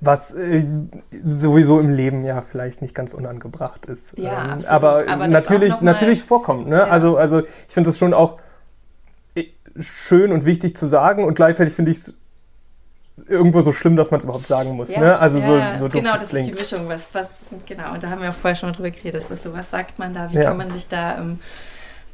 Was 0.01 0.31
äh, 0.31 0.65
sowieso 1.11 1.79
im 1.79 1.93
Leben 1.93 2.23
ja 2.23 2.41
vielleicht 2.41 2.81
nicht 2.81 2.95
ganz 2.95 3.13
unangebracht 3.13 3.85
ist. 3.85 4.17
Ja, 4.17 4.45
ähm, 4.45 4.51
absolut. 4.51 4.71
Aber, 4.71 5.03
aber 5.07 5.27
natürlich, 5.27 5.81
natürlich 5.81 6.23
vorkommt. 6.23 6.67
Ne? 6.67 6.77
Ja. 6.77 6.83
Also, 6.85 7.17
also 7.17 7.41
ich 7.41 7.49
finde 7.67 7.89
das 7.89 7.97
schon 7.97 8.13
auch 8.13 8.39
äh, 9.35 9.45
schön 9.77 10.31
und 10.31 10.45
wichtig 10.45 10.77
zu 10.77 10.87
sagen 10.87 11.25
und 11.25 11.35
gleichzeitig 11.35 11.73
finde 11.73 11.91
ich 11.91 11.97
es 11.97 12.13
irgendwo 13.27 13.61
so 13.61 13.73
schlimm, 13.73 13.95
dass 13.95 14.11
man 14.11 14.19
es 14.19 14.23
überhaupt 14.23 14.47
sagen 14.47 14.75
muss. 14.75 14.93
Ja, 14.93 15.01
ne? 15.01 15.19
Also 15.19 15.39
ja, 15.39 15.75
so, 15.75 15.85
so 15.85 15.89
genau, 15.91 16.13
das 16.13 16.29
klingt. 16.29 16.47
ist 16.47 16.55
die 16.55 16.75
Mischung. 16.75 16.89
Was, 16.89 17.09
was, 17.13 17.27
genau, 17.65 17.93
und 17.93 18.03
da 18.03 18.09
haben 18.09 18.21
wir 18.21 18.29
auch 18.29 18.33
vorher 18.33 18.55
schon 18.55 18.69
mal 18.69 18.75
drüber 18.75 18.91
geredet. 18.91 19.21
Das 19.21 19.31
ist 19.31 19.43
so, 19.43 19.53
was 19.53 19.69
sagt 19.69 19.99
man 19.99 20.13
da? 20.13 20.31
Wie 20.31 20.37
ja. 20.37 20.43
kann 20.43 20.57
man 20.57 20.71
sich 20.71 20.87
da 20.87 21.17
ähm, 21.17 21.39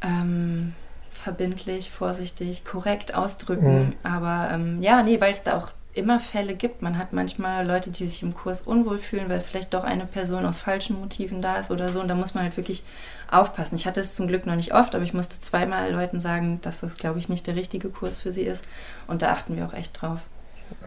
ähm, 0.02 0.74
verbindlich, 1.10 1.92
vorsichtig, 1.92 2.66
korrekt 2.66 3.16
ausdrücken. 3.16 3.80
Mhm. 3.80 3.94
Aber 4.04 4.50
ähm, 4.52 4.82
ja, 4.82 5.04
nee, 5.04 5.20
weil 5.22 5.32
es 5.32 5.44
da 5.44 5.58
auch 5.58 5.70
immer 5.96 6.20
Fälle 6.20 6.56
gibt. 6.56 6.82
Man 6.82 6.98
hat 6.98 7.14
manchmal 7.14 7.66
Leute, 7.66 7.90
die 7.90 8.06
sich 8.06 8.22
im 8.22 8.36
Kurs 8.36 8.62
unwohl 8.62 8.98
fühlen, 8.98 9.30
weil 9.30 9.40
vielleicht 9.40 9.74
doch 9.74 9.84
eine 9.84 10.06
Person 10.06 10.46
aus 10.46 10.58
falschen 10.58 11.00
Motiven 11.00 11.42
da 11.42 11.58
ist 11.58 11.72
oder 11.72 11.90
so. 11.90 12.02
Und 12.02 12.10
da 12.10 12.16
muss 12.16 12.34
man 12.34 12.44
halt 12.44 12.58
wirklich 12.58 12.84
aufpassen. 13.32 13.76
Ich 13.76 13.88
hatte 13.88 14.02
es 14.02 14.14
zum 14.14 14.28
Glück 14.28 14.46
noch 14.46 14.56
nicht 14.56 14.74
oft, 14.74 14.94
aber 14.94 15.04
ich 15.04 15.14
musste 15.14 15.40
zweimal 15.40 15.92
Leuten 15.92 16.20
sagen, 16.20 16.60
dass 16.62 16.82
das, 16.82 16.96
glaube 16.96 17.20
ich, 17.20 17.30
nicht 17.30 17.48
der 17.48 17.56
richtige 17.56 17.90
Kurs 17.90 18.20
für 18.20 18.32
sie 18.32 18.44
ist. 18.44 18.66
Und 19.08 19.22
da 19.22 19.32
achten 19.32 19.56
wir 19.56 19.66
auch 19.66 19.74
echt 19.74 20.02
drauf. 20.02 20.22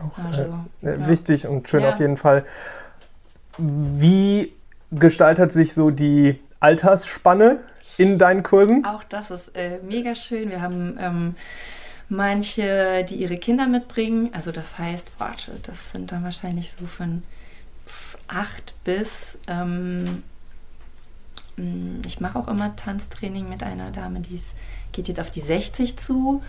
Auch 0.00 0.24
also, 0.24 0.42
äh, 0.82 0.98
ja. 0.98 1.08
wichtig 1.08 1.46
und 1.46 1.68
schön 1.68 1.82
ja. 1.82 1.90
auf 1.90 2.00
jeden 2.00 2.16
Fall. 2.16 2.44
Wie 3.56 4.52
gestaltet 4.92 5.52
sich 5.52 5.74
so 5.74 5.90
die 5.90 6.38
Altersspanne 6.60 7.58
in 7.96 8.18
deinen 8.18 8.42
Kursen? 8.42 8.84
Auch 8.84 9.04
das 9.04 9.30
ist 9.30 9.56
äh, 9.56 9.78
mega 9.88 10.14
schön. 10.14 10.50
Wir 10.50 10.60
haben 10.60 10.98
ähm, 11.00 11.36
manche, 12.08 13.04
die 13.08 13.16
ihre 13.16 13.36
Kinder 13.36 13.66
mitbringen. 13.66 14.30
Also 14.32 14.52
das 14.52 14.78
heißt, 14.78 15.08
warte, 15.18 15.52
das 15.62 15.92
sind 15.92 16.12
dann 16.12 16.24
wahrscheinlich 16.24 16.72
so 16.78 16.86
von 16.86 17.22
acht 18.28 18.74
bis. 18.84 19.38
Ähm, 19.46 20.22
mm, 21.56 22.02
ich 22.06 22.20
mache 22.20 22.38
auch 22.38 22.48
immer 22.48 22.76
Tanztraining 22.76 23.48
mit 23.48 23.62
einer 23.62 23.90
Dame, 23.90 24.20
die 24.20 24.40
geht 24.92 25.08
jetzt 25.08 25.20
auf 25.20 25.30
die 25.30 25.40
60 25.40 25.96
zu. 25.96 26.42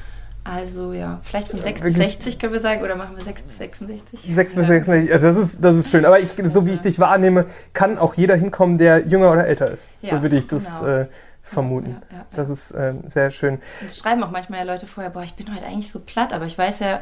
Also 0.45 0.93
ja, 0.93 1.19
vielleicht 1.21 1.49
von 1.49 1.61
6 1.61 1.81
bis 1.81 1.95
60 1.95 2.39
können 2.39 2.53
wir 2.53 2.61
sagen, 2.61 2.81
oder 2.81 2.95
machen 2.95 3.15
wir 3.15 3.23
6 3.23 3.43
bis 3.43 3.57
66? 3.57 4.35
6 4.35 4.55
bis 4.55 4.67
66, 4.67 5.21
das 5.21 5.37
ist, 5.37 5.57
das 5.63 5.75
ist 5.75 5.91
schön. 5.91 6.05
Aber 6.05 6.19
ich, 6.19 6.29
so 6.45 6.65
wie 6.65 6.71
ich 6.71 6.79
dich 6.79 6.97
wahrnehme, 6.97 7.45
kann 7.73 7.97
auch 7.97 8.15
jeder 8.15 8.35
hinkommen, 8.35 8.77
der 8.77 9.05
jünger 9.05 9.31
oder 9.31 9.45
älter 9.45 9.69
ist. 9.69 9.87
Ja, 10.01 10.11
so 10.11 10.21
würde 10.21 10.37
ich 10.37 10.47
das 10.47 10.79
genau. 10.79 10.87
äh, 10.87 11.07
vermuten. 11.49 12.01
Ja, 12.11 12.17
ja, 12.17 12.25
das 12.33 12.49
ist 12.49 12.71
äh, 12.71 12.93
sehr 13.05 13.31
schön. 13.31 13.59
Und 13.81 13.91
schreiben 13.91 14.23
auch 14.23 14.31
manchmal 14.31 14.59
ja 14.59 14.65
Leute 14.65 14.87
vorher, 14.87 15.09
boah, 15.09 15.23
ich 15.23 15.33
bin 15.33 15.53
heute 15.53 15.65
eigentlich 15.65 15.91
so 15.91 15.99
platt, 15.99 16.33
aber 16.33 16.45
ich 16.45 16.57
weiß 16.57 16.79
ja, 16.79 17.01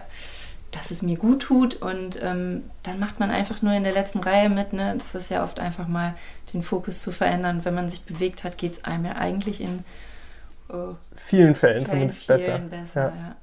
dass 0.71 0.91
es 0.91 1.01
mir 1.01 1.17
gut 1.17 1.43
tut 1.43 1.75
und 1.75 2.19
ähm, 2.21 2.63
dann 2.83 2.99
macht 2.99 3.19
man 3.19 3.31
einfach 3.31 3.61
nur 3.61 3.73
in 3.73 3.83
der 3.83 3.93
letzten 3.93 4.19
Reihe 4.19 4.49
mit. 4.49 4.73
Ne? 4.73 4.95
Das 4.97 5.15
ist 5.15 5.29
ja 5.29 5.43
oft 5.43 5.59
einfach 5.59 5.87
mal 5.87 6.13
den 6.53 6.61
Fokus 6.61 7.01
zu 7.01 7.11
verändern. 7.11 7.63
Wenn 7.63 7.73
man 7.73 7.89
sich 7.89 8.03
bewegt 8.03 8.43
hat, 8.43 8.57
geht 8.57 8.73
es 8.73 8.83
einem 8.83 9.05
ja 9.05 9.13
eigentlich 9.13 9.61
in 9.61 9.83
oh, 10.69 10.95
vielen 11.15 11.55
Fällen, 11.55 11.85
Fällen 11.85 12.09
zumindest 12.09 12.27
besser. 12.27 12.59
besser 12.59 13.13
ja 13.15 13.35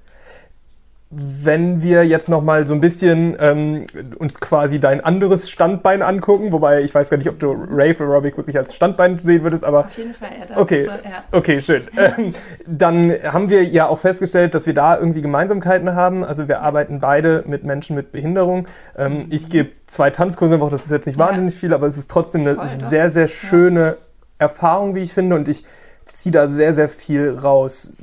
wenn 1.17 1.83
wir 1.83 2.05
jetzt 2.05 2.29
noch 2.29 2.43
mal 2.43 2.67
so 2.67 2.75
ein 2.75 2.81
bisschen 2.81 3.37
ähm, 3.39 3.87
uns 4.19 4.41
quasi 4.41 4.81
dein 4.81 5.03
anderes 5.03 5.51
Standbein 5.51 6.03
angucken, 6.03 6.53
wobei 6.53 6.83
ich 6.83 6.95
weiß 6.95 7.11
gar 7.11 7.17
nicht, 7.17 7.29
ob 7.29 7.39
du 7.39 7.53
Rave 7.53 7.97
Aerobic 8.01 8.37
wirklich 8.37 8.57
als 8.57 8.75
Standbein 8.75 9.19
sehen 9.19 9.43
würdest, 9.43 9.65
aber 9.65 9.81
auf 9.87 9.97
jeden 9.97 10.15
Fall, 10.15 10.31
ja. 10.49 10.57
Okay, 10.57 10.85
so, 10.85 10.91
ja. 10.91 11.25
okay, 11.33 11.61
schön. 11.61 11.85
ähm, 11.97 12.35
dann 12.67 13.13
haben 13.25 13.51
wir 13.51 13.65
ja 13.65 13.87
auch 13.87 13.99
festgestellt, 13.99 14.55
dass 14.55 14.67
wir 14.67 14.75
da 14.75 14.99
irgendwie 14.99 15.23
Gemeinsamkeiten 15.23 15.95
haben. 15.95 16.25
Also 16.25 16.49
wir 16.49 16.63
arbeiten 16.63 17.01
beide 17.01 17.45
mit 17.47 17.65
Menschen 17.65 17.95
mit 17.95 18.13
Behinderung. 18.13 18.67
Ähm, 18.97 19.19
mhm. 19.19 19.27
Ich 19.31 19.49
gebe 19.49 19.71
zwei 19.87 20.11
Tanzkurse 20.11 20.55
in 20.55 20.61
der 20.61 20.67
Woche, 20.67 20.73
das 20.73 20.85
ist 20.85 20.91
jetzt 20.91 21.07
nicht 21.07 21.19
ja. 21.19 21.27
wahnsinnig 21.27 21.55
viel, 21.55 21.73
aber 21.73 21.87
es 21.87 21.97
ist 21.97 22.11
trotzdem 22.11 22.43
eine 22.43 22.55
Voll, 22.55 22.69
sehr, 22.91 23.11
sehr 23.11 23.29
schöne 23.29 23.81
ja. 23.81 23.97
Erfahrung, 24.39 24.95
wie 24.95 25.03
ich 25.03 25.13
finde, 25.13 25.37
und 25.37 25.49
ich 25.49 25.65
ziehe 26.13 26.33
da 26.33 26.49
sehr, 26.49 26.75
sehr 26.75 26.89
viel 26.89 27.31
raus. 27.31 27.95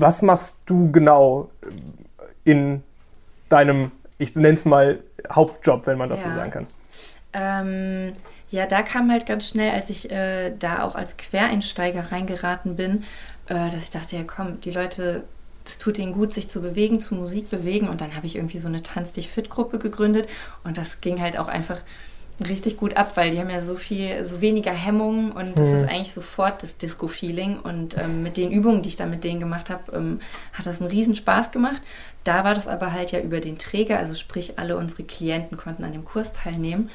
Was 0.00 0.22
machst 0.22 0.58
du 0.66 0.90
genau 0.90 1.50
in 2.44 2.82
deinem, 3.48 3.92
ich 4.18 4.34
nenne 4.34 4.54
es 4.54 4.64
mal, 4.64 5.00
Hauptjob, 5.30 5.86
wenn 5.86 5.98
man 5.98 6.08
das 6.08 6.22
ja. 6.22 6.30
so 6.30 6.36
sagen 6.36 6.50
kann? 6.50 6.66
Ähm, 7.32 8.12
ja, 8.50 8.66
da 8.66 8.82
kam 8.82 9.10
halt 9.10 9.26
ganz 9.26 9.48
schnell, 9.48 9.70
als 9.72 9.90
ich 9.90 10.10
äh, 10.10 10.52
da 10.58 10.82
auch 10.82 10.94
als 10.94 11.16
Quereinsteiger 11.16 12.10
reingeraten 12.10 12.76
bin, 12.76 13.04
äh, 13.46 13.70
dass 13.70 13.84
ich 13.84 13.90
dachte, 13.90 14.16
ja 14.16 14.24
komm, 14.24 14.60
die 14.62 14.72
Leute, 14.72 15.24
das 15.64 15.78
tut 15.78 15.98
ihnen 15.98 16.12
gut, 16.12 16.32
sich 16.32 16.48
zu 16.48 16.60
bewegen, 16.60 17.00
zu 17.00 17.14
Musik 17.14 17.50
bewegen. 17.50 17.88
Und 17.88 18.00
dann 18.00 18.16
habe 18.16 18.26
ich 18.26 18.36
irgendwie 18.36 18.58
so 18.58 18.68
eine 18.68 18.82
Tanz 18.82 19.12
dich 19.12 19.28
fit 19.28 19.50
Gruppe 19.50 19.78
gegründet 19.78 20.28
und 20.64 20.78
das 20.78 21.00
ging 21.00 21.20
halt 21.20 21.38
auch 21.38 21.48
einfach 21.48 21.80
richtig 22.48 22.76
gut 22.76 22.96
ab, 22.96 23.12
weil 23.16 23.30
die 23.30 23.38
haben 23.38 23.50
ja 23.50 23.60
so 23.60 23.76
viel, 23.76 24.24
so 24.24 24.40
weniger 24.40 24.72
Hemmungen 24.72 25.32
und 25.32 25.58
das 25.58 25.68
mhm. 25.68 25.74
ist 25.76 25.84
eigentlich 25.84 26.12
sofort 26.12 26.62
das 26.62 26.76
Disco-Feeling. 26.78 27.60
Und 27.60 27.96
ähm, 27.98 28.22
mit 28.22 28.36
den 28.36 28.50
Übungen, 28.50 28.82
die 28.82 28.88
ich 28.88 28.96
da 28.96 29.06
mit 29.06 29.24
denen 29.24 29.40
gemacht 29.40 29.70
habe, 29.70 29.92
ähm, 29.92 30.20
hat 30.52 30.66
das 30.66 30.80
einen 30.80 30.90
riesen 30.90 31.16
Spaß 31.16 31.50
gemacht. 31.50 31.82
Da 32.24 32.44
war 32.44 32.54
das 32.54 32.68
aber 32.68 32.92
halt 32.92 33.12
ja 33.12 33.20
über 33.20 33.40
den 33.40 33.58
Träger, 33.58 33.98
also 33.98 34.14
sprich 34.14 34.58
alle 34.58 34.76
unsere 34.76 35.04
Klienten 35.04 35.56
konnten 35.56 35.84
an 35.84 35.92
dem 35.92 36.04
Kurs 36.04 36.32
teilnehmen. 36.32 36.90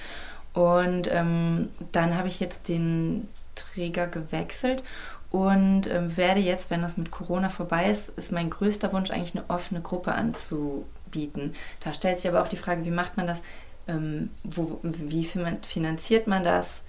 Und 0.54 1.10
ähm, 1.12 1.70
dann 1.92 2.18
habe 2.18 2.28
ich 2.28 2.40
jetzt 2.40 2.70
den 2.70 3.28
Träger 3.56 4.08
gewechselt 4.08 4.84
und 5.32 5.88
ähm, 5.88 6.16
werde 6.16 6.40
jetzt, 6.40 6.72
wenn 6.72 6.82
das 6.82 6.96
mit 6.96 7.12
Corona 7.12 7.50
vorbei 7.50 7.90
ist, 7.90 8.10
ist 8.10 8.32
mein 8.32 8.50
größter 8.50 8.94
Wunsch 8.94 9.12
eigentlich 9.12 9.36
eine 9.36 9.50
offene 9.50 9.82
Gruppe 9.82 10.14
anzubieten. 10.14 11.56
Da 11.82 11.94
stellt 11.94 12.20
sich 12.20 12.30
aber 12.30 12.42
auch 12.42 12.48
die 12.48 12.56
Frage, 12.56 12.86
wie 12.86 12.92
macht 12.92 13.18
man 13.18 13.28
das? 13.28 13.42
Ähm, 13.88 14.30
wo, 14.44 14.80
wie 14.84 15.24
finanziert 15.24 16.28
man 16.28 16.44
das? 16.44 16.84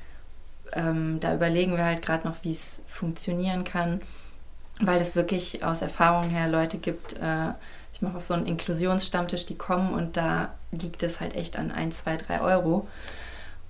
Ähm, 0.72 1.20
da 1.20 1.34
überlegen 1.34 1.76
wir 1.76 1.84
halt 1.84 2.02
gerade 2.02 2.26
noch, 2.26 2.36
wie 2.42 2.52
es 2.52 2.82
funktionieren 2.88 3.64
kann, 3.64 4.00
weil 4.80 5.00
es 5.00 5.14
wirklich 5.14 5.64
aus 5.64 5.82
Erfahrung 5.82 6.30
her 6.30 6.48
Leute 6.48 6.78
gibt, 6.78 7.14
äh, 7.14 7.52
ich 7.96 8.02
mache 8.02 8.18
auch 8.18 8.20
so 8.20 8.34
einen 8.34 8.44
Inklusionsstammtisch, 8.44 9.46
die 9.46 9.56
kommen 9.56 9.94
und 9.94 10.18
da 10.18 10.50
liegt 10.70 11.02
es 11.02 11.20
halt 11.20 11.34
echt 11.34 11.58
an 11.58 11.70
1, 11.70 12.04
2, 12.04 12.18
3 12.18 12.40
Euro. 12.42 12.86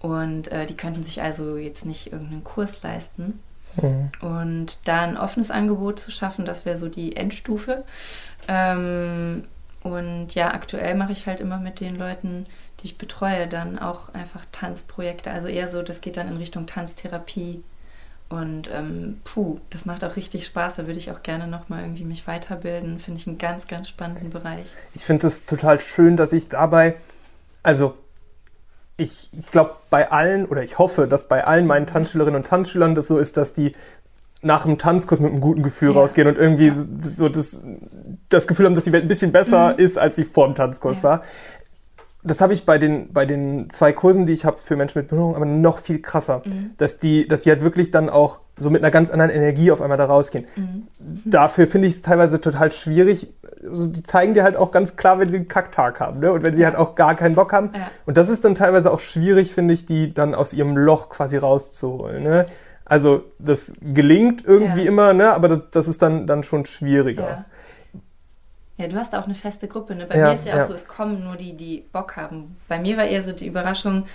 Und 0.01 0.49
äh, 0.49 0.67
die 0.67 0.75
könnten 0.75 1.05
sich 1.05 1.23
also 1.23 1.57
jetzt 1.57 1.87
nicht 1.87 2.13
irgendeinen 2.13 2.43
Kurs 2.43 2.83
leisten. 2.83 3.39
Mhm. 3.81 4.11
Und 4.21 4.89
da 4.89 5.03
ein 5.03 5.17
offenes 5.17 5.53
Angebot 5.53 6.01
zu 6.01 6.11
schaffen, 6.11 6.45
das 6.45 6.65
wäre 6.65 6.77
so 6.77 6.89
die 6.89 7.15
Endstufe. 7.15 7.85
Ähm, 8.49 9.45
und 9.85 10.35
ja, 10.35 10.53
aktuell 10.53 10.97
mache 10.97 11.13
ich 11.13 11.29
halt 11.29 11.41
immer 11.41 11.59
mit 11.59 11.79
den 11.79 11.97
Leuten, 11.97 12.47
ich 12.87 12.99
betreue, 12.99 13.47
dann 13.47 13.79
auch 13.79 14.15
einfach 14.15 14.45
Tanzprojekte. 14.53 15.31
Also 15.31 15.49
eher 15.49 15.69
so, 15.69 15.83
das 15.83 16.01
geht 16.01 16.17
dann 16.17 16.29
in 16.29 16.37
Richtung 16.37 16.67
Tanztherapie 16.67 17.63
und 18.29 18.69
ähm, 18.75 19.21
puh, 19.25 19.59
das 19.71 19.85
macht 19.85 20.05
auch 20.05 20.17
richtig 20.17 20.47
Spaß. 20.47 20.77
Da 20.77 20.87
würde 20.87 20.99
ich 20.99 21.11
auch 21.13 21.23
gerne 21.23 21.47
nochmal 21.47 21.83
irgendwie 21.83 22.05
mich 22.05 22.27
weiterbilden. 22.27 22.99
Finde 22.99 23.21
ich 23.21 23.27
einen 23.27 23.39
ganz, 23.39 23.69
ganz 23.69 23.89
spannenden 23.89 24.31
Bereich. 24.31 24.75
Ich 24.95 25.05
finde 25.05 25.29
es 25.29 25.45
total 25.45 25.81
schön, 25.81 26.17
dass 26.17 26.33
ich 26.33 26.49
dabei, 26.49 26.97
also 27.63 27.95
ich, 28.97 29.31
ich 29.33 29.51
glaube 29.51 29.77
bei 29.91 30.11
allen 30.11 30.47
oder 30.47 30.63
ich 30.63 30.79
hoffe, 30.79 31.07
dass 31.07 31.29
bei 31.29 31.45
allen 31.45 31.67
meinen 31.67 31.87
Tanzschülerinnen 31.87 32.41
und 32.41 32.47
Tanzschülern 32.47 32.95
das 32.95 33.07
so 33.07 33.19
ist, 33.19 33.37
dass 33.37 33.53
die 33.53 33.73
nach 34.43 34.65
dem 34.65 34.79
Tanzkurs 34.79 35.21
mit 35.21 35.33
einem 35.33 35.41
guten 35.41 35.63
Gefühl 35.63 35.91
ja. 35.93 36.01
rausgehen 36.01 36.29
und 36.29 36.37
irgendwie 36.37 36.69
ja. 36.69 36.75
so 37.15 37.29
das, 37.29 37.63
das 38.29 38.47
Gefühl 38.47 38.67
haben, 38.67 38.75
dass 38.75 38.85
die 38.85 38.93
Welt 38.93 39.05
ein 39.05 39.09
bisschen 39.09 39.33
besser 39.33 39.73
mhm. 39.73 39.79
ist, 39.79 39.99
als 39.99 40.17
sie 40.17 40.25
vor 40.25 40.47
dem 40.47 40.55
Tanzkurs 40.55 40.99
ja. 40.99 41.05
war 41.05 41.23
das 42.27 42.41
habe 42.41 42.53
ich 42.53 42.67
bei 42.67 42.79
den, 42.79 43.13
bei 43.13 43.25
den 43.25 43.71
zwei 43.71 43.93
Kursen, 43.93 44.27
die 44.27 44.33
ich 44.33 44.45
habe 44.45 44.57
für 44.57 44.77
Menschen 44.77 44.99
mit 44.99 45.09
Behinderung, 45.09 45.37
aber 45.37 45.47
noch 45.47 45.79
viel 45.79 46.01
krasser. 46.01 46.43
Mhm. 46.45 46.73
Dass, 46.77 46.99
die, 46.99 47.29
dass 47.29 47.43
die 47.43 47.51
halt 47.51 47.63
wirklich 47.63 47.91
dann 47.91 48.09
auch 48.09 48.41
so 48.59 48.71
mit 48.71 48.83
einer 48.83 48.91
ganz 48.91 49.11
anderen 49.11 49.31
Energie 49.31 49.71
auf 49.71 49.83
einmal 49.83 49.99
da 49.99 50.07
rausgehen. 50.07 50.47
Mhm. 50.57 50.87
Dafür 51.25 51.67
finde 51.67 51.89
ich 51.89 51.95
es 51.95 52.03
teilweise 52.03 52.41
total 52.41 52.73
schwierig. 52.73 53.33
Also 53.63 53.87
die 53.87 54.03
zeigen 54.03 54.35
dir 54.35 54.45
halt 54.45 54.57
auch 54.57 54.73
ganz 54.73 54.97
klar, 54.97 55.19
wenn 55.19 55.29
sie 55.29 55.37
einen 55.37 55.49
Kacktag 55.49 56.01
haben 56.01 56.21
ne? 56.21 56.33
und 56.33 56.43
wenn 56.43 56.55
sie 56.55 56.63
ja. 56.63 56.69
halt 56.69 56.77
auch 56.77 56.95
gar 56.95 57.15
keinen 57.15 57.35
Bock 57.35 57.53
haben. 57.53 57.71
Ja. 57.75 57.91
Und 58.07 58.17
das 58.17 58.29
ist 58.29 58.45
dann 58.45 58.55
teilweise 58.55 58.93
auch 58.93 59.01
schwierig, 59.01 59.53
finde 59.53 59.75
ich, 59.75 59.87
die 59.87 60.13
dann 60.13 60.35
aus 60.35 60.53
ihrem 60.53 60.77
Loch 60.77 61.11
quasi 61.11 61.37
rauszuholen. 61.37 62.23
Ne? 62.23 62.47
Also 62.85 63.25
das 63.39 63.73
gelingt 63.81 64.45
irgendwie 64.47 64.85
ja. 64.85 64.89
immer, 64.89 65.13
ne? 65.13 65.33
aber 65.33 65.49
das, 65.49 65.71
das 65.71 65.87
ist 65.87 66.01
dann, 66.03 66.27
dann 66.27 66.43
schon 66.43 66.65
schwieriger. 66.65 67.45
Ja, 68.79 68.89
du 68.89 68.97
hast 68.97 69.15
auch 69.15 69.25
eine 69.25 69.35
feste 69.35 69.69
Gruppe. 69.69 69.95
Ne? 69.95 70.07
Bei 70.07 70.19
ja, 70.19 70.27
mir 70.27 70.35
ist 70.35 70.47
ja, 70.47 70.57
ja 70.57 70.63
auch 70.63 70.69
so, 70.69 70.75
es 70.75 70.87
kommen 70.87 71.25
nur 71.25 71.37
die, 71.37 71.55
die 71.55 71.85
Bock 71.93 72.17
haben. 72.17 72.57
Bei 72.69 72.79
mir 72.79 72.97
war 72.97 73.05
eher 73.05 73.23
so 73.23 73.33
die 73.33 73.47
Überraschung, 73.47 74.07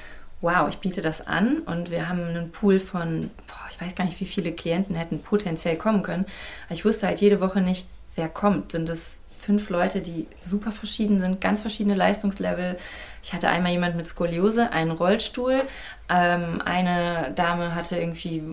wow, 0.42 0.68
ich 0.70 0.78
biete 0.78 1.02
das 1.02 1.26
an 1.26 1.60
und 1.60 1.92
wir 1.92 2.10
haben 2.10 2.24
einen 2.24 2.52
Pool 2.52 2.80
von, 2.80 3.30
boah, 3.48 3.68
ich 3.70 3.80
weiß 3.80 3.96
gar 3.96 4.06
nicht, 4.06 4.20
wie 4.20 4.26
viele 4.26 4.52
Klienten 4.52 4.96
hätten 4.96 5.22
potenziell 5.22 5.78
kommen 5.78 6.04
können. 6.04 6.26
Aber 6.66 6.74
ich 6.74 6.86
wusste 6.86 7.08
halt 7.08 7.22
jede 7.22 7.40
Woche 7.42 7.62
nicht, 7.62 7.88
wer 8.16 8.30
kommt. 8.30 8.72
Sind 8.72 8.90
es 8.90 9.20
fünf 9.38 9.70
Leute, 9.70 10.02
die 10.02 10.28
super 10.40 10.72
verschieden 10.72 11.20
sind, 11.20 11.42
ganz 11.42 11.62
verschiedene 11.62 11.96
Leistungslevel. 11.96 12.78
Ich 13.24 13.34
hatte 13.34 13.50
einmal 13.50 13.72
jemand 13.72 13.96
mit 13.96 14.08
Skoliose, 14.08 14.72
einen 14.72 14.92
Rollstuhl. 14.92 15.62
Ähm, 16.10 16.62
eine 16.64 17.32
Dame 17.36 17.74
hatte 17.74 17.98
irgendwie 17.98 18.44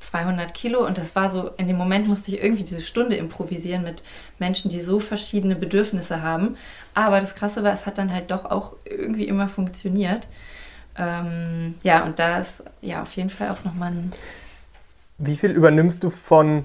200 0.00 0.54
Kilo 0.54 0.86
und 0.86 0.96
das 0.96 1.16
war 1.16 1.28
so, 1.28 1.50
in 1.56 1.66
dem 1.66 1.76
Moment 1.76 2.06
musste 2.06 2.30
ich 2.30 2.42
irgendwie 2.42 2.62
diese 2.62 2.80
Stunde 2.80 3.16
improvisieren 3.16 3.82
mit 3.82 4.04
Menschen, 4.38 4.70
die 4.70 4.80
so 4.80 5.00
verschiedene 5.00 5.56
Bedürfnisse 5.56 6.22
haben. 6.22 6.56
Aber 6.94 7.20
das 7.20 7.34
Krasse 7.34 7.64
war, 7.64 7.72
es 7.72 7.86
hat 7.86 7.98
dann 7.98 8.12
halt 8.12 8.30
doch 8.30 8.44
auch 8.44 8.74
irgendwie 8.84 9.26
immer 9.26 9.48
funktioniert. 9.48 10.28
Ähm, 10.96 11.74
ja, 11.82 12.04
und 12.04 12.18
da 12.18 12.38
ist 12.38 12.62
ja 12.80 13.02
auf 13.02 13.12
jeden 13.12 13.30
Fall 13.30 13.50
auch 13.50 13.64
nochmal 13.64 13.92
ein... 13.92 14.10
Wie 15.18 15.36
viel 15.36 15.50
übernimmst 15.50 16.04
du 16.04 16.10
von 16.10 16.64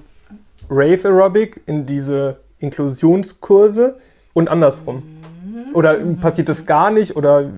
Rave 0.70 1.08
Aerobic 1.08 1.60
in 1.66 1.86
diese 1.86 2.38
Inklusionskurse 2.60 3.98
und 4.32 4.48
andersrum? 4.48 4.96
Mhm. 4.96 5.74
Oder 5.74 5.96
passiert 6.20 6.48
das 6.48 6.66
gar 6.66 6.90
nicht? 6.90 7.16
Oder 7.16 7.50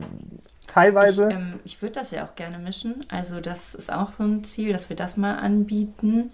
teilweise. 0.77 1.29
Ich, 1.29 1.35
ähm, 1.35 1.61
ich 1.64 1.83
würde 1.83 1.95
das 1.95 2.11
ja 2.11 2.24
auch 2.24 2.35
gerne 2.35 2.59
mischen. 2.59 3.05
Also 3.09 3.41
das 3.41 3.74
ist 3.74 3.93
auch 3.93 4.12
so 4.12 4.24
ein 4.24 4.45
Ziel, 4.45 4.72
dass 4.72 4.89
wir 4.89 4.97
das 4.97 5.16
mal 5.16 5.37
anbieten. 5.37 6.31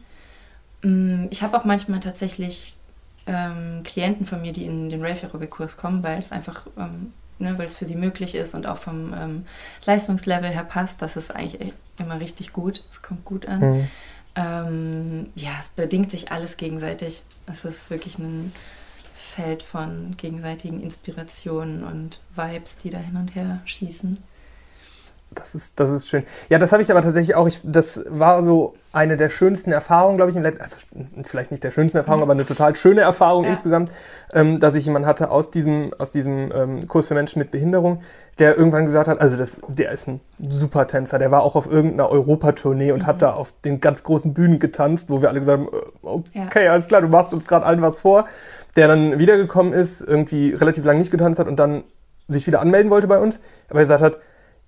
Mm, 0.83 1.27
ich 1.31 1.43
habe 1.43 1.59
auch 1.59 1.65
manchmal 1.65 2.01
tatsächlich 2.01 2.77
ähm, 3.27 3.83
Klienten 3.85 4.27
von 4.27 4.43
mir, 4.43 4.53
die 4.53 4.67
in 4.67 4.91
den 4.91 5.03
Rave 5.03 5.27
Aerobic 5.27 5.51
Kurs 5.51 5.77
kommen, 5.77 6.03
weil 6.03 6.19
es 6.19 6.33
einfach 6.33 6.67
ähm, 6.77 7.13
ne, 7.43 7.59
weil 7.59 7.67
es 7.67 7.77
für 7.77 7.87
sie 7.87 7.97
möglich 7.97 8.35
ist 8.35 8.55
und 8.55 8.67
auch 8.67 8.79
vom 8.79 9.13
ähm, 9.15 9.47
Leistungslevel 9.85 10.51
her 10.51 10.65
passt. 10.65 11.03
Das 11.03 11.17
ist 11.17 11.35
eigentlich 11.35 11.75
immer 11.99 12.21
richtig 12.21 12.53
gut. 12.53 12.85
Es 12.91 13.03
kommt 13.03 13.25
gut 13.25 13.47
an. 13.47 13.61
Mhm. 13.61 13.89
Ähm, 14.35 15.31
ja, 15.35 15.51
es 15.61 15.69
bedingt 15.69 16.11
sich 16.11 16.33
alles 16.33 16.57
gegenseitig. 16.57 17.23
Es 17.47 17.65
ist 17.67 17.91
wirklich 17.91 18.19
ein 18.19 18.53
Feld 19.15 19.63
von 19.63 20.17
gegenseitigen 20.17 20.83
Inspirationen 20.83 21.85
und 21.85 22.21
Vibes, 22.35 22.79
die 22.79 22.91
da 22.91 22.99
hin 22.99 23.17
und 23.17 23.35
her 23.35 23.61
schießen. 23.65 24.19
Das 25.35 25.55
ist, 25.55 25.79
das 25.81 25.91
ist 25.91 26.09
schön. 26.09 26.25
Ja, 26.49 26.59
das 26.59 26.73
habe 26.73 26.83
ich 26.83 26.91
aber 26.91 27.03
tatsächlich 27.03 27.35
auch. 27.35 27.47
Ich, 27.47 27.61
das 27.63 28.01
war 28.09 28.43
so 28.43 28.75
eine 28.93 29.17
der 29.17 29.31
schönsten 29.31 29.73
Erfahrungen, 29.73 30.17
glaube 30.17 30.31
ich, 30.31 30.37
im 30.37 30.43
letzten, 30.43 30.63
also 30.63 30.77
vielleicht 31.25 31.51
nicht 31.51 31.65
der 31.65 31.71
schönsten 31.71 31.99
Erfahrung, 31.99 32.21
mhm. 32.21 32.25
aber 32.25 32.33
eine 32.33 32.47
total 32.47 32.77
schöne 32.77 33.01
Erfahrung 33.01 33.45
ja. 33.45 33.51
insgesamt, 33.51 33.91
ähm, 34.33 34.61
dass 34.61 34.75
ich 34.75 34.85
jemanden 34.85 35.09
hatte 35.09 35.31
aus 35.31 35.51
diesem, 35.51 35.95
aus 35.99 36.11
diesem 36.11 36.53
ähm, 36.55 36.89
Kurs 36.89 37.09
für 37.09 37.15
Menschen 37.15 37.39
mit 37.39 37.51
Behinderung, 37.51 38.01
der 38.39 38.57
irgendwann 38.57 38.85
gesagt 38.85 39.09
hat, 39.09 39.21
also 39.21 39.37
das, 39.37 39.59
der 39.69 39.93
ist 39.93 40.09
ein 40.09 40.21
super 40.47 40.87
Tänzer, 40.87 41.19
der 41.19 41.31
war 41.31 41.43
auch 41.43 41.57
auf 41.57 41.71
irgendeiner 41.71 42.11
Europatournee 42.11 42.93
und 42.93 43.03
mhm. 43.03 43.07
hat 43.07 43.23
da 43.23 43.33
auf 43.33 43.55
den 43.65 43.81
ganz 43.81 44.03
großen 44.03 44.35
Bühnen 44.35 44.59
getanzt, 44.59 45.09
wo 45.09 45.23
wir 45.23 45.31
alle 45.31 45.41
gesagt 45.41 45.59
haben, 45.59 45.69
äh, 45.69 46.07
okay, 46.07 46.65
ja. 46.65 46.73
alles 46.73 46.87
klar, 46.87 47.01
du 47.01 47.09
machst 47.09 47.33
uns 47.33 47.47
gerade 47.47 47.65
allen 47.65 47.81
was 47.81 48.01
vor 48.01 48.27
der 48.77 48.89
dann 48.89 49.19
wiedergekommen 49.19 49.73
ist, 49.73 50.01
irgendwie 50.01 50.53
relativ 50.55 50.85
lange 50.85 51.01
nicht 51.01 51.11
getanzt 51.11 51.39
hat 51.39 51.47
und 51.47 51.57
dann 51.57 51.85
sich 52.29 52.47
wieder 52.47 52.61
anmelden 52.61 52.91
wollte 52.91 53.07
bei 53.07 53.19
uns, 53.19 53.41
aber 53.69 53.81
er 53.81 53.85
gesagt 53.85 54.03
hat, 54.03 54.17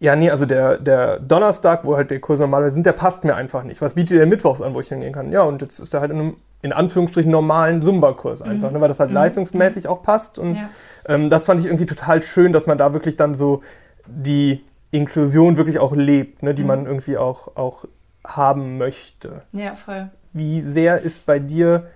ja, 0.04 0.16
nee, 0.16 0.30
also 0.30 0.44
der, 0.44 0.76
der 0.76 1.18
Donnerstag, 1.18 1.86
wo 1.86 1.96
halt 1.96 2.10
der 2.10 2.20
Kurs 2.20 2.38
normalerweise 2.38 2.74
sind, 2.74 2.84
der 2.84 2.92
passt 2.92 3.24
mir 3.24 3.36
einfach 3.36 3.62
nicht. 3.62 3.80
Was 3.80 3.94
bietet 3.94 4.18
der 4.18 4.26
Mittwochs 4.26 4.60
an, 4.60 4.74
wo 4.74 4.80
ich 4.80 4.88
hingehen 4.88 5.14
kann? 5.14 5.32
Ja, 5.32 5.44
und 5.44 5.62
jetzt 5.62 5.78
ist 5.78 5.94
er 5.94 6.02
halt 6.02 6.10
in 6.10 6.18
einem, 6.18 6.36
in 6.60 6.74
Anführungsstrichen, 6.74 7.30
normalen 7.30 7.80
Zumba-Kurs 7.80 8.42
einfach, 8.42 8.68
mhm. 8.68 8.74
ne, 8.74 8.80
weil 8.82 8.88
das 8.88 9.00
halt 9.00 9.08
mhm. 9.08 9.16
leistungsmäßig 9.16 9.88
auch 9.88 10.02
passt. 10.02 10.38
Und 10.38 10.56
ja. 10.56 10.68
ähm, 11.06 11.30
das 11.30 11.46
fand 11.46 11.58
ich 11.60 11.64
irgendwie 11.64 11.86
total 11.86 12.22
schön, 12.22 12.52
dass 12.52 12.66
man 12.66 12.76
da 12.76 12.92
wirklich 12.92 13.16
dann 13.16 13.34
so 13.34 13.62
die 14.04 14.62
Inklusion 14.90 15.56
wirklich 15.56 15.78
auch 15.78 15.96
lebt, 15.96 16.42
ne, 16.42 16.52
die 16.52 16.64
mhm. 16.64 16.68
man 16.68 16.86
irgendwie 16.86 17.16
auch, 17.16 17.56
auch 17.56 17.86
haben 18.26 18.76
möchte. 18.76 19.40
Ja, 19.52 19.74
voll. 19.74 20.10
Wie 20.34 20.60
sehr 20.60 21.00
ist 21.00 21.24
bei 21.24 21.38
dir 21.38 21.86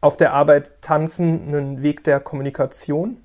auf 0.00 0.16
der 0.16 0.32
Arbeit 0.32 0.80
Tanzen 0.80 1.52
ein 1.52 1.82
Weg 1.82 2.04
der 2.04 2.20
Kommunikation? 2.20 3.16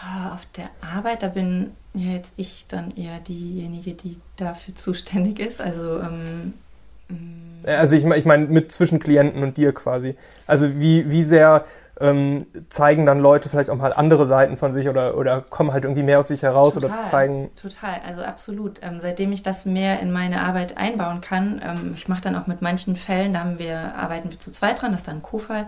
Ah, 0.00 0.34
auf 0.34 0.46
der 0.56 0.68
Arbeit, 0.80 1.22
da 1.22 1.28
bin 1.28 1.74
ja 1.98 2.12
jetzt 2.12 2.34
ich 2.36 2.66
dann 2.68 2.96
eher 2.96 3.20
diejenige, 3.20 3.94
die 3.94 4.18
dafür 4.36 4.74
zuständig 4.74 5.38
ist. 5.38 5.60
Also, 5.60 6.00
ähm, 6.00 6.54
mm. 7.08 7.66
also 7.66 7.96
ich, 7.96 8.04
ich 8.04 8.24
meine 8.24 8.46
mit 8.46 8.72
zwischen 8.72 8.98
Klienten 8.98 9.42
und 9.42 9.56
dir 9.56 9.72
quasi. 9.72 10.16
Also 10.46 10.78
wie, 10.78 11.10
wie 11.10 11.24
sehr 11.24 11.64
ähm, 12.00 12.46
zeigen 12.68 13.06
dann 13.06 13.20
Leute 13.20 13.48
vielleicht 13.48 13.70
auch 13.70 13.76
mal 13.76 13.92
andere 13.92 14.26
Seiten 14.26 14.56
von 14.56 14.72
sich 14.72 14.88
oder, 14.88 15.16
oder 15.16 15.40
kommen 15.40 15.72
halt 15.72 15.84
irgendwie 15.84 16.02
mehr 16.02 16.18
aus 16.18 16.28
sich 16.28 16.42
heraus 16.42 16.74
total, 16.74 16.90
oder 16.90 17.02
zeigen. 17.02 17.50
Total, 17.56 18.00
also 18.06 18.22
absolut. 18.22 18.80
Ähm, 18.82 19.00
seitdem 19.00 19.32
ich 19.32 19.42
das 19.42 19.64
mehr 19.64 20.00
in 20.00 20.12
meine 20.12 20.42
Arbeit 20.42 20.76
einbauen 20.76 21.20
kann, 21.20 21.60
ähm, 21.64 21.94
ich 21.96 22.08
mache 22.08 22.20
dann 22.20 22.36
auch 22.36 22.46
mit 22.46 22.60
manchen 22.60 22.96
Fällen, 22.96 23.32
da 23.32 23.40
haben 23.40 23.58
wir, 23.58 23.94
arbeiten 23.94 24.30
wir 24.30 24.38
zu 24.38 24.50
zweit 24.52 24.82
dran, 24.82 24.92
das 24.92 25.00
ist 25.02 25.08
dann 25.08 25.16
ein 25.16 25.22
Co-Fall, 25.22 25.66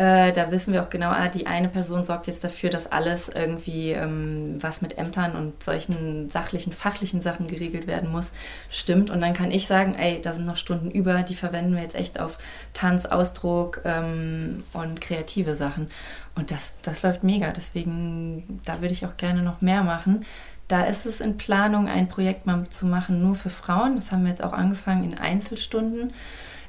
äh, 0.00 0.32
da 0.32 0.50
wissen 0.50 0.72
wir 0.72 0.82
auch 0.82 0.88
genau, 0.88 1.10
ah, 1.10 1.28
die 1.28 1.46
eine 1.46 1.68
Person 1.68 2.04
sorgt 2.04 2.26
jetzt 2.26 2.42
dafür, 2.42 2.70
dass 2.70 2.90
alles 2.90 3.28
irgendwie, 3.28 3.90
ähm, 3.90 4.56
was 4.58 4.80
mit 4.80 4.96
Ämtern 4.96 5.36
und 5.36 5.62
solchen 5.62 6.30
sachlichen, 6.30 6.72
fachlichen 6.72 7.20
Sachen 7.20 7.48
geregelt 7.48 7.86
werden 7.86 8.10
muss, 8.10 8.32
stimmt. 8.70 9.10
Und 9.10 9.20
dann 9.20 9.34
kann 9.34 9.50
ich 9.50 9.66
sagen, 9.66 9.94
ey, 9.94 10.18
da 10.22 10.32
sind 10.32 10.46
noch 10.46 10.56
Stunden 10.56 10.90
über, 10.90 11.22
die 11.22 11.34
verwenden 11.34 11.74
wir 11.74 11.82
jetzt 11.82 11.96
echt 11.96 12.18
auf 12.18 12.38
Tanz, 12.72 13.04
Ausdruck 13.04 13.82
ähm, 13.84 14.64
und 14.72 15.02
kreative 15.02 15.54
Sachen. 15.54 15.90
Und 16.34 16.50
das, 16.50 16.76
das 16.80 17.02
läuft 17.02 17.22
mega. 17.22 17.50
Deswegen, 17.50 18.62
da 18.64 18.80
würde 18.80 18.94
ich 18.94 19.04
auch 19.04 19.18
gerne 19.18 19.42
noch 19.42 19.60
mehr 19.60 19.82
machen. 19.82 20.24
Da 20.66 20.84
ist 20.84 21.04
es 21.04 21.20
in 21.20 21.36
Planung, 21.36 21.88
ein 21.88 22.08
Projekt 22.08 22.46
mal 22.46 22.66
zu 22.70 22.86
machen, 22.86 23.22
nur 23.22 23.34
für 23.34 23.50
Frauen. 23.50 23.96
Das 23.96 24.12
haben 24.12 24.22
wir 24.22 24.30
jetzt 24.30 24.42
auch 24.42 24.54
angefangen 24.54 25.04
in 25.04 25.18
Einzelstunden 25.18 26.14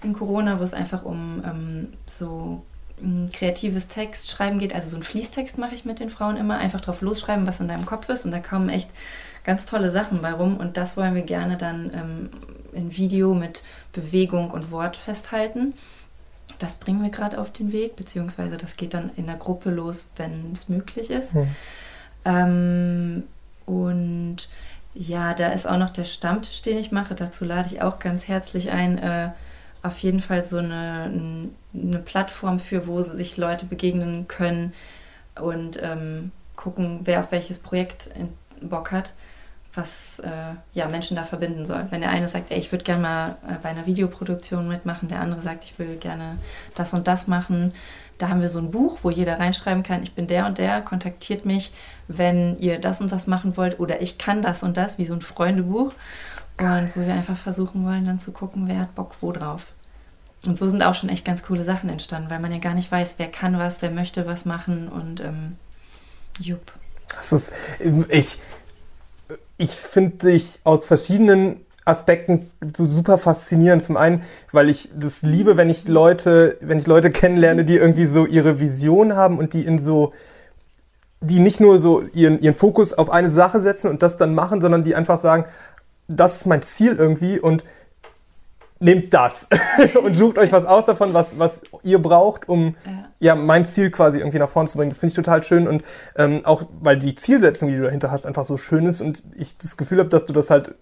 in 0.04 0.12
Corona, 0.12 0.60
wo 0.60 0.64
es 0.64 0.74
einfach 0.74 1.04
um 1.04 1.42
ähm, 1.46 1.94
so 2.06 2.64
kreatives 3.34 3.88
Text 3.88 4.30
schreiben 4.30 4.60
geht, 4.60 4.76
also 4.76 4.90
so 4.90 4.98
ein 4.98 5.04
Fließtext 5.04 5.58
mache 5.58 5.76
ich 5.76 5.86
mit 5.86 6.00
den 6.00 6.10
Frauen 6.10 6.38
immer, 6.38 6.58
einfach 6.58 6.82
drauf 6.82 7.02
losschreiben, 7.02 7.48
was 7.48 7.60
in 7.60 7.68
deinem 7.68 7.86
Kopf 7.86 8.10
ist 8.10 8.26
und 8.26 8.32
da 8.32 8.40
kommen 8.40 8.70
echt 8.70 8.90
ganz 9.44 9.66
tolle 9.66 9.92
Sachen 9.92 10.22
bei 10.22 10.34
rum 10.34 10.58
und 10.58 10.78
das 10.78 10.98
wollen 10.98 11.16
wir 11.16 11.24
gerne 11.24 11.58
dann 11.58 11.92
ähm, 11.94 12.30
in 12.74 12.96
Video 12.96 13.34
mit 13.34 13.64
Bewegung 13.92 14.52
und 14.52 14.72
Wort 14.72 14.96
festhalten. 14.96 15.74
Das 16.60 16.76
bringen 16.76 17.02
wir 17.02 17.10
gerade 17.10 17.40
auf 17.40 17.52
den 17.52 17.72
Weg, 17.72 17.96
beziehungsweise 17.96 18.58
das 18.58 18.78
geht 18.78 18.94
dann 18.94 19.10
in 19.16 19.26
der 19.26 19.38
Gruppe 19.38 19.72
los, 19.72 20.06
wenn 20.16 20.52
es 20.54 20.70
möglich 20.70 21.10
ist. 21.10 21.34
Mhm. 21.34 21.56
Ähm, 22.26 23.24
und 23.66 24.48
ja, 24.94 25.34
da 25.34 25.48
ist 25.48 25.68
auch 25.68 25.78
noch 25.78 25.90
der 25.90 26.04
Stammtisch, 26.04 26.62
den 26.62 26.78
ich 26.78 26.92
mache. 26.92 27.16
Dazu 27.16 27.46
lade 27.46 27.70
ich 27.72 27.82
auch 27.82 27.98
ganz 28.00 28.28
herzlich 28.28 28.70
ein. 28.70 28.98
Äh, 28.98 29.32
auf 29.84 29.98
jeden 30.00 30.20
Fall 30.20 30.44
so 30.44 30.58
eine, 30.58 31.50
eine 31.74 32.00
Plattform 32.00 32.60
für, 32.60 32.88
wo 32.88 33.02
sich 33.02 33.38
Leute 33.38 33.66
begegnen 33.66 34.28
können 34.28 34.74
und 35.40 35.82
ähm, 35.82 36.32
gucken, 36.56 37.02
wer 37.04 37.22
auf 37.22 37.32
welches 37.32 37.60
Projekt 37.60 38.10
Bock 38.62 38.92
hat, 38.92 39.14
was 39.74 40.20
äh, 40.20 40.30
ja, 40.74 40.88
Menschen 40.88 41.16
da 41.16 41.24
verbinden 41.24 41.66
soll. 41.66 41.88
Wenn 41.90 42.02
der 42.02 42.10
eine 42.10 42.28
sagt, 42.28 42.52
ey, 42.52 42.58
ich 42.58 42.72
würde 42.72 42.84
gerne 42.84 43.02
mal 43.02 43.30
äh, 43.48 43.56
bei 43.64 43.70
einer 43.70 43.86
Videoproduktion 43.86 44.68
mitmachen, 44.68 45.08
der 45.08 45.22
andere 45.22 45.42
sagt, 45.42 45.64
ich 45.64 45.80
will 45.80 45.96
gerne 45.96 46.38
das 46.76 46.94
und 46.94 47.08
das 47.08 47.28
machen, 47.28 47.74
da 48.18 48.30
haben 48.30 48.42
wir 48.42 48.50
so 48.50 48.60
ein 48.60 48.70
Buch, 48.70 49.00
wo 49.02 49.10
jeder 49.10 49.40
reinschreiben 49.40 49.82
kann, 49.82 50.04
ich 50.04 50.14
bin 50.14 50.28
der 50.28 50.46
und 50.46 50.58
der, 50.58 50.82
kontaktiert 50.82 51.46
mich, 51.46 51.72
wenn 52.08 52.58
ihr 52.60 52.80
das 52.80 53.02
und 53.02 53.12
das 53.12 53.26
machen 53.26 53.58
wollt 53.58 53.80
oder 53.80 54.02
ich 54.02 54.18
kann 54.18 54.42
das 54.42 54.62
und 54.62 54.78
das, 54.78 54.98
wie 54.98 55.06
so 55.06 55.14
ein 55.14 55.22
Freundebuch. 55.22 55.94
Und 56.60 56.92
wo 56.96 57.02
wir 57.02 57.14
einfach 57.14 57.38
versuchen 57.38 57.86
wollen, 57.86 58.06
dann 58.06 58.20
zu 58.20 58.32
gucken, 58.32 58.68
wer 58.68 58.82
hat 58.82 58.94
Bock 58.94 59.16
wo 59.22 59.32
drauf. 59.32 59.74
Und 60.46 60.58
so 60.58 60.68
sind 60.70 60.82
auch 60.82 60.96
schon 60.96 61.10
echt 61.10 61.24
ganz 61.24 61.44
coole 61.44 61.64
Sachen 61.64 61.90
entstanden, 61.90 62.30
weil 62.30 62.40
man 62.40 62.52
ja 62.52 62.58
gar 62.58 62.74
nicht 62.74 62.92
weiß, 62.92 63.16
wer 63.18 63.28
kann 63.28 63.60
was, 63.60 63.82
wer 63.82 63.92
möchte 63.92 64.26
was 64.26 64.46
machen 64.46 64.88
und 64.88 65.20
ähm, 65.22 65.58
jupp. 66.40 66.74
Das 67.16 67.32
ist, 67.32 67.52
ich, 68.10 68.40
ich 69.58 69.72
finde 69.72 70.32
dich 70.32 70.60
aus 70.64 70.88
verschiedenen 70.88 71.62
Aspekten 71.86 72.50
so 72.76 72.86
super 72.86 73.18
faszinierend. 73.18 73.84
Zum 73.84 73.98
einen, 73.98 74.24
weil 74.52 74.70
ich 74.70 74.90
das 74.96 75.22
liebe, 75.22 75.58
wenn 75.58 75.70
ich 75.70 75.88
Leute, 75.88 76.58
wenn 76.62 76.80
ich 76.80 76.88
Leute 76.88 77.10
kennenlerne, 77.10 77.66
die 77.66 77.78
irgendwie 77.78 78.06
so 78.06 78.26
ihre 78.26 78.60
Vision 78.60 79.16
haben 79.16 79.38
und 79.38 79.54
die 79.54 79.66
in 79.66 79.78
so, 79.78 80.14
die 81.20 81.40
nicht 81.40 81.60
nur 81.60 81.80
so 81.80 82.02
ihren, 82.14 82.40
ihren 82.40 82.56
Fokus 82.56 82.94
auf 82.94 83.10
eine 83.10 83.30
Sache 83.30 83.62
setzen 83.62 83.90
und 83.90 84.02
das 84.02 84.18
dann 84.18 84.34
machen, 84.34 84.62
sondern 84.62 84.84
die 84.84 84.96
einfach 84.96 85.20
sagen, 85.20 85.46
das 86.08 86.38
ist 86.38 86.46
mein 86.46 86.62
Ziel 86.62 86.96
irgendwie 86.96 87.40
und 87.40 87.64
nehmt 88.82 89.14
das 89.14 89.48
und 90.04 90.16
sucht 90.16 90.38
euch 90.38 90.52
was 90.52 90.66
aus 90.66 90.86
davon, 90.86 91.14
was, 91.14 91.40
was 91.40 91.62
ihr 91.84 92.02
braucht, 92.02 92.50
um 92.50 92.76
ja. 92.86 93.34
ja 93.34 93.36
mein 93.36 93.66
Ziel 93.66 93.92
quasi 93.92 94.18
irgendwie 94.18 94.40
nach 94.40 94.50
vorne 94.50 94.68
zu 94.68 94.78
bringen. 94.78 94.90
Das 94.90 95.00
finde 95.00 95.12
ich 95.12 95.16
total 95.16 95.44
schön 95.44 95.68
und 95.68 95.84
ähm, 96.18 96.42
auch, 96.44 96.64
weil 96.82 96.98
die 96.98 97.16
Zielsetzung, 97.16 97.70
die 97.70 97.78
du 97.78 97.84
dahinter 97.84 98.12
hast, 98.12 98.26
einfach 98.26 98.46
so 98.46 98.58
schön 98.58 98.86
ist 98.86 99.02
und 99.02 99.24
ich 99.36 99.58
das 99.58 99.78
Gefühl 99.78 100.00
habe, 100.00 100.10
dass 100.10 100.26
du 100.26 100.34
das 100.34 100.50
halt 100.50 100.76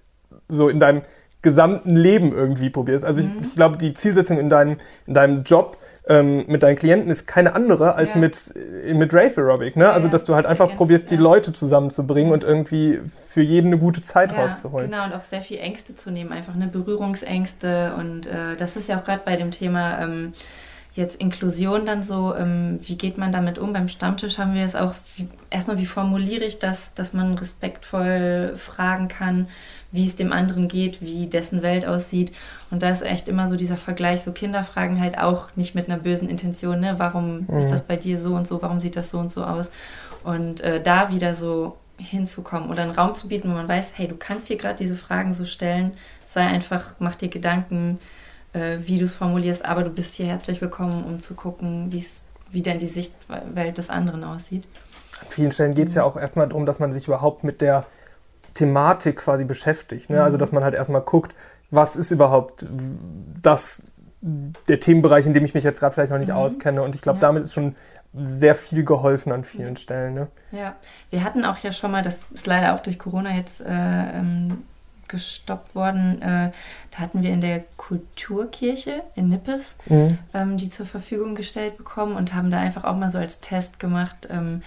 so 0.48 0.70
in 0.70 0.80
deinem 0.80 1.02
gesamten 1.42 1.96
Leben 1.96 2.32
irgendwie 2.32 2.70
probierst. 2.70 3.06
Also 3.06 3.22
mhm. 3.22 3.38
ich, 3.42 3.48
ich 3.48 3.56
glaube, 3.56 3.78
die 3.78 3.94
Zielsetzung 3.94 4.40
in 4.40 4.50
deinem, 4.50 4.78
in 5.06 5.14
deinem 5.14 5.44
Job 5.44 5.78
ähm, 6.10 6.44
mit 6.48 6.64
deinen 6.64 6.76
Klienten 6.76 7.12
ist 7.12 7.28
keine 7.28 7.54
andere 7.54 7.96
als 7.96 8.12
ja. 8.12 8.18
mit, 8.18 8.54
äh, 8.84 8.94
mit 8.94 9.14
Rave 9.14 9.38
Aerobic. 9.38 9.76
Ne? 9.76 9.90
Also, 9.90 10.08
dass 10.08 10.24
du 10.24 10.36
halt 10.36 10.46
einfach 10.46 10.76
probierst, 10.76 11.10
die 11.12 11.16
Leute 11.16 11.54
zusammenzubringen 11.54 12.34
und 12.34 12.44
irgendwie 12.44 13.00
für 13.30 13.42
jeden 13.42 13.68
eine 13.68 13.78
gute 13.78 14.02
Zeit 14.02 14.36
rauszuholen. 14.36 14.90
Genau, 14.90 15.06
und 15.06 15.14
auch 15.14 15.24
sehr 15.24 15.42
viel 15.42 15.60
Ängste 15.60 15.96
zu 15.96 16.12
nehmen, 16.12 16.34
einfach 16.34 16.56
eine 16.56 16.68
Berührungsängste. 16.68 17.94
Und 17.98 18.26
äh, 18.26 18.56
das 18.58 18.76
ist 18.76 18.90
ja 18.90 19.00
auch 19.00 19.04
gerade 19.04 19.22
bei 19.24 19.36
dem 19.36 19.52
Thema. 19.52 20.02
Ähm, 20.02 20.34
jetzt 20.96 21.16
Inklusion 21.18 21.86
dann 21.86 22.04
so, 22.04 22.36
ähm, 22.36 22.80
wie 22.82 22.98
geht 22.98 23.18
man 23.18 23.32
damit 23.32 23.60
um? 23.60 23.74
Beim 23.74 23.88
Stammtisch 23.88 24.38
haben 24.38 24.54
wir 24.54 24.66
es 24.66 24.76
auch, 24.76 24.96
wie, 25.16 25.28
erstmal, 25.50 25.78
wie 25.78 25.86
formuliere 25.86 26.44
ich 26.44 26.60
das, 26.60 26.94
dass 26.94 27.14
man 27.14 27.36
respektvoll 27.36 28.54
fragen 28.58 29.08
kann, 29.08 29.48
wie 29.92 30.08
es 30.08 30.16
dem 30.16 30.32
anderen 30.32 30.68
geht, 30.68 31.02
wie 31.02 31.28
dessen 31.28 31.62
Welt 31.62 31.86
aussieht. 31.86 32.32
Und 32.70 32.84
da 32.84 32.90
ist 32.90 33.02
echt 33.02 33.28
immer 33.28 33.48
so 33.48 33.56
dieser 33.56 33.78
Vergleich, 33.78 34.22
so 34.22 34.32
Kinder 34.32 34.64
fragen 34.64 35.00
halt 35.00 35.18
auch 35.18 35.48
nicht 35.56 35.76
mit 35.76 35.90
einer 35.90 36.00
bösen 36.00 36.30
Intention, 36.30 36.80
ne? 36.80 36.96
Warum 36.98 37.46
mhm. 37.48 37.58
ist 37.58 37.72
das 37.72 37.82
bei 37.82 37.96
dir 37.96 38.20
so 38.20 38.36
und 38.36 38.48
so, 38.48 38.62
warum 38.62 38.80
sieht 38.80 38.96
das 38.96 39.10
so 39.10 39.18
und 39.18 39.32
so 39.32 39.44
aus? 39.44 39.72
Und 40.24 40.62
äh, 40.62 40.82
da 40.82 41.12
wieder 41.12 41.34
so 41.34 41.78
hinzukommen 41.98 42.70
oder 42.70 42.84
einen 42.84 42.92
Raum 42.92 43.16
zu 43.16 43.28
bieten, 43.28 43.50
wo 43.50 43.54
man 43.54 43.68
weiß, 43.68 43.94
hey, 43.96 44.08
du 44.08 44.16
kannst 44.16 44.50
dir 44.50 44.58
gerade 44.58 44.76
diese 44.76 44.96
Fragen 44.96 45.34
so 45.34 45.46
stellen, 45.46 45.92
sei 46.28 46.46
einfach, 46.46 46.94
mach 47.00 47.16
dir 47.16 47.30
Gedanken, 47.30 48.00
äh, 48.54 48.78
wie 48.80 48.98
du 48.98 49.06
es 49.06 49.16
formulierst, 49.16 49.66
aber 49.66 49.84
du 49.84 49.90
bist 49.90 50.16
hier 50.16 50.28
herzlich 50.28 50.62
willkommen, 50.62 51.04
um 51.04 51.20
zu 51.20 51.36
gucken, 51.36 51.92
wie 52.52 52.62
denn 52.62 52.80
die 52.80 52.88
Sichtwelt 52.88 53.78
des 53.78 53.90
anderen 53.90 54.24
aussieht. 54.24 54.64
An 55.22 55.28
vielen 55.30 55.52
Stellen 55.52 55.74
geht 55.74 55.90
es 55.90 55.96
ja 55.96 56.04
auch 56.04 56.16
erstmal 56.16 56.48
darum, 56.48 56.66
dass 56.66 56.80
man 56.80 56.94
sich 56.94 57.08
überhaupt 57.08 57.44
mit 57.44 57.60
der 57.60 57.86
Thematik 58.54 59.18
quasi 59.18 59.46
beschäftigt. 59.46 60.10
Ne? 60.10 60.18
Also, 60.18 60.22
mhm. 60.22 60.26
Also, 60.26 60.38
dass 60.38 60.52
man 60.52 60.64
halt 60.64 60.76
erstmal 60.76 61.02
guckt, 61.02 61.34
was 61.72 61.96
ist 61.96 62.12
überhaupt 62.12 62.66
das 63.42 63.84
der 64.22 64.80
Themenbereich, 64.80 65.26
in 65.26 65.34
dem 65.34 65.46
ich 65.46 65.54
mich 65.54 65.64
jetzt 65.64 65.80
gerade 65.80 65.94
vielleicht 65.94 66.12
noch 66.12 66.20
nicht 66.20 66.30
mhm. 66.30 66.36
auskenne. 66.36 66.82
Und 66.82 66.96
ich 66.96 67.02
glaube, 67.02 67.18
ja. 67.18 67.22
damit 67.22 67.44
ist 67.44 67.54
schon 67.54 67.76
sehr 68.14 68.56
viel 68.56 68.84
geholfen 68.84 69.32
an 69.32 69.44
vielen 69.44 69.78
Stellen. 69.78 70.14
Ne? 70.14 70.28
Ja, 70.52 70.76
wir 71.10 71.24
hatten 71.24 71.46
auch 71.46 71.58
ja 71.60 71.72
schon 71.72 71.92
mal, 71.92 72.02
das 72.02 72.26
ist 72.34 72.48
leider 72.48 72.76
auch 72.76 72.80
durch 72.80 73.00
Corona 73.00 73.36
jetzt 73.36 73.62
äh, 73.62 73.66
ähm, 73.68 74.64
gestoppt 75.08 75.76
worden. 75.76 76.22
Äh, 76.22 76.52
da 76.92 77.00
hatten 77.00 77.22
wir 77.22 77.32
in 77.32 77.42
der 77.42 77.64
Kulturkirche 77.78 79.04
in 79.16 79.30
Nippes 79.30 79.76
mhm. 79.86 80.18
ähm, 80.34 80.58
die 80.58 80.70
zur 80.70 80.86
Verfügung 80.86 81.36
gestellt 81.36 81.78
bekommen 81.78 82.16
und 82.16 82.34
haben 82.34 82.52
da 82.52 82.60
einfach 82.60 82.84
auch 82.84 82.96
mal 82.96 83.10
so 83.10 83.20
als 83.20 83.40
Test 83.40 83.80
gemacht. 83.80 84.28
Ähm, 84.32 84.64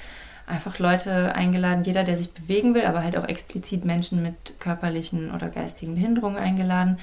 einfach 0.46 0.78
Leute 0.78 1.34
eingeladen, 1.34 1.84
jeder, 1.84 2.04
der 2.04 2.16
sich 2.16 2.32
bewegen 2.32 2.74
will, 2.74 2.84
aber 2.84 3.02
halt 3.02 3.16
auch 3.16 3.26
explizit 3.26 3.84
Menschen 3.84 4.22
mit 4.22 4.60
körperlichen 4.60 5.32
oder 5.32 5.48
geistigen 5.48 5.94
Behinderungen 5.94 6.36
eingeladen. 6.36 6.98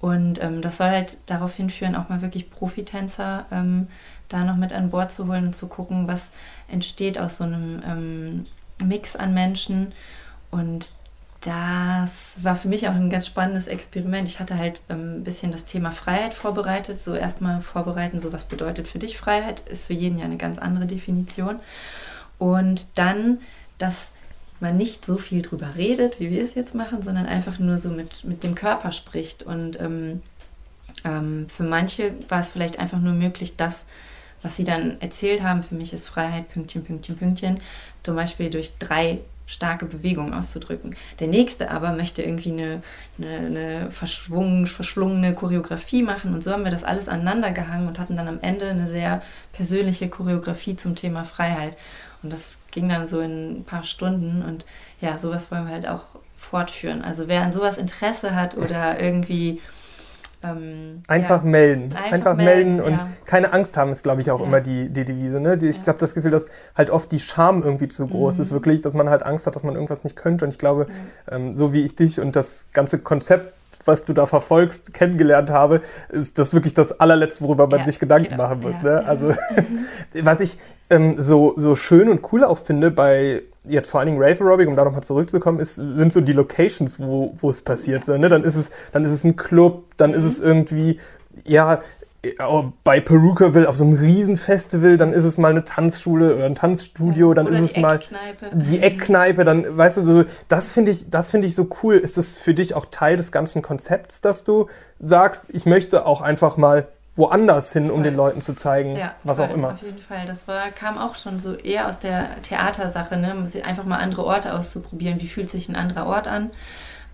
Und 0.00 0.42
ähm, 0.42 0.62
das 0.62 0.78
soll 0.78 0.88
halt 0.88 1.18
darauf 1.26 1.54
hinführen, 1.54 1.94
auch 1.94 2.08
mal 2.08 2.22
wirklich 2.22 2.50
Profitänzer 2.50 3.44
ähm, 3.52 3.88
da 4.28 4.44
noch 4.44 4.56
mit 4.56 4.72
an 4.72 4.90
Bord 4.90 5.12
zu 5.12 5.26
holen 5.26 5.46
und 5.46 5.52
zu 5.52 5.68
gucken, 5.68 6.08
was 6.08 6.30
entsteht 6.68 7.18
aus 7.18 7.36
so 7.36 7.44
einem 7.44 7.82
ähm, 7.86 8.46
Mix 8.82 9.14
an 9.16 9.34
Menschen. 9.34 9.92
Und 10.50 10.92
das 11.42 12.34
war 12.42 12.56
für 12.56 12.68
mich 12.68 12.88
auch 12.88 12.94
ein 12.94 13.10
ganz 13.10 13.26
spannendes 13.26 13.66
Experiment. 13.66 14.28
Ich 14.28 14.40
hatte 14.40 14.58
halt 14.58 14.82
ähm, 14.88 15.16
ein 15.16 15.24
bisschen 15.24 15.52
das 15.52 15.64
Thema 15.64 15.90
Freiheit 15.90 16.34
vorbereitet. 16.34 17.00
So 17.00 17.14
erstmal 17.14 17.60
vorbereiten, 17.60 18.20
so 18.20 18.32
was 18.32 18.44
bedeutet 18.44 18.88
für 18.88 18.98
dich 18.98 19.18
Freiheit, 19.18 19.60
ist 19.60 19.86
für 19.86 19.94
jeden 19.94 20.18
ja 20.18 20.24
eine 20.24 20.36
ganz 20.36 20.58
andere 20.58 20.86
Definition. 20.86 21.60
Und 22.40 22.98
dann, 22.98 23.38
dass 23.78 24.10
man 24.58 24.76
nicht 24.76 25.04
so 25.04 25.16
viel 25.16 25.42
drüber 25.42 25.76
redet, 25.76 26.18
wie 26.18 26.30
wir 26.30 26.42
es 26.42 26.54
jetzt 26.54 26.74
machen, 26.74 27.02
sondern 27.02 27.26
einfach 27.26 27.58
nur 27.58 27.78
so 27.78 27.90
mit, 27.90 28.24
mit 28.24 28.42
dem 28.42 28.56
Körper 28.56 28.90
spricht. 28.92 29.44
Und 29.44 29.78
ähm, 29.78 30.22
ähm, 31.04 31.46
für 31.48 31.62
manche 31.62 32.14
war 32.28 32.40
es 32.40 32.48
vielleicht 32.48 32.78
einfach 32.78 32.98
nur 32.98 33.12
möglich, 33.12 33.56
das, 33.56 33.86
was 34.42 34.56
sie 34.56 34.64
dann 34.64 35.00
erzählt 35.00 35.42
haben, 35.42 35.62
für 35.62 35.74
mich 35.74 35.92
ist 35.92 36.08
Freiheit, 36.08 36.50
Pünktchen, 36.50 36.82
Pünktchen, 36.82 37.16
Pünktchen, 37.16 37.60
zum 38.02 38.16
Beispiel 38.16 38.50
durch 38.50 38.72
drei 38.78 39.20
starke 39.46 39.84
Bewegungen 39.84 40.32
auszudrücken. 40.32 40.94
Der 41.18 41.26
nächste 41.26 41.70
aber 41.70 41.92
möchte 41.92 42.22
irgendwie 42.22 42.52
eine, 42.52 42.82
eine, 43.18 43.36
eine 43.36 43.90
verschlungene 43.90 45.34
Choreografie 45.34 46.02
machen 46.02 46.34
und 46.34 46.44
so 46.44 46.52
haben 46.52 46.64
wir 46.64 46.70
das 46.70 46.84
alles 46.84 47.08
aneinander 47.08 47.50
gehangen 47.50 47.88
und 47.88 47.98
hatten 47.98 48.16
dann 48.16 48.28
am 48.28 48.38
Ende 48.40 48.70
eine 48.70 48.86
sehr 48.86 49.22
persönliche 49.52 50.08
Choreografie 50.08 50.76
zum 50.76 50.94
Thema 50.94 51.24
Freiheit. 51.24 51.76
Und 52.22 52.32
das 52.32 52.60
ging 52.70 52.88
dann 52.88 53.08
so 53.08 53.20
in 53.20 53.60
ein 53.60 53.64
paar 53.64 53.84
Stunden 53.84 54.42
und 54.42 54.66
ja, 55.00 55.16
sowas 55.16 55.50
wollen 55.50 55.66
wir 55.66 55.72
halt 55.72 55.88
auch 55.88 56.04
fortführen. 56.34 57.02
Also 57.02 57.28
wer 57.28 57.42
an 57.42 57.52
sowas 57.52 57.78
Interesse 57.78 58.34
hat 58.34 58.56
oder 58.56 59.00
irgendwie 59.02 59.60
ähm, 60.42 61.02
einfach 61.06 61.44
ja. 61.44 61.50
melden. 61.50 61.94
Einfach, 61.94 62.12
einfach 62.12 62.36
melden, 62.36 62.76
melden 62.76 62.80
und 62.80 62.92
ja. 62.92 63.08
keine 63.26 63.52
Angst 63.52 63.76
haben, 63.76 63.92
ist, 63.92 64.02
glaube 64.02 64.22
ich, 64.22 64.30
auch 64.30 64.40
ja. 64.40 64.46
immer 64.46 64.60
die, 64.60 64.88
die 64.88 65.04
Devise. 65.04 65.40
Ne? 65.40 65.58
Die, 65.58 65.68
ich 65.68 65.80
habe 65.86 65.98
das 65.98 66.14
Gefühl, 66.14 66.30
dass 66.30 66.46
halt 66.74 66.90
oft 66.90 67.12
die 67.12 67.20
Scham 67.20 67.62
irgendwie 67.62 67.88
zu 67.88 68.06
groß 68.06 68.36
mhm. 68.36 68.42
ist, 68.42 68.50
wirklich, 68.50 68.82
dass 68.82 68.94
man 68.94 69.10
halt 69.10 69.22
Angst 69.22 69.46
hat, 69.46 69.54
dass 69.54 69.62
man 69.62 69.74
irgendwas 69.74 70.04
nicht 70.04 70.16
könnte. 70.16 70.44
Und 70.44 70.50
ich 70.50 70.58
glaube, 70.58 70.86
ähm, 71.30 71.56
so 71.56 71.72
wie 71.72 71.84
ich 71.84 71.94
dich 71.94 72.20
und 72.20 72.36
das 72.36 72.66
ganze 72.72 72.98
Konzept 72.98 73.54
was 73.86 74.04
du 74.04 74.12
da 74.12 74.26
verfolgst, 74.26 74.92
kennengelernt 74.92 75.48
habe, 75.48 75.80
ist 76.10 76.38
das 76.38 76.52
wirklich 76.52 76.74
das 76.74 77.00
allerletzte, 77.00 77.44
worüber 77.44 77.66
man 77.66 77.86
sich 77.86 77.98
Gedanken 77.98 78.30
genau. 78.30 78.42
machen 78.42 78.60
muss. 78.60 78.82
Ne? 78.82 79.02
Also, 79.06 79.32
was 80.22 80.40
ich 80.40 80.58
ähm, 80.90 81.14
so, 81.16 81.54
so 81.56 81.76
schön 81.76 82.08
und 82.08 82.32
cool 82.32 82.44
auch 82.44 82.58
finde 82.58 82.90
bei 82.90 83.42
jetzt 83.64 83.90
vor 83.90 84.00
allen 84.00 84.06
Dingen 84.06 84.22
Rave 84.22 84.42
Aerobic, 84.42 84.68
um 84.68 84.76
da 84.76 84.84
nochmal 84.84 85.02
zurückzukommen, 85.02 85.60
ist, 85.60 85.74
sind 85.74 86.12
so 86.12 86.20
die 86.20 86.32
Locations, 86.32 86.98
wo, 86.98 87.34
wo 87.40 87.50
es 87.50 87.62
passiert. 87.62 88.04
So, 88.04 88.16
ne? 88.16 88.28
Dann 88.28 88.42
ist 88.42 88.56
es, 88.56 88.70
dann 88.92 89.04
ist 89.04 89.10
es 89.10 89.24
ein 89.24 89.36
Club, 89.36 89.84
dann 89.96 90.10
mhm. 90.10 90.16
ist 90.16 90.24
es 90.24 90.40
irgendwie, 90.40 90.98
ja, 91.44 91.80
bei 92.84 93.00
Perukaville 93.00 93.66
auf 93.66 93.78
so 93.78 93.84
einem 93.84 93.96
Riesenfestival, 93.96 94.98
dann 94.98 95.14
ist 95.14 95.24
es 95.24 95.38
mal 95.38 95.52
eine 95.52 95.64
Tanzschule 95.64 96.34
oder 96.34 96.44
ein 96.44 96.54
Tanzstudio, 96.54 97.32
dann 97.32 97.46
oder 97.46 97.56
ist 97.56 97.76
es 97.76 97.76
mal 97.78 97.98
die 98.52 98.80
Eckkneipe, 98.80 99.44
dann 99.44 99.64
weißt 99.76 99.98
du, 99.98 100.26
das 100.48 100.70
finde 100.70 100.90
ich, 100.90 101.08
das 101.08 101.30
finde 101.30 101.46
ich 101.46 101.54
so 101.54 101.68
cool. 101.82 101.94
Ist 101.94 102.18
das 102.18 102.36
für 102.36 102.52
dich 102.52 102.74
auch 102.74 102.86
Teil 102.90 103.16
des 103.16 103.32
ganzen 103.32 103.62
Konzepts, 103.62 104.20
dass 104.20 104.44
du 104.44 104.66
sagst, 104.98 105.44
ich 105.48 105.64
möchte 105.64 106.04
auch 106.04 106.20
einfach 106.20 106.58
mal 106.58 106.88
woanders 107.16 107.72
hin, 107.72 107.90
um 107.90 107.96
voll. 107.96 108.04
den 108.04 108.16
Leuten 108.16 108.40
zu 108.40 108.54
zeigen, 108.54 108.96
ja, 108.96 109.14
was 109.24 109.38
voll, 109.38 109.48
auch 109.48 109.54
immer. 109.54 109.72
Auf 109.72 109.82
jeden 109.82 109.98
Fall. 109.98 110.26
Das 110.26 110.48
war, 110.48 110.70
kam 110.70 110.98
auch 110.98 111.14
schon 111.14 111.40
so 111.40 111.54
eher 111.54 111.88
aus 111.88 111.98
der 111.98 112.40
Theatersache, 112.42 113.16
ne? 113.16 113.34
einfach 113.64 113.84
mal 113.84 113.98
andere 113.98 114.24
Orte 114.24 114.54
auszuprobieren. 114.54 115.20
Wie 115.20 115.28
fühlt 115.28 115.50
sich 115.50 115.68
ein 115.68 115.76
anderer 115.76 116.06
Ort 116.06 116.28
an? 116.28 116.50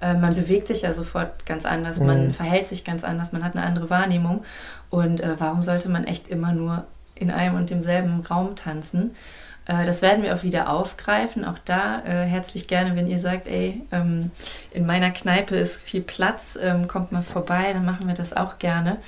Äh, 0.01 0.15
man 0.15 0.35
bewegt 0.35 0.69
sich 0.69 0.83
ja 0.83 0.93
sofort 0.93 1.47
ganz 1.47 1.65
anders, 1.65 2.01
mhm. 2.01 2.07
man 2.07 2.31
verhält 2.31 2.67
sich 2.67 2.85
ganz 2.85 3.05
anders, 3.05 3.33
man 3.33 3.45
hat 3.45 3.57
eine 3.57 3.65
andere 3.65 3.91
Wahrnehmung. 3.91 4.45
Und 4.91 5.21
äh, 5.21 5.35
warum 5.39 5.63
sollte 5.63 5.89
man 5.89 6.05
echt 6.05 6.29
immer 6.29 6.53
nur 6.53 6.85
in 7.15 7.31
einem 7.31 7.57
und 7.57 7.71
demselben 7.71 8.21
Raum 8.21 8.55
tanzen? 8.57 9.17
Äh, 9.67 9.85
das 9.85 10.03
werden 10.03 10.23
wir 10.23 10.35
auch 10.35 10.43
wieder 10.43 10.71
aufgreifen. 10.71 11.45
Auch 11.45 11.59
da 11.65 12.03
äh, 12.07 12.25
herzlich 12.25 12.69
gerne, 12.69 12.97
wenn 12.97 13.09
ihr 13.09 13.19
sagt, 13.19 13.47
ey, 13.47 13.83
ähm, 13.93 14.31
in 14.73 14.87
meiner 14.87 15.11
Kneipe 15.11 15.57
ist 15.57 15.83
viel 15.83 16.03
Platz, 16.03 16.59
ähm, 16.61 16.89
kommt 16.89 17.13
mal 17.13 17.23
vorbei, 17.23 17.73
dann 17.73 17.85
machen 17.85 18.07
wir 18.07 18.15
das 18.15 18.37
auch 18.37 18.59
gerne. 18.59 18.99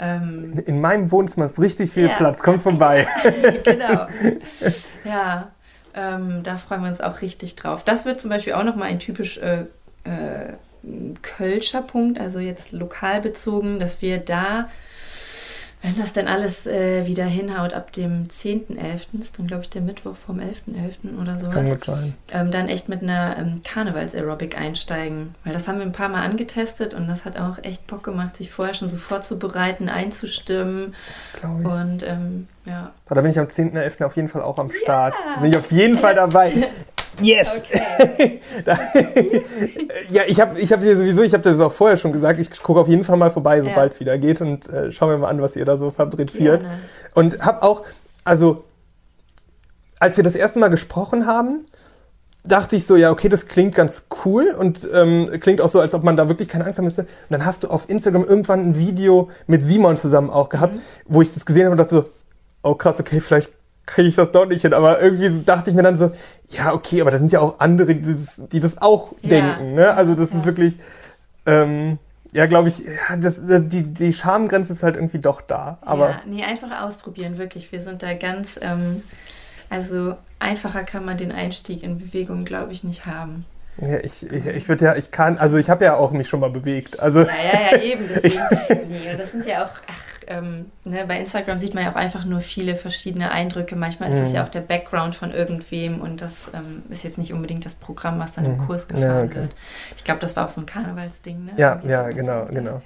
Ähm, 0.00 0.54
In 0.66 0.80
meinem 0.80 1.10
Wohnzimmer 1.12 1.46
ist 1.46 1.60
richtig 1.60 1.92
viel 1.92 2.08
ja. 2.08 2.16
Platz, 2.16 2.40
kommt 2.40 2.62
vorbei. 2.62 3.06
genau. 3.64 4.06
Ja, 5.04 5.50
ähm, 5.94 6.42
da 6.42 6.56
freuen 6.56 6.82
wir 6.82 6.88
uns 6.88 7.00
auch 7.00 7.20
richtig 7.20 7.56
drauf. 7.56 7.84
Das 7.84 8.04
wird 8.06 8.20
zum 8.20 8.30
Beispiel 8.30 8.54
auch 8.54 8.64
nochmal 8.64 8.88
ein 8.88 8.98
typisch 8.98 9.38
äh, 9.38 9.66
äh, 10.04 10.54
Kölscher 11.20 11.82
Punkt, 11.82 12.18
also 12.18 12.38
jetzt 12.38 12.72
lokal 12.72 13.20
bezogen, 13.20 13.78
dass 13.78 14.00
wir 14.00 14.16
da 14.16 14.70
wenn 15.82 15.98
das 15.98 16.12
denn 16.12 16.28
alles 16.28 16.66
äh, 16.66 17.06
wieder 17.06 17.24
hinhaut 17.24 17.72
ab 17.72 17.92
dem 17.92 18.28
10.11., 18.28 19.20
ist 19.20 19.38
dann 19.38 19.46
glaube 19.46 19.62
ich 19.62 19.70
der 19.70 19.80
Mittwoch 19.80 20.14
vom 20.14 20.38
11.11. 20.38 20.44
.11. 20.74 21.20
oder 21.20 21.38
sowas, 21.38 21.44
das 21.44 21.54
kann 21.54 21.64
gut 21.64 21.84
sein. 21.84 22.14
Ähm, 22.32 22.50
dann 22.50 22.68
echt 22.68 22.88
mit 22.88 23.02
einer 23.02 23.36
ähm, 23.38 23.62
Karnevals-Aerobic 23.64 24.58
einsteigen. 24.58 25.34
Weil 25.44 25.54
das 25.54 25.68
haben 25.68 25.78
wir 25.78 25.86
ein 25.86 25.92
paar 25.92 26.10
Mal 26.10 26.22
angetestet 26.22 26.92
und 26.92 27.08
das 27.08 27.24
hat 27.24 27.38
auch 27.38 27.58
echt 27.62 27.86
Bock 27.86 28.02
gemacht, 28.02 28.36
sich 28.36 28.50
vorher 28.50 28.74
schon 28.74 28.88
so 28.88 28.98
vorzubereiten, 28.98 29.88
einzustimmen. 29.88 30.94
Das 31.32 31.40
glaube 31.40 31.62
ich. 31.62 31.68
Und 31.68 32.02
ähm, 32.02 32.46
ja. 32.66 32.92
Da 33.08 33.20
bin 33.20 33.30
ich 33.30 33.38
am 33.38 33.46
10.11. 33.46 34.04
auf 34.04 34.16
jeden 34.16 34.28
Fall 34.28 34.42
auch 34.42 34.58
am 34.58 34.70
Start. 34.70 35.14
Ja. 35.14 35.34
Da 35.34 35.40
bin 35.40 35.50
ich 35.50 35.56
auf 35.56 35.72
jeden 35.72 35.96
Fall 35.96 36.14
dabei. 36.14 36.68
Yes! 37.22 37.48
Okay. 37.56 38.40
ja, 40.10 40.22
ich 40.26 40.40
habe 40.40 40.58
ich 40.58 40.72
hab 40.72 40.80
dir 40.80 40.96
sowieso, 40.96 41.22
ich 41.22 41.32
habe 41.32 41.42
das 41.42 41.60
auch 41.60 41.72
vorher 41.72 41.96
schon 41.96 42.12
gesagt, 42.12 42.38
ich 42.38 42.50
gucke 42.62 42.80
auf 42.80 42.88
jeden 42.88 43.04
Fall 43.04 43.16
mal 43.16 43.30
vorbei, 43.30 43.60
sobald 43.62 43.92
es 43.92 43.98
ja. 43.98 44.00
wieder 44.00 44.18
geht 44.18 44.40
und 44.40 44.68
äh, 44.68 44.92
schauen 44.92 45.10
wir 45.10 45.18
mal 45.18 45.28
an, 45.28 45.40
was 45.40 45.56
ihr 45.56 45.64
da 45.64 45.76
so 45.76 45.90
fabriziert. 45.90 46.60
Gerne. 46.60 46.78
Und 47.14 47.44
habe 47.44 47.62
auch, 47.62 47.84
also, 48.24 48.64
als 49.98 50.16
wir 50.16 50.24
das 50.24 50.34
erste 50.34 50.58
Mal 50.58 50.68
gesprochen 50.68 51.26
haben, 51.26 51.66
dachte 52.44 52.76
ich 52.76 52.86
so, 52.86 52.96
ja, 52.96 53.10
okay, 53.10 53.28
das 53.28 53.46
klingt 53.46 53.74
ganz 53.74 54.06
cool 54.24 54.54
und 54.58 54.88
ähm, 54.92 55.28
klingt 55.40 55.60
auch 55.60 55.68
so, 55.68 55.80
als 55.80 55.94
ob 55.94 56.04
man 56.04 56.16
da 56.16 56.28
wirklich 56.28 56.48
keine 56.48 56.64
Angst 56.64 56.78
haben 56.78 56.84
müsste. 56.84 57.02
Und 57.02 57.08
dann 57.30 57.44
hast 57.44 57.64
du 57.64 57.68
auf 57.68 57.88
Instagram 57.88 58.24
irgendwann 58.24 58.70
ein 58.70 58.78
Video 58.78 59.30
mit 59.46 59.66
Simon 59.66 59.96
zusammen 59.96 60.30
auch 60.30 60.48
gehabt, 60.48 60.74
mhm. 60.74 60.80
wo 61.06 61.22
ich 61.22 61.32
das 61.34 61.44
gesehen 61.44 61.64
habe 61.64 61.72
und 61.72 61.78
dachte 61.78 61.94
so, 61.96 62.04
oh 62.62 62.74
krass, 62.74 62.98
okay, 63.00 63.20
vielleicht 63.20 63.50
kriege 63.86 64.08
ich 64.08 64.16
das 64.16 64.32
doch 64.32 64.46
nicht 64.46 64.62
hin. 64.62 64.74
Aber 64.74 65.00
irgendwie 65.00 65.42
dachte 65.44 65.70
ich 65.70 65.76
mir 65.76 65.82
dann 65.82 65.98
so, 65.98 66.12
ja, 66.48 66.72
okay, 66.72 67.00
aber 67.00 67.10
da 67.10 67.18
sind 67.18 67.32
ja 67.32 67.40
auch 67.40 67.60
andere, 67.60 67.94
die 67.94 68.12
das, 68.12 68.42
die 68.50 68.60
das 68.60 68.80
auch 68.80 69.12
ja. 69.22 69.28
denken. 69.30 69.74
Ne? 69.74 69.92
Also 69.94 70.14
das 70.14 70.32
ja. 70.32 70.38
ist 70.38 70.44
wirklich, 70.44 70.76
ähm, 71.46 71.98
ja, 72.32 72.46
glaube 72.46 72.68
ich, 72.68 72.78
ja, 72.78 73.16
das, 73.16 73.40
die, 73.40 73.82
die 73.82 74.12
Schamgrenze 74.12 74.72
ist 74.72 74.82
halt 74.82 74.94
irgendwie 74.94 75.18
doch 75.18 75.40
da. 75.40 75.78
Aber 75.82 76.10
ja, 76.10 76.20
nee, 76.26 76.44
einfach 76.44 76.82
ausprobieren, 76.82 77.38
wirklich. 77.38 77.72
Wir 77.72 77.80
sind 77.80 78.02
da 78.02 78.14
ganz, 78.14 78.58
ähm, 78.62 79.02
also 79.68 80.14
einfacher 80.38 80.84
kann 80.84 81.04
man 81.04 81.16
den 81.16 81.32
Einstieg 81.32 81.82
in 81.82 81.98
Bewegung, 81.98 82.44
glaube 82.44 82.72
ich, 82.72 82.84
nicht 82.84 83.06
haben. 83.06 83.44
Ja, 83.80 83.98
ich, 83.98 84.30
ich, 84.30 84.46
ich 84.46 84.68
würde 84.68 84.84
ja, 84.84 84.96
ich 84.96 85.10
kann, 85.10 85.38
also 85.38 85.56
ich 85.56 85.70
habe 85.70 85.84
ja 85.84 85.94
auch 85.94 86.12
mich 86.12 86.28
schon 86.28 86.40
mal 86.40 86.50
bewegt. 86.50 87.00
Also, 87.00 87.20
ja, 87.20 87.26
ja, 87.26 87.76
ja, 87.76 87.82
eben. 87.82 88.04
Deswegen, 88.14 88.42
nee, 88.88 89.10
und 89.10 89.18
das 89.18 89.32
sind 89.32 89.46
ja 89.46 89.64
auch, 89.64 89.70
ach, 89.86 90.09
ähm, 90.30 90.66
ne, 90.84 91.04
bei 91.06 91.18
Instagram 91.18 91.58
sieht 91.58 91.74
man 91.74 91.84
ja 91.84 91.90
auch 91.90 91.96
einfach 91.96 92.24
nur 92.24 92.40
viele 92.40 92.76
verschiedene 92.76 93.32
Eindrücke. 93.32 93.74
Manchmal 93.74 94.10
ist 94.10 94.14
mhm. 94.14 94.20
das 94.20 94.32
ja 94.32 94.44
auch 94.44 94.48
der 94.48 94.60
Background 94.60 95.14
von 95.14 95.32
irgendwem 95.32 96.00
und 96.00 96.22
das 96.22 96.50
ähm, 96.54 96.84
ist 96.88 97.02
jetzt 97.02 97.18
nicht 97.18 97.32
unbedingt 97.32 97.66
das 97.66 97.74
Programm, 97.74 98.18
was 98.20 98.32
dann 98.32 98.44
mhm. 98.44 98.52
im 98.52 98.66
Kurs 98.66 98.86
gefahren 98.86 99.04
ja, 99.08 99.24
okay. 99.24 99.34
wird. 99.34 99.54
Ich 99.96 100.04
glaube, 100.04 100.20
das 100.20 100.36
war 100.36 100.46
auch 100.46 100.50
so 100.50 100.60
ein 100.60 100.66
Karnevalsding. 100.66 101.46
Ne? 101.46 101.52
Ja, 101.56 101.80
ja, 101.86 102.08
genau, 102.08 102.46
genau. 102.46 102.74
Ja. 102.74 102.82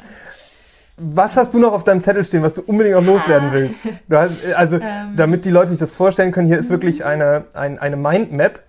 Was 0.96 1.36
hast 1.36 1.52
du 1.52 1.58
noch 1.58 1.72
auf 1.72 1.84
deinem 1.84 2.00
Zettel 2.00 2.24
stehen, 2.24 2.42
was 2.42 2.54
du 2.54 2.62
unbedingt 2.62 2.96
noch 2.96 3.04
loswerden 3.04 3.50
ah. 3.50 3.52
willst? 3.52 3.80
Hast, 4.10 4.54
also, 4.54 4.76
ähm. 4.80 5.14
damit 5.16 5.44
die 5.44 5.50
Leute 5.50 5.70
sich 5.70 5.78
das 5.78 5.94
vorstellen 5.94 6.32
können, 6.32 6.46
hier 6.46 6.58
ist 6.58 6.70
wirklich 6.70 7.04
eine, 7.04 7.44
ein, 7.52 7.78
eine 7.78 7.96
Mindmap, 7.96 8.60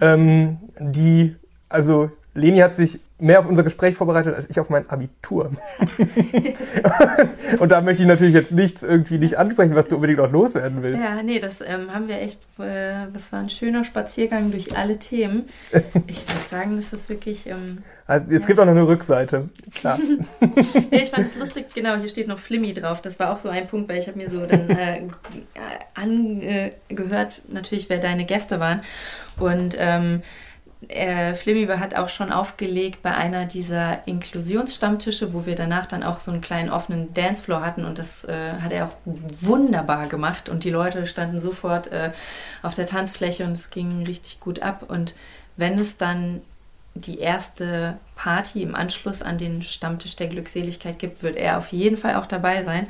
ähm, 0.00 0.58
die, 0.78 1.36
also 1.68 2.10
Leni 2.34 2.58
hat 2.58 2.74
sich 2.74 3.00
mehr 3.22 3.38
auf 3.38 3.48
unser 3.48 3.62
Gespräch 3.62 3.94
vorbereitet 3.94 4.34
als 4.34 4.50
ich 4.50 4.58
auf 4.58 4.68
mein 4.68 4.88
Abitur. 4.90 5.50
und 7.58 7.70
da 7.70 7.80
möchte 7.80 8.02
ich 8.02 8.08
natürlich 8.08 8.34
jetzt 8.34 8.52
nichts 8.52 8.82
irgendwie 8.82 9.18
nicht 9.18 9.38
ansprechen, 9.38 9.74
was 9.74 9.86
du 9.88 9.94
unbedingt 9.94 10.18
noch 10.18 10.30
loswerden 10.30 10.82
willst. 10.82 11.02
Ja, 11.02 11.22
nee, 11.22 11.38
das 11.38 11.60
ähm, 11.60 11.94
haben 11.94 12.08
wir 12.08 12.20
echt, 12.20 12.40
äh, 12.58 13.06
das 13.12 13.32
war 13.32 13.40
ein 13.40 13.48
schöner 13.48 13.84
Spaziergang 13.84 14.50
durch 14.50 14.76
alle 14.76 14.98
Themen. 14.98 15.48
Ich 16.06 16.26
würde 16.28 16.44
sagen, 16.48 16.76
das 16.76 16.92
ist 16.92 17.08
wirklich. 17.08 17.46
Ähm, 17.46 17.78
also 18.06 18.26
es 18.28 18.40
ja. 18.40 18.46
gibt 18.46 18.58
auch 18.58 18.64
noch 18.64 18.72
eine 18.72 18.86
Rückseite, 18.86 19.48
klar. 19.74 19.98
nee, 20.40 21.02
ich 21.02 21.10
fand 21.10 21.26
es 21.26 21.38
lustig, 21.38 21.66
genau, 21.74 21.96
hier 21.96 22.08
steht 22.08 22.28
noch 22.28 22.38
Flimmy 22.38 22.72
drauf. 22.72 23.00
Das 23.00 23.18
war 23.18 23.32
auch 23.32 23.38
so 23.38 23.48
ein 23.48 23.68
Punkt, 23.68 23.88
weil 23.88 23.98
ich 23.98 24.08
habe 24.08 24.18
mir 24.18 24.28
so 24.28 24.44
dann 24.46 24.68
äh, 24.70 25.02
angehört, 25.94 27.42
natürlich, 27.48 27.88
wer 27.88 27.98
deine 27.98 28.24
Gäste 28.24 28.58
waren. 28.58 28.82
Und 29.38 29.76
ähm, 29.78 30.22
äh, 30.88 31.34
Flimmy 31.34 31.66
hat 31.66 31.94
auch 31.94 32.08
schon 32.08 32.32
aufgelegt 32.32 33.02
bei 33.02 33.14
einer 33.14 33.46
dieser 33.46 34.06
Inklusionsstammtische, 34.06 35.32
wo 35.32 35.46
wir 35.46 35.54
danach 35.54 35.86
dann 35.86 36.02
auch 36.02 36.20
so 36.20 36.30
einen 36.30 36.40
kleinen 36.40 36.70
offenen 36.70 37.14
Dancefloor 37.14 37.62
hatten 37.62 37.84
und 37.84 37.98
das 37.98 38.24
äh, 38.24 38.54
hat 38.60 38.72
er 38.72 38.86
auch 38.86 38.96
wunderbar 39.04 40.06
gemacht 40.06 40.48
und 40.48 40.64
die 40.64 40.70
Leute 40.70 41.06
standen 41.06 41.40
sofort 41.40 41.88
äh, 41.92 42.12
auf 42.62 42.74
der 42.74 42.86
Tanzfläche 42.86 43.44
und 43.44 43.52
es 43.52 43.70
ging 43.70 44.04
richtig 44.06 44.40
gut 44.40 44.62
ab 44.62 44.84
und 44.88 45.14
wenn 45.56 45.78
es 45.78 45.96
dann 45.98 46.40
die 46.94 47.18
erste 47.18 47.96
Party 48.16 48.62
im 48.62 48.74
Anschluss 48.74 49.22
an 49.22 49.38
den 49.38 49.62
Stammtisch 49.62 50.16
der 50.16 50.28
Glückseligkeit 50.28 50.98
gibt, 50.98 51.22
wird 51.22 51.36
er 51.36 51.58
auf 51.58 51.68
jeden 51.68 51.96
Fall 51.96 52.16
auch 52.16 52.26
dabei 52.26 52.62
sein. 52.62 52.86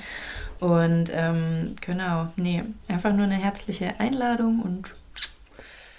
Und 0.59 1.11
ähm, 1.13 1.77
genau, 1.81 2.29
nee, 2.37 2.65
einfach 2.89 3.13
nur 3.13 3.25
eine 3.25 3.35
herzliche 3.35 3.99
Einladung 3.99 4.61
und 4.61 4.95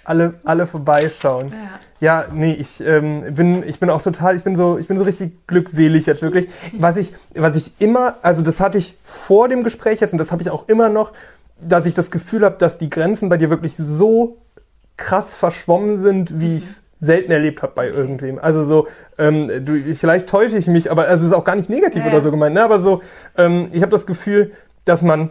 alle, 0.04 0.34
alle 0.44 0.66
vorbeischauen. 0.66 1.52
Ja, 2.00 2.22
ja 2.22 2.24
nee, 2.32 2.52
ich, 2.52 2.80
ähm, 2.84 3.34
bin, 3.34 3.66
ich 3.66 3.80
bin 3.80 3.90
auch 3.90 4.02
total, 4.02 4.36
ich 4.36 4.42
bin 4.42 4.56
so, 4.56 4.78
ich 4.78 4.86
bin 4.86 4.98
so 4.98 5.04
richtig 5.04 5.46
glückselig 5.46 6.06
jetzt 6.06 6.22
wirklich. 6.22 6.48
Was 6.78 6.96
ich, 6.96 7.14
was 7.34 7.56
ich 7.56 7.72
immer, 7.78 8.16
also 8.22 8.42
das 8.42 8.60
hatte 8.60 8.78
ich 8.78 8.96
vor 9.04 9.48
dem 9.48 9.64
Gespräch 9.64 10.00
jetzt 10.00 10.12
und 10.12 10.18
das 10.18 10.32
habe 10.32 10.42
ich 10.42 10.50
auch 10.50 10.68
immer 10.68 10.88
noch, 10.88 11.12
dass 11.60 11.86
ich 11.86 11.94
das 11.94 12.10
Gefühl 12.10 12.44
habe, 12.44 12.56
dass 12.58 12.78
die 12.78 12.90
Grenzen 12.90 13.28
bei 13.28 13.36
dir 13.36 13.50
wirklich 13.50 13.76
so 13.76 14.38
krass 14.96 15.34
verschwommen 15.34 15.98
sind, 15.98 16.40
wie 16.40 16.50
mhm. 16.50 16.56
ich 16.56 16.64
es 16.64 16.82
selten 17.00 17.32
erlebt 17.32 17.62
habe 17.62 17.72
bei 17.74 17.88
irgendwem. 17.88 18.38
Also 18.38 18.64
so, 18.64 18.86
ähm, 19.18 19.50
du, 19.64 19.94
vielleicht 19.94 20.28
täusche 20.28 20.56
ich 20.56 20.66
mich, 20.66 20.90
aber 20.90 21.02
also 21.02 21.24
es 21.24 21.30
ist 21.30 21.36
auch 21.36 21.44
gar 21.44 21.56
nicht 21.56 21.68
negativ 21.68 22.02
ja. 22.02 22.10
oder 22.10 22.20
so 22.20 22.30
gemeint, 22.30 22.54
ne? 22.54 22.64
aber 22.64 22.80
so, 22.80 23.02
ähm, 23.36 23.68
ich 23.72 23.82
habe 23.82 23.90
das 23.90 24.06
Gefühl, 24.06 24.52
dass 24.84 25.02
man 25.02 25.30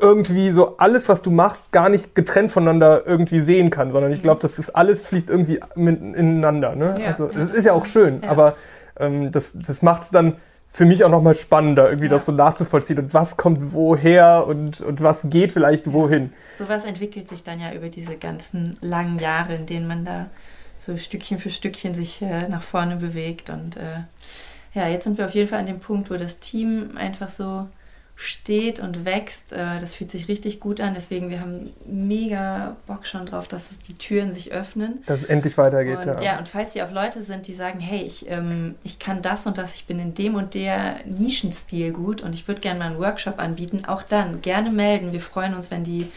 irgendwie 0.00 0.50
so 0.50 0.76
alles, 0.78 1.08
was 1.08 1.22
du 1.22 1.30
machst, 1.30 1.72
gar 1.72 1.88
nicht 1.88 2.14
getrennt 2.14 2.52
voneinander 2.52 3.06
irgendwie 3.06 3.40
sehen 3.40 3.70
kann, 3.70 3.92
sondern 3.92 4.12
ich 4.12 4.22
glaube, 4.22 4.40
das 4.40 4.58
ist 4.58 4.70
alles 4.70 5.04
fließt 5.04 5.30
irgendwie 5.30 5.60
ineinander. 5.74 6.74
Ne? 6.74 6.94
Ja, 7.00 7.08
also 7.08 7.28
das 7.28 7.50
ist 7.50 7.64
ja 7.64 7.72
auch 7.72 7.86
schön, 7.86 8.22
ja. 8.22 8.30
aber 8.30 8.56
ähm, 8.98 9.30
das, 9.32 9.52
das 9.54 9.82
macht 9.82 10.02
es 10.02 10.10
dann 10.10 10.36
für 10.68 10.86
mich 10.86 11.04
auch 11.04 11.10
nochmal 11.10 11.34
spannender, 11.34 11.86
irgendwie 11.86 12.06
ja. 12.06 12.12
das 12.12 12.26
so 12.26 12.32
nachzuvollziehen 12.32 12.98
und 12.98 13.12
was 13.12 13.36
kommt 13.36 13.74
woher 13.74 14.46
und, 14.46 14.80
und 14.80 15.02
was 15.02 15.20
geht 15.24 15.52
vielleicht 15.52 15.92
wohin. 15.92 16.32
Sowas 16.56 16.84
entwickelt 16.84 17.28
sich 17.28 17.42
dann 17.42 17.60
ja 17.60 17.74
über 17.74 17.88
diese 17.88 18.16
ganzen 18.16 18.74
langen 18.80 19.18
Jahre, 19.18 19.54
in 19.54 19.66
denen 19.66 19.86
man 19.86 20.04
da 20.04 20.26
so 20.78 20.96
Stückchen 20.96 21.38
für 21.38 21.50
Stückchen 21.50 21.94
sich 21.94 22.22
äh, 22.22 22.48
nach 22.48 22.62
vorne 22.62 22.96
bewegt 22.96 23.50
und 23.50 23.76
äh, 23.76 24.04
ja, 24.74 24.88
jetzt 24.88 25.04
sind 25.04 25.18
wir 25.18 25.26
auf 25.26 25.34
jeden 25.34 25.48
Fall 25.48 25.58
an 25.58 25.66
dem 25.66 25.80
Punkt, 25.80 26.10
wo 26.10 26.16
das 26.16 26.38
Team 26.38 26.96
einfach 26.96 27.28
so 27.28 27.66
steht 28.14 28.80
und 28.80 29.04
wächst. 29.04 29.52
Äh, 29.52 29.78
das 29.80 29.94
fühlt 29.94 30.10
sich 30.10 30.28
richtig 30.28 30.60
gut 30.60 30.80
an. 30.80 30.94
Deswegen, 30.94 31.30
wir 31.30 31.40
haben 31.40 31.72
mega 31.84 32.76
Bock 32.86 33.06
schon 33.06 33.26
drauf, 33.26 33.48
dass 33.48 33.70
es 33.70 33.78
die 33.80 33.94
Türen 33.94 34.32
sich 34.32 34.52
öffnen. 34.52 35.02
Dass 35.06 35.22
es 35.22 35.26
endlich 35.26 35.58
weitergeht, 35.58 35.98
und, 35.98 36.06
ja. 36.06 36.22
ja. 36.22 36.38
Und 36.38 36.48
falls 36.48 36.72
hier 36.72 36.86
auch 36.86 36.92
Leute 36.92 37.22
sind, 37.22 37.46
die 37.46 37.54
sagen, 37.54 37.80
hey, 37.80 38.02
ich, 38.02 38.30
ähm, 38.30 38.76
ich 38.84 38.98
kann 38.98 39.22
das 39.22 39.46
und 39.46 39.58
das, 39.58 39.74
ich 39.74 39.86
bin 39.86 39.98
in 39.98 40.14
dem 40.14 40.34
und 40.34 40.54
der 40.54 40.96
Nischenstil 41.04 41.92
gut 41.92 42.20
und 42.22 42.34
ich 42.34 42.46
würde 42.46 42.60
gerne 42.60 42.78
mal 42.78 42.86
einen 42.86 42.98
Workshop 42.98 43.38
anbieten, 43.38 43.84
auch 43.86 44.02
dann 44.02 44.42
gerne 44.42 44.70
melden. 44.70 45.12
Wir 45.12 45.20
freuen 45.20 45.54
uns, 45.54 45.70
wenn 45.70 45.84
die 45.84 46.08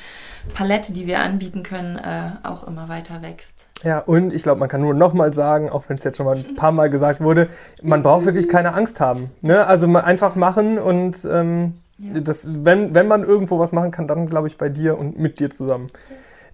Palette, 0.53 0.93
die 0.93 1.07
wir 1.07 1.19
anbieten 1.19 1.63
können, 1.63 1.97
äh, 1.97 2.31
auch 2.43 2.67
immer 2.67 2.87
weiter 2.87 3.21
wächst. 3.21 3.65
Ja, 3.83 3.99
und 3.99 4.33
ich 4.33 4.43
glaube, 4.43 4.59
man 4.59 4.69
kann 4.69 4.81
nur 4.81 4.93
nochmal 4.93 5.33
sagen, 5.33 5.69
auch 5.69 5.83
wenn 5.87 5.97
es 5.97 6.03
jetzt 6.03 6.17
schon 6.17 6.25
mal 6.25 6.37
ein 6.37 6.55
paar 6.55 6.71
Mal 6.71 6.89
gesagt 6.89 7.19
wurde, 7.21 7.49
man 7.81 8.03
braucht 8.03 8.25
wirklich 8.25 8.47
keine 8.47 8.73
Angst 8.73 8.99
haben. 8.99 9.31
Ne? 9.41 9.65
Also 9.65 9.87
einfach 9.87 10.35
machen 10.35 10.77
und 10.79 11.17
ähm, 11.25 11.79
ja. 11.97 12.19
Das, 12.19 12.47
wenn, 12.47 12.93
wenn 12.93 13.07
man 13.07 13.23
irgendwo 13.23 13.59
was 13.59 13.71
machen 13.71 13.91
kann, 13.91 14.07
dann 14.07 14.27
glaube 14.27 14.47
ich 14.47 14.57
bei 14.57 14.69
dir 14.69 14.97
und 14.97 15.17
mit 15.17 15.39
dir 15.39 15.49
zusammen. 15.49 15.87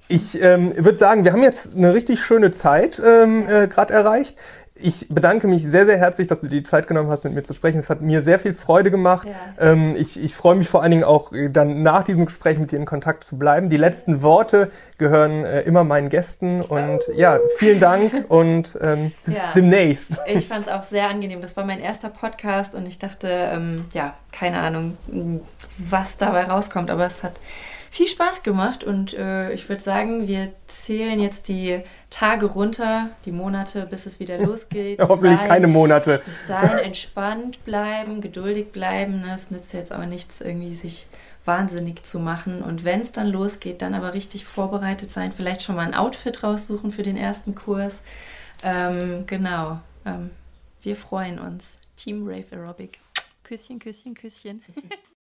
Ich 0.07 0.41
ähm, 0.41 0.73
würde 0.75 0.97
sagen, 0.97 1.23
wir 1.23 1.31
haben 1.31 1.43
jetzt 1.43 1.73
eine 1.75 1.93
richtig 1.93 2.19
schöne 2.19 2.51
Zeit 2.51 3.01
ähm, 3.03 3.47
äh, 3.47 3.67
gerade 3.67 3.93
erreicht. 3.93 4.37
Ich 4.73 5.09
bedanke 5.09 5.47
mich 5.47 5.63
sehr, 5.63 5.85
sehr 5.85 5.97
herzlich, 5.97 6.27
dass 6.27 6.39
du 6.39 6.47
dir 6.47 6.61
die 6.61 6.63
Zeit 6.63 6.87
genommen 6.87 7.09
hast, 7.09 7.23
mit 7.25 7.33
mir 7.33 7.43
zu 7.43 7.53
sprechen. 7.53 7.79
Es 7.79 7.89
hat 7.89 8.01
mir 8.01 8.21
sehr 8.21 8.39
viel 8.39 8.53
Freude 8.53 8.89
gemacht. 8.89 9.27
Ja. 9.27 9.71
Ähm, 9.71 9.95
ich, 9.97 10.23
ich 10.23 10.33
freue 10.33 10.55
mich 10.55 10.69
vor 10.69 10.81
allen 10.81 10.91
Dingen 10.91 11.03
auch 11.03 11.33
äh, 11.33 11.49
dann 11.49 11.83
nach 11.83 12.03
diesem 12.03 12.25
Gespräch 12.25 12.57
mit 12.57 12.71
dir 12.71 12.77
in 12.77 12.85
Kontakt 12.85 13.25
zu 13.25 13.37
bleiben. 13.37 13.69
Die 13.69 13.77
letzten 13.77 14.21
Worte 14.21 14.71
gehören 14.97 15.45
äh, 15.45 15.61
immer 15.61 15.83
meinen 15.83 16.09
Gästen. 16.09 16.61
Und 16.61 17.01
ja, 17.15 17.39
vielen 17.57 17.79
Dank 17.81 18.25
und 18.29 18.77
ähm, 18.81 19.11
bis 19.25 19.37
ja. 19.37 19.53
demnächst. 19.53 20.19
Ich 20.25 20.47
fand 20.47 20.67
es 20.67 20.71
auch 20.71 20.83
sehr 20.83 21.09
angenehm. 21.09 21.41
Das 21.41 21.57
war 21.57 21.65
mein 21.65 21.79
erster 21.79 22.09
Podcast 22.09 22.73
und 22.73 22.87
ich 22.87 22.97
dachte, 22.97 23.27
ähm, 23.27 23.85
ja, 23.93 24.13
keine 24.31 24.59
Ahnung, 24.59 24.97
was 25.77 26.17
dabei 26.17 26.45
rauskommt, 26.45 26.89
aber 26.89 27.05
es 27.05 27.23
hat 27.23 27.33
viel 27.91 28.07
Spaß 28.07 28.41
gemacht 28.41 28.85
und 28.85 29.13
äh, 29.13 29.51
ich 29.51 29.67
würde 29.67 29.83
sagen, 29.83 30.25
wir 30.25 30.53
zählen 30.67 31.19
jetzt 31.19 31.49
die 31.49 31.81
Tage 32.09 32.45
runter, 32.45 33.09
die 33.25 33.33
Monate, 33.33 33.85
bis 33.85 34.05
es 34.05 34.21
wieder 34.21 34.37
losgeht. 34.45 35.01
Hoffentlich 35.01 35.35
dahin, 35.35 35.47
keine 35.49 35.67
Monate. 35.67 36.21
Bis 36.25 36.45
dahin 36.45 36.79
entspannt 36.79 37.65
bleiben, 37.65 38.21
geduldig 38.21 38.71
bleiben. 38.71 39.19
Ne? 39.19 39.33
Es 39.35 39.51
nützt 39.51 39.73
jetzt 39.73 39.93
auch 39.93 40.05
nichts, 40.05 40.39
irgendwie 40.39 40.73
sich 40.73 41.07
wahnsinnig 41.43 42.03
zu 42.03 42.19
machen. 42.19 42.61
Und 42.61 42.85
wenn 42.85 43.01
es 43.01 43.11
dann 43.11 43.27
losgeht, 43.27 43.81
dann 43.81 43.93
aber 43.93 44.13
richtig 44.13 44.45
vorbereitet 44.45 45.09
sein. 45.09 45.33
Vielleicht 45.33 45.61
schon 45.61 45.75
mal 45.75 45.85
ein 45.85 45.93
Outfit 45.93 46.43
raussuchen 46.43 46.91
für 46.91 47.03
den 47.03 47.17
ersten 47.17 47.55
Kurs. 47.55 48.03
Ähm, 48.63 49.25
genau. 49.27 49.81
Ähm, 50.05 50.29
wir 50.81 50.95
freuen 50.95 51.39
uns. 51.39 51.77
Team 51.97 52.25
Rave 52.25 52.45
Aerobic. 52.51 52.99
Küsschen, 53.43 53.79
Küsschen, 53.79 54.13
Küsschen. 54.13 54.61